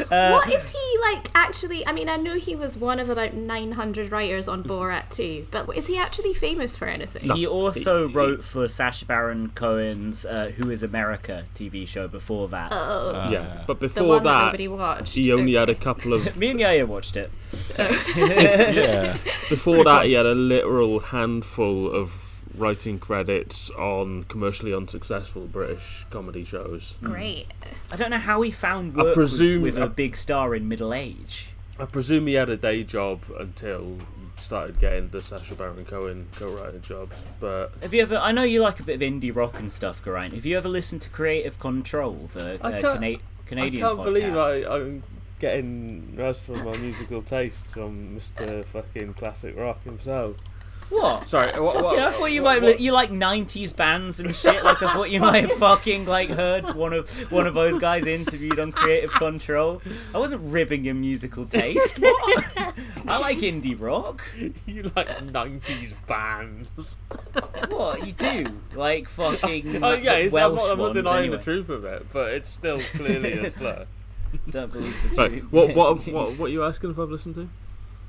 uh, 0.09 0.31
what 0.31 0.51
is 0.51 0.71
he 0.71 0.97
like 1.01 1.29
actually? 1.35 1.85
I 1.85 1.91
mean, 1.91 2.09
I 2.09 2.17
know 2.17 2.35
he 2.35 2.55
was 2.55 2.75
one 2.75 2.99
of 2.99 3.09
about 3.09 3.33
900 3.33 4.11
writers 4.11 4.47
on 4.47 4.63
Borat 4.63 5.09
too, 5.09 5.45
but 5.51 5.75
is 5.75 5.85
he 5.85 5.97
actually 5.97 6.33
famous 6.33 6.75
for 6.75 6.87
anything? 6.87 7.29
He 7.29 7.45
also 7.45 8.09
wrote 8.09 8.43
for 8.43 8.67
Sacha 8.67 9.05
Baron 9.05 9.49
Cohen's 9.49 10.25
uh, 10.25 10.51
Who 10.55 10.71
is 10.71 10.83
America 10.83 11.45
TV 11.55 11.87
show 11.87 12.07
before 12.07 12.47
that. 12.49 12.71
Oh. 12.73 13.11
Uh, 13.11 13.29
yeah, 13.31 13.63
but 13.67 13.79
the 13.79 13.87
before 13.87 14.07
one 14.07 14.23
that 14.23 14.31
that, 14.31 14.45
nobody 14.45 14.67
watched. 14.67 15.15
he 15.15 15.31
only 15.31 15.53
had 15.53 15.69
a 15.69 15.75
couple 15.75 16.13
of. 16.13 16.35
Me 16.41 16.49
and 16.49 16.59
Yaya 16.59 16.85
watched 16.87 17.17
it. 17.17 17.31
So, 17.49 17.83
yeah. 18.15 19.13
Before 19.49 19.83
that, 19.83 20.05
he 20.05 20.13
had 20.13 20.25
a 20.25 20.33
literal 20.33 20.99
handful 20.99 21.93
of 21.93 22.11
writing 22.55 22.99
credits 22.99 23.69
on 23.69 24.23
commercially 24.25 24.73
unsuccessful 24.73 25.47
British 25.47 26.05
comedy 26.09 26.43
shows. 26.43 26.95
great. 27.03 27.47
I 27.91 27.95
don't 27.95 28.09
know 28.11 28.17
how 28.17 28.41
he 28.41 28.51
found 28.51 28.99
I 28.99 29.03
work 29.03 29.13
presume- 29.15 29.61
with, 29.61 29.75
with 29.75 29.83
I- 29.83 29.85
a 29.85 29.89
big 29.89 30.15
star 30.15 30.53
in 30.55 30.67
middle 30.67 30.93
age. 30.93 31.47
I 31.79 31.85
presume 31.85 32.27
he 32.27 32.33
had 32.33 32.49
a 32.49 32.57
day 32.57 32.83
job 32.83 33.23
until 33.39 33.97
he 33.97 34.41
started 34.41 34.77
getting 34.79 35.09
the 35.09 35.19
Sacha 35.21 35.55
Baron 35.55 35.83
Cohen 35.85 36.27
co-writer 36.35 36.77
jobs, 36.77 37.15
but 37.39 37.73
Have 37.81 37.93
you 37.93 38.03
ever? 38.03 38.17
I 38.17 38.33
know 38.33 38.43
you 38.43 38.61
like 38.61 38.79
a 38.79 38.83
bit 38.83 38.95
of 38.95 39.01
indie 39.01 39.35
rock 39.35 39.57
and 39.57 39.71
stuff, 39.71 40.03
Geraint. 40.03 40.33
Have 40.35 40.45
you 40.45 40.57
ever 40.57 40.69
listened 40.69 41.01
to 41.03 41.09
Kreative 41.09 41.53
Kontrol, 41.57 42.29
the 42.33 42.55
uh, 42.55 42.67
I 42.67 42.81
can't- 42.81 43.01
Cana- 43.01 43.17
Canadian 43.47 43.83
I 43.83 43.87
can't 43.87 43.99
podcast? 43.99 44.03
believe 44.03 44.37
I, 44.37 44.75
I'm 44.75 45.03
getting 45.39 46.15
rest 46.17 46.41
from 46.41 46.63
my 46.63 46.77
musical 46.77 47.23
taste 47.23 47.65
from 47.67 48.15
Mr. 48.15 48.63
fucking 48.65 49.15
classic 49.15 49.57
rock 49.57 49.83
himself. 49.83 50.35
What? 50.91 51.29
Sorry, 51.29 51.57
what- 51.59 51.73
Fucking, 51.73 51.83
what- 51.83 51.99
I 51.99 52.11
thought 52.11 52.25
you 52.31 52.43
what- 52.43 52.61
might 52.61 52.67
what- 52.67 52.79
you 52.81 52.91
like 52.91 53.09
'90s 53.11 53.73
bands 53.75 54.19
and 54.19 54.35
shit. 54.35 54.63
Like 54.63 54.83
I 54.83 54.93
thought 54.93 55.09
you 55.09 55.21
might 55.21 55.47
have 55.49 55.57
fucking 55.57 56.05
like 56.05 56.29
heard 56.29 56.75
one 56.75 56.91
of 56.93 57.09
one 57.31 57.47
of 57.47 57.53
those 57.53 57.77
guys 57.79 58.05
interviewed 58.05 58.59
on 58.59 58.71
Kreative 58.73 59.09
Kontrol. 59.09 59.81
I 60.13 60.17
wasn't 60.17 60.41
ribbing 60.51 60.83
your 60.83 60.93
musical 60.95 61.45
taste. 61.45 61.97
What? 61.99 62.73
I 63.07 63.19
like 63.19 63.37
indie 63.37 63.79
rock. 63.79 64.21
you 64.65 64.91
like 64.95 65.07
90s 65.25 65.93
bands. 66.07 66.95
What 67.69 68.05
you 68.05 68.11
do? 68.11 68.59
Like 68.75 69.07
fucking 69.09 69.83
Oh 69.83 69.93
yeah, 69.93 70.13
it's, 70.13 70.33
I'm 70.35 70.41
Welsh 70.51 70.55
not, 70.57 70.71
I'm 70.71 70.77
not 70.77 70.83
ones 70.83 70.95
denying 70.95 71.19
anyway. 71.25 71.37
the 71.37 71.43
truth 71.43 71.69
of 71.69 71.85
it, 71.85 72.05
but 72.11 72.33
it's 72.33 72.49
still 72.49 72.77
clearly 72.79 73.33
a 73.33 73.49
slur. 73.51 73.85
Don't 74.49 74.71
believe 74.71 75.09
the 75.11 75.15
Right, 75.17 75.29
truth. 75.31 75.51
what, 75.51 75.75
what, 75.75 76.07
what, 76.07 76.31
what 76.37 76.45
are 76.49 76.53
you 76.53 76.63
asking 76.63 76.91
if 76.91 76.99
I've 76.99 77.09
listened 77.09 77.35
to? 77.35 77.49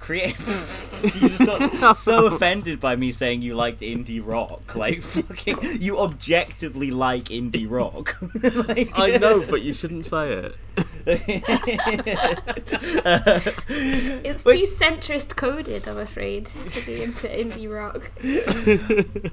Creative. 0.03 0.91
you 1.03 1.29
just 1.29 1.81
got 1.81 1.97
so 1.97 2.27
offended 2.35 2.81
by 2.81 2.97
me 2.97 3.13
saying 3.13 3.43
you 3.43 3.55
liked 3.55 3.81
indie 3.81 4.21
rock. 4.25 4.75
Like 4.75 5.03
fucking, 5.03 5.81
you 5.81 5.99
objectively 6.01 6.91
like 6.91 7.27
indie 7.27 7.71
rock. 7.71 8.17
Like- 8.43 8.91
I 8.99 9.17
know, 9.19 9.45
but 9.49 9.63
you 9.63 9.73
shouldn't 9.73 10.07
say 10.07 10.33
it. 10.33 10.57
It's 14.25 14.45
too 14.45 14.51
centrist 14.51 15.37
coded, 15.37 15.89
I'm 15.89 15.99
afraid, 15.99 16.47
to 16.47 16.87
be 16.87 17.03
into 17.03 17.29
indie 17.29 17.69
rock. 17.71 18.11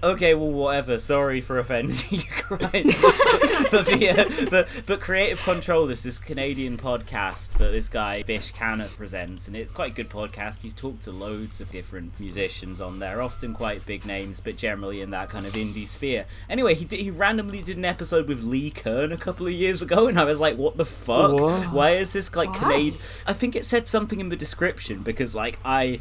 okay, 0.04 0.34
well, 0.34 0.52
whatever. 0.52 1.00
Sorry 1.00 1.42
for 1.42 1.60
offending 1.60 1.96
you, 2.10 2.24
but, 2.50 2.62
the, 2.72 4.10
uh, 4.10 4.50
but, 4.50 4.82
but 4.86 5.00
Kreative 5.00 5.38
Kontrol 5.38 5.92
is 5.92 6.02
this 6.02 6.20
Canadian 6.20 6.78
podcast 6.78 7.52
that 7.60 7.72
this 7.72 7.90
guy, 7.90 8.24
Vish 8.24 8.52
Khanna, 8.54 8.96
presents, 8.98 9.48
and 9.48 9.56
it's 9.56 9.72
quite 9.72 9.92
a 9.92 9.96
good 9.96 10.10
podcast. 10.10 10.62
He's 10.62 10.74
talked 10.74 11.04
to 11.04 11.12
loads 11.12 11.62
of 11.62 11.72
different 11.72 12.20
musicians 12.20 12.82
on 12.82 13.00
there, 13.00 13.22
often 13.22 13.54
quite 13.54 13.86
big 13.86 14.06
names, 14.06 14.40
but 14.40 14.58
generally 14.58 15.02
in 15.02 15.12
that 15.12 15.30
kind 15.30 15.46
of 15.46 15.54
indie 15.54 15.88
sphere. 15.88 16.26
Anyway, 16.50 16.74
he, 16.74 16.86
did, 16.86 17.00
he 17.00 17.12
randomly 17.12 17.62
did 17.62 17.78
an 17.78 17.86
episode 17.86 18.28
with 18.28 18.44
Lee 18.44 18.72
Kern 18.72 19.12
a 19.12 19.18
couple 19.18 19.46
of 19.46 19.54
years 19.54 19.82
ago, 19.82 20.08
and 20.08 20.20
I 20.20 20.24
was 20.26 20.40
like, 20.40 20.58
what 20.58 20.76
the 20.76 20.86
fuck? 20.86 21.29
What? 21.34 21.74
Why 21.74 21.92
is 21.92 22.14
this 22.14 22.36
like 22.36 22.50
Why? 22.50 22.58
Canadian? 22.58 22.96
I 23.26 23.34
think 23.34 23.56
it 23.56 23.66
said 23.66 23.88
something 23.88 24.20
in 24.20 24.30
the 24.30 24.36
description 24.36 25.04
because, 25.04 25.36
like, 25.36 25.60
I 25.64 26.00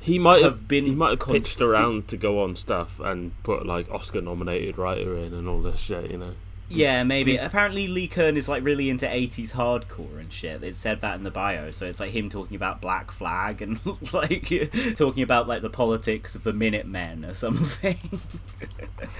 He 0.00 0.18
might 0.18 0.42
have, 0.42 0.52
have 0.52 0.68
been 0.68 0.86
he 0.86 0.94
might 0.94 1.10
have 1.10 1.20
pitched 1.20 1.58
consi- 1.58 1.68
around 1.68 2.08
to 2.08 2.16
go 2.16 2.42
on 2.42 2.56
stuff 2.56 3.00
and 3.00 3.32
put 3.42 3.66
like 3.66 3.90
Oscar 3.90 4.20
nominated 4.20 4.78
writer 4.78 5.16
in 5.18 5.34
and 5.34 5.48
all 5.48 5.62
this 5.62 5.80
shit, 5.80 6.10
you 6.10 6.18
know. 6.18 6.34
Yeah, 6.74 7.04
maybe. 7.04 7.36
Apparently, 7.36 7.86
Lee 7.86 8.08
Kern 8.08 8.36
is 8.36 8.48
like 8.48 8.64
really 8.64 8.88
into 8.88 9.06
'80s 9.06 9.52
hardcore 9.52 10.18
and 10.18 10.32
shit. 10.32 10.62
It 10.62 10.74
said 10.74 11.02
that 11.02 11.16
in 11.16 11.22
the 11.22 11.30
bio, 11.30 11.70
so 11.70 11.86
it's 11.86 12.00
like 12.00 12.10
him 12.10 12.30
talking 12.30 12.56
about 12.56 12.80
Black 12.80 13.10
Flag 13.10 13.62
and 13.62 13.78
like 14.12 14.72
talking 14.96 15.22
about 15.22 15.48
like 15.48 15.62
the 15.62 15.70
politics 15.70 16.34
of 16.34 16.42
the 16.42 16.52
Minutemen 16.52 17.24
or 17.24 17.34
something. 17.34 17.98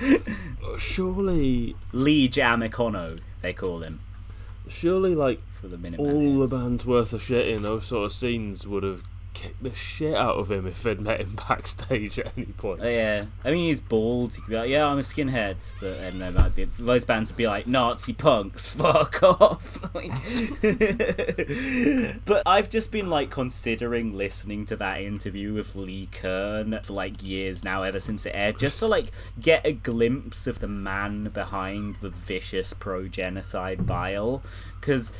Surely, 0.78 1.76
Lee 1.92 2.28
Jam 2.28 2.60
Econo, 2.62 3.18
they 3.42 3.52
call 3.52 3.80
him 3.80 4.00
surely, 4.68 5.14
like 5.14 5.42
for 5.50 5.68
the 5.68 5.78
Minutemen. 5.78 6.14
all 6.14 6.46
the 6.46 6.56
bands 6.56 6.86
worth 6.86 7.12
of 7.12 7.22
shit 7.22 7.48
in 7.48 7.62
those 7.62 7.86
sort 7.86 8.04
of 8.06 8.12
scenes 8.12 8.66
would 8.66 8.82
have 8.82 9.02
kicked 9.34 9.62
the 9.62 9.74
shit 9.74 10.14
out 10.14 10.36
of 10.36 10.50
him 10.50 10.66
if 10.66 10.82
they'd 10.82 11.00
met 11.00 11.20
him 11.20 11.36
backstage 11.48 12.18
at 12.18 12.32
any 12.36 12.46
point. 12.46 12.80
Oh, 12.82 12.88
yeah, 12.88 13.26
I 13.44 13.50
mean 13.50 13.68
he's 13.68 13.80
bald. 13.80 14.34
He 14.34 14.40
could 14.40 14.50
be 14.50 14.56
like, 14.56 14.70
"Yeah, 14.70 14.86
I'm 14.86 14.98
a 14.98 15.02
skinhead," 15.02 15.56
but 15.80 15.98
and 15.98 16.20
there 16.20 16.30
might 16.30 16.54
be 16.54 16.64
those 16.78 17.04
bands 17.04 17.30
would 17.30 17.36
be 17.36 17.46
like 17.46 17.66
Nazi 17.66 18.12
punks. 18.12 18.66
Fuck 18.66 19.22
off. 19.22 19.80
But 22.24 22.42
I've 22.46 22.68
just 22.68 22.92
been 22.92 23.10
like 23.10 23.30
considering 23.30 24.16
listening 24.16 24.66
to 24.66 24.76
that 24.76 25.00
interview 25.00 25.54
with 25.54 25.74
Lee 25.74 26.08
Kern 26.10 26.78
for 26.82 26.92
like 26.92 27.22
years 27.22 27.64
now, 27.64 27.82
ever 27.82 28.00
since 28.00 28.26
it 28.26 28.32
aired, 28.34 28.58
just 28.58 28.80
to 28.80 28.86
like 28.86 29.06
get 29.40 29.66
a 29.66 29.72
glimpse 29.72 30.46
of 30.46 30.58
the 30.58 30.68
man 30.68 31.24
behind 31.24 31.96
the 31.96 32.10
vicious 32.10 32.72
pro 32.72 33.08
genocide 33.08 33.86
bile, 33.86 34.42
because. 34.80 35.12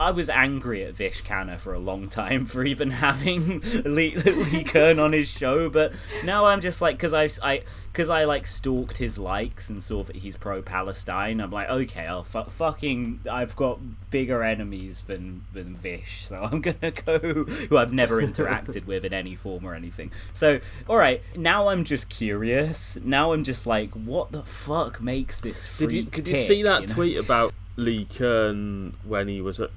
I 0.00 0.10
was 0.10 0.28
angry 0.28 0.84
at 0.84 0.94
Vish 0.94 1.22
Khanna 1.22 1.58
for 1.58 1.74
a 1.74 1.78
long 1.78 2.08
time 2.08 2.46
for 2.46 2.64
even 2.64 2.90
having 3.02 3.60
Lee, 3.84 4.16
Lee 4.16 4.64
Kern 4.64 4.98
on 4.98 5.12
his 5.12 5.28
show, 5.28 5.70
but 5.70 5.92
now 6.24 6.46
I'm 6.46 6.60
just 6.60 6.80
like, 6.82 6.96
because 6.96 7.12
I, 7.12 7.28
I, 7.42 7.62
because 7.86 8.10
I 8.10 8.24
like 8.24 8.48
stalked 8.48 8.98
his 8.98 9.16
likes 9.16 9.70
and 9.70 9.82
saw 9.82 10.02
that 10.02 10.16
he's 10.16 10.36
pro-Palestine. 10.36 11.40
I'm 11.40 11.52
like, 11.52 11.68
okay, 11.68 12.04
I'll 12.04 12.24
fu- 12.24 12.42
fucking, 12.42 13.20
I've 13.30 13.54
got 13.54 13.78
bigger 14.10 14.42
enemies 14.42 15.02
than 15.02 15.42
than 15.52 15.76
Vish, 15.76 16.26
so 16.26 16.42
I'm 16.42 16.60
gonna 16.62 16.90
go 16.90 17.44
who 17.44 17.76
I've 17.76 17.92
never 17.92 18.20
interacted 18.20 18.86
with 18.86 19.04
in 19.04 19.12
any 19.12 19.36
form 19.36 19.64
or 19.64 19.74
anything. 19.74 20.10
So, 20.32 20.60
all 20.88 20.96
right, 20.96 21.22
now 21.36 21.68
I'm 21.68 21.84
just 21.84 22.08
curious. 22.08 22.98
Now 23.02 23.32
I'm 23.34 23.44
just 23.44 23.66
like, 23.66 23.92
what 23.92 24.32
the 24.32 24.42
fuck 24.42 25.00
makes 25.00 25.40
this 25.40 25.64
freak 25.64 25.90
Did 25.90 25.96
you 25.96 26.06
could 26.06 26.28
you 26.28 26.36
see 26.36 26.62
that 26.64 26.82
you 26.82 26.86
know? 26.88 26.94
tweet 26.94 27.18
about 27.18 27.52
Lee 27.76 28.04
Kern 28.04 28.94
when 29.04 29.28
he 29.28 29.40
was 29.40 29.60
at 29.60 29.70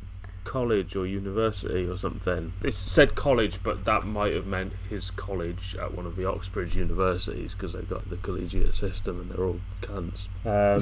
college 0.45 0.95
or 0.95 1.05
university 1.05 1.85
or 1.85 1.97
something? 1.97 2.53
It 2.63 2.73
said 2.73 3.15
college, 3.15 3.61
but 3.63 3.84
that 3.85 4.05
might 4.05 4.34
have 4.34 4.45
meant 4.45 4.72
his 4.89 5.11
college 5.11 5.76
at 5.81 5.93
one 5.93 6.05
of 6.05 6.15
the 6.15 6.30
Oxbridge 6.30 6.77
universities 6.77 7.53
because 7.53 7.73
they've 7.73 7.89
got 7.89 8.09
the 8.09 8.15
collegiate 8.17 8.76
system 8.76 9.19
and 9.19 9.30
they're 9.31 9.45
all 9.45 9.59
cunts. 9.81 10.27
Um, 10.45 10.81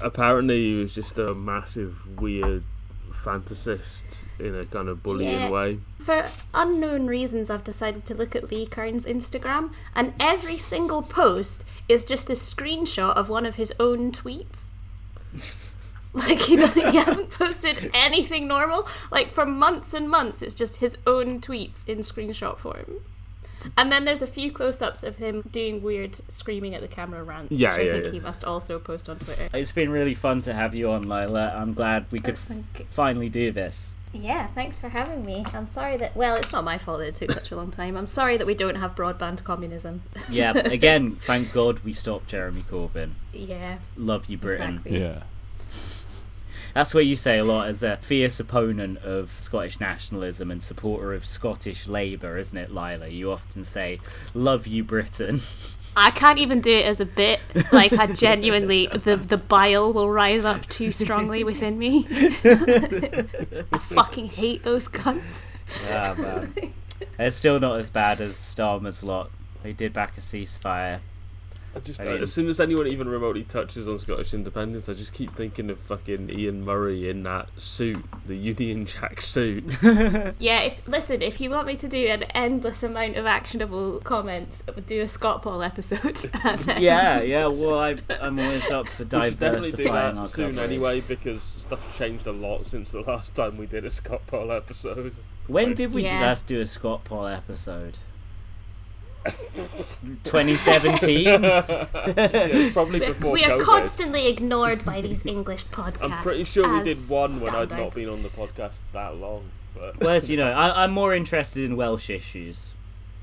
apparently, 0.00 0.62
he 0.64 0.74
was 0.74 0.94
just 0.94 1.18
a 1.18 1.34
massive 1.34 1.96
weird 2.20 2.64
fantasist 3.24 4.24
in 4.38 4.54
a 4.54 4.66
kind 4.66 4.88
of 4.88 5.02
bullying 5.02 5.30
Yeah. 5.30 5.50
way. 5.50 5.78
For 6.00 6.24
unknown 6.52 7.06
reasons, 7.06 7.48
I've 7.50 7.64
decided 7.64 8.06
to 8.06 8.14
look 8.14 8.36
at 8.36 8.50
Lee 8.50 8.66
Kern's 8.66 9.06
Instagram, 9.06 9.70
and 9.94 10.12
every 10.20 10.58
single 10.58 11.02
post 11.02 11.64
is 11.88 12.04
just 12.04 12.30
a 12.30 12.34
screenshot 12.34 13.14
of 13.14 13.28
one 13.28 13.46
of 13.46 13.54
his 13.54 13.72
own 13.80 14.12
tweets. 14.12 14.66
Like 16.14 16.38
he 16.38 16.56
doesn't, 16.56 16.90
he 16.90 16.96
hasn't 16.96 17.30
posted 17.30 17.90
anything 17.92 18.46
normal. 18.46 18.86
Like 19.10 19.32
for 19.32 19.44
months 19.44 19.94
and 19.94 20.08
months, 20.08 20.42
it's 20.42 20.54
just 20.54 20.76
his 20.76 20.96
own 21.06 21.40
tweets 21.40 21.88
in 21.88 21.98
screenshot 21.98 22.58
form. 22.58 22.84
And 23.76 23.90
then 23.90 24.04
there's 24.04 24.22
a 24.22 24.26
few 24.26 24.52
close-ups 24.52 25.02
of 25.02 25.16
him 25.16 25.42
doing 25.50 25.82
weird 25.82 26.16
screaming 26.28 26.74
at 26.74 26.82
the 26.82 26.88
camera 26.88 27.22
rants, 27.22 27.52
Yeah, 27.52 27.70
which 27.70 27.80
I 27.80 27.82
yeah, 27.82 27.92
think 27.92 28.04
yeah. 28.04 28.10
he 28.12 28.20
must 28.20 28.44
also 28.44 28.78
post 28.78 29.08
on 29.08 29.18
Twitter. 29.18 29.48
It's 29.54 29.72
been 29.72 29.90
really 29.90 30.14
fun 30.14 30.42
to 30.42 30.52
have 30.52 30.74
you 30.74 30.90
on, 30.90 31.06
Lilah. 31.06 31.56
I'm 31.56 31.72
glad 31.74 32.06
we 32.10 32.20
could 32.20 32.36
That's 32.36 32.48
been 32.48 32.64
finally 32.90 33.28
do 33.28 33.52
this. 33.52 33.94
Yeah, 34.12 34.46
thanks 34.48 34.80
for 34.80 34.88
having 34.88 35.24
me. 35.24 35.44
I'm 35.52 35.66
sorry 35.66 35.96
that 35.96 36.14
well, 36.16 36.36
it's 36.36 36.52
not 36.52 36.62
my 36.62 36.78
fault 36.78 36.98
that 36.98 37.08
it 37.08 37.14
took 37.14 37.32
such 37.32 37.50
a 37.50 37.56
long 37.56 37.72
time. 37.72 37.96
I'm 37.96 38.06
sorry 38.06 38.36
that 38.36 38.46
we 38.46 38.54
don't 38.54 38.76
have 38.76 38.94
broadband 38.94 39.42
communism. 39.42 40.02
Yeah, 40.30 40.52
again, 40.52 41.16
thank 41.20 41.52
God 41.52 41.80
we 41.80 41.92
stopped 41.92 42.28
Jeremy 42.28 42.62
Corbyn. 42.62 43.10
yeah. 43.32 43.78
Love 43.96 44.26
you, 44.26 44.38
Britain. 44.38 44.74
Exactly. 44.74 45.00
Yeah. 45.00 45.22
That's 46.74 46.92
what 46.92 47.06
you 47.06 47.14
say 47.14 47.38
a 47.38 47.44
lot 47.44 47.68
as 47.68 47.84
a 47.84 47.96
fierce 47.98 48.40
opponent 48.40 48.98
of 48.98 49.30
Scottish 49.38 49.78
nationalism 49.78 50.50
and 50.50 50.60
supporter 50.60 51.14
of 51.14 51.24
Scottish 51.24 51.86
Labour, 51.86 52.36
isn't 52.36 52.58
it, 52.58 52.70
Lilah? 52.70 53.12
You 53.12 53.30
often 53.30 53.62
say, 53.62 54.00
"Love 54.34 54.66
you, 54.66 54.82
Britain." 54.82 55.40
I 55.96 56.10
can't 56.10 56.40
even 56.40 56.60
do 56.60 56.74
it 56.74 56.86
as 56.86 56.98
a 56.98 57.04
bit. 57.04 57.40
Like 57.72 57.92
I 57.92 58.08
genuinely 58.08 58.88
the 58.88 59.14
the 59.16 59.38
bile 59.38 59.92
will 59.92 60.10
rise 60.10 60.44
up 60.44 60.66
too 60.66 60.90
strongly 60.90 61.44
within 61.44 61.78
me. 61.78 62.06
I 62.10 63.78
fucking 63.78 64.26
hate 64.26 64.64
those 64.64 64.88
cunts. 64.88 65.44
ah 65.92 66.14
man, 66.18 66.54
it's 67.20 67.36
still 67.36 67.60
not 67.60 67.78
as 67.78 67.88
bad 67.90 68.20
as 68.20 68.34
Starmer's 68.34 69.04
lot. 69.04 69.30
They 69.62 69.72
did 69.72 69.92
back 69.92 70.18
a 70.18 70.20
ceasefire. 70.20 70.98
I 71.76 71.80
just, 71.80 72.00
I 72.00 72.04
mean- 72.04 72.22
as 72.22 72.32
soon 72.32 72.48
as 72.48 72.60
anyone 72.60 72.86
even 72.86 73.08
remotely 73.08 73.42
touches 73.44 73.88
on 73.88 73.98
Scottish 73.98 74.32
independence, 74.34 74.88
I 74.88 74.94
just 74.94 75.12
keep 75.12 75.34
thinking 75.34 75.70
of 75.70 75.80
fucking 75.80 76.30
Ian 76.30 76.64
Murray 76.64 77.08
in 77.10 77.24
that 77.24 77.48
suit, 77.60 78.04
the 78.26 78.36
Union 78.36 78.86
Jack 78.86 79.20
suit. 79.20 79.64
Yeah, 80.38 80.60
if 80.62 80.86
listen, 80.86 81.22
if 81.22 81.40
you 81.40 81.50
want 81.50 81.66
me 81.66 81.76
to 81.76 81.88
do 81.88 82.06
an 82.08 82.22
endless 82.24 82.82
amount 82.82 83.16
of 83.16 83.26
actionable 83.26 84.00
comments, 84.00 84.62
do 84.86 85.00
a 85.00 85.04
Scotpol 85.04 85.64
episode. 85.64 86.16
then- 86.66 86.82
yeah, 86.82 87.20
yeah. 87.22 87.46
Well, 87.46 87.78
I, 87.78 87.96
I'm 88.20 88.38
always 88.38 88.70
up 88.70 88.86
for 88.88 89.04
We 89.04 89.10
should 89.24 89.38
definitely 89.38 89.70
do 89.72 89.76
diversifying 89.78 90.14
that 90.14 90.20
our 90.20 90.26
soon 90.26 90.50
coverage. 90.54 90.70
anyway 90.70 91.00
because 91.00 91.42
stuff's 91.42 91.96
changed 91.96 92.26
a 92.26 92.32
lot 92.32 92.66
since 92.66 92.92
the 92.92 93.00
last 93.00 93.34
time 93.34 93.56
we 93.56 93.66
did 93.66 93.84
a 93.84 93.90
Scotpol 93.90 94.54
episode. 94.56 95.14
When 95.46 95.74
did 95.74 95.92
we 95.92 96.04
Yeah. 96.04 96.20
last 96.20 96.46
do 96.46 96.60
a 96.60 96.64
Scotpol 96.64 97.34
episode? 97.36 97.98
2017. 99.24 101.24
Yeah, 101.24 102.70
probably 102.72 103.00
We're, 103.00 103.08
before 103.08 103.32
we 103.32 103.44
are 103.44 103.58
COVID. 103.58 103.62
constantly 103.62 104.28
ignored 104.28 104.84
by 104.84 105.00
these 105.00 105.24
English 105.24 105.64
podcasts. 105.66 106.04
I'm 106.12 106.22
pretty 106.22 106.44
sure 106.44 106.70
we 106.70 106.84
did 106.84 106.98
as 106.98 107.08
one 107.08 107.40
when 107.40 107.54
I'd 107.54 107.68
standard. 107.68 107.84
not 107.84 107.94
been 107.94 108.08
on 108.08 108.22
the 108.22 108.28
podcast 108.28 108.76
that 108.92 109.16
long. 109.16 109.44
But 109.74 110.00
well, 110.00 110.10
as 110.10 110.28
you 110.28 110.36
know, 110.36 110.50
I, 110.50 110.84
I'm 110.84 110.92
more 110.92 111.14
interested 111.14 111.64
in 111.64 111.76
Welsh 111.76 112.10
issues, 112.10 112.72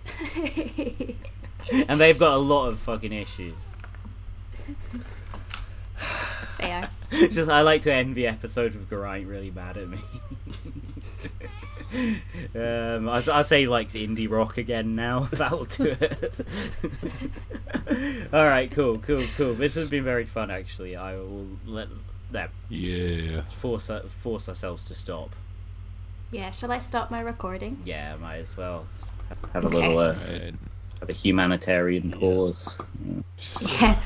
and 1.88 2.02
they've 2.02 2.18
got 2.18 2.34
a 2.34 2.38
lot 2.38 2.68
of 2.68 2.80
fucking 2.80 3.14
issues. 3.14 3.78
Fair. 6.58 6.90
It's 7.12 7.36
just 7.36 7.50
I 7.50 7.62
like 7.62 7.84
to 7.84 7.94
end 7.94 8.16
the 8.16 8.28
episode 8.28 8.74
with 8.74 8.90
Geraint 8.90 9.28
really 9.28 9.52
mad 9.52 9.78
at 9.78 9.88
me. 9.88 10.00
Um, 12.56 13.10
I'll, 13.10 13.32
I'll 13.32 13.44
say 13.44 13.68
like 13.68 13.90
indie 13.90 14.30
rock 14.30 14.58
again 14.58 14.96
now. 14.96 15.28
That'll 15.32 15.66
do 15.66 15.96
it. 16.00 16.36
All 18.34 18.48
right, 18.48 18.72
cool, 18.72 19.00
cool, 19.00 19.24
cool. 19.38 19.54
This 19.56 19.76
has 19.76 19.90
been 19.90 20.04
very 20.04 20.26
fun 20.26 20.52
actually. 20.52 20.96
I 20.96 21.16
will 21.16 21.48
let 21.66 21.90
them 22.30 22.50
Yeah. 22.70 23.42
force 23.42 23.90
force 24.10 24.50
ourselves 24.50 24.86
to 24.86 24.94
stop. 24.94 25.36
Yeah, 26.32 26.52
shall 26.52 26.72
I 26.72 26.80
stop 26.80 27.12
my 27.12 27.20
recording? 27.20 27.82
Yeah, 27.84 28.16
might 28.16 28.38
as 28.38 28.56
well 28.56 28.88
have 29.54 29.66
a 29.66 29.68
Okay. 29.68 29.78
little 29.78 30.00
uh, 30.00 30.14
have 30.14 31.10
a 31.10 31.14
humanitarian 31.14 32.12
pause. 32.12 32.78
Yeah. 33.60 33.96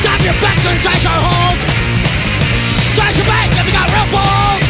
Stop 0.00 0.20
your 0.24 0.36
backs 0.40 0.64
and 0.64 0.80
trash 0.80 1.04
your 1.04 1.12
holes. 1.12 1.60
Trash 2.96 3.16
your 3.20 3.28
bank 3.28 3.52
if 3.52 3.64
you 3.68 3.74
got 3.76 3.88
real 3.92 4.08
balls. 4.08 4.64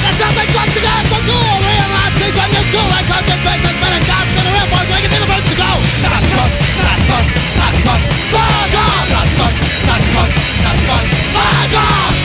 There's 0.00 0.20
nothing 0.20 0.48
fun 0.52 0.68
to 0.68 0.80
go 0.80 0.94
to 0.96 1.18
school. 1.24 1.52
Realize 1.60 2.14
these 2.20 2.36
are 2.40 2.48
new 2.48 2.64
school 2.72 2.88
and 2.88 3.06
culture 3.08 3.38
based 3.44 3.64
on 3.68 3.74
better 3.84 4.02
cops 4.08 4.32
than 4.32 4.44
a 4.48 4.52
real 4.56 4.68
boy. 4.72 4.82
So 4.88 4.92
you 4.96 5.02
can 5.04 5.12
be 5.12 5.20
the 5.20 5.30
first 5.30 5.46
to 5.52 5.56
go. 5.60 5.70
Not 6.04 6.22
punks, 6.24 6.56
not 6.80 7.00
punks, 7.04 7.34
not 7.60 7.74
punks. 7.84 8.06
Fuck 8.32 8.74
off! 8.80 9.06
Nazi 9.12 9.34
punks, 9.36 9.60
Nazi 9.84 10.10
punks, 10.16 10.36
Nazi 10.64 10.84
punks. 10.88 11.10
Fuck 11.36 11.74
off! 11.84 12.16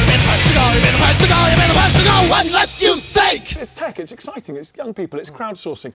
You've 0.00 0.10
been 0.10 0.20
the 0.20 0.28
first 0.28 0.44
to 0.46 0.54
go. 0.58 0.64
You've 0.74 0.84
been 0.84 0.96
the 0.98 1.02
first 1.06 1.18
to 1.22 1.28
go. 1.30 1.38
You've 1.50 1.60
been 1.60 1.70
the 1.70 1.78
first 1.80 1.94
to 1.96 2.04
go. 2.04 2.16
unless 2.34 2.72
you 2.82 2.94
think? 2.98 3.42
It's 3.56 3.72
tech. 3.78 3.98
It's 3.98 4.12
exciting. 4.12 4.56
It's 4.56 4.72
young 4.76 4.94
people. 4.94 5.18
It's 5.20 5.30
crowdsourcing. 5.30 5.88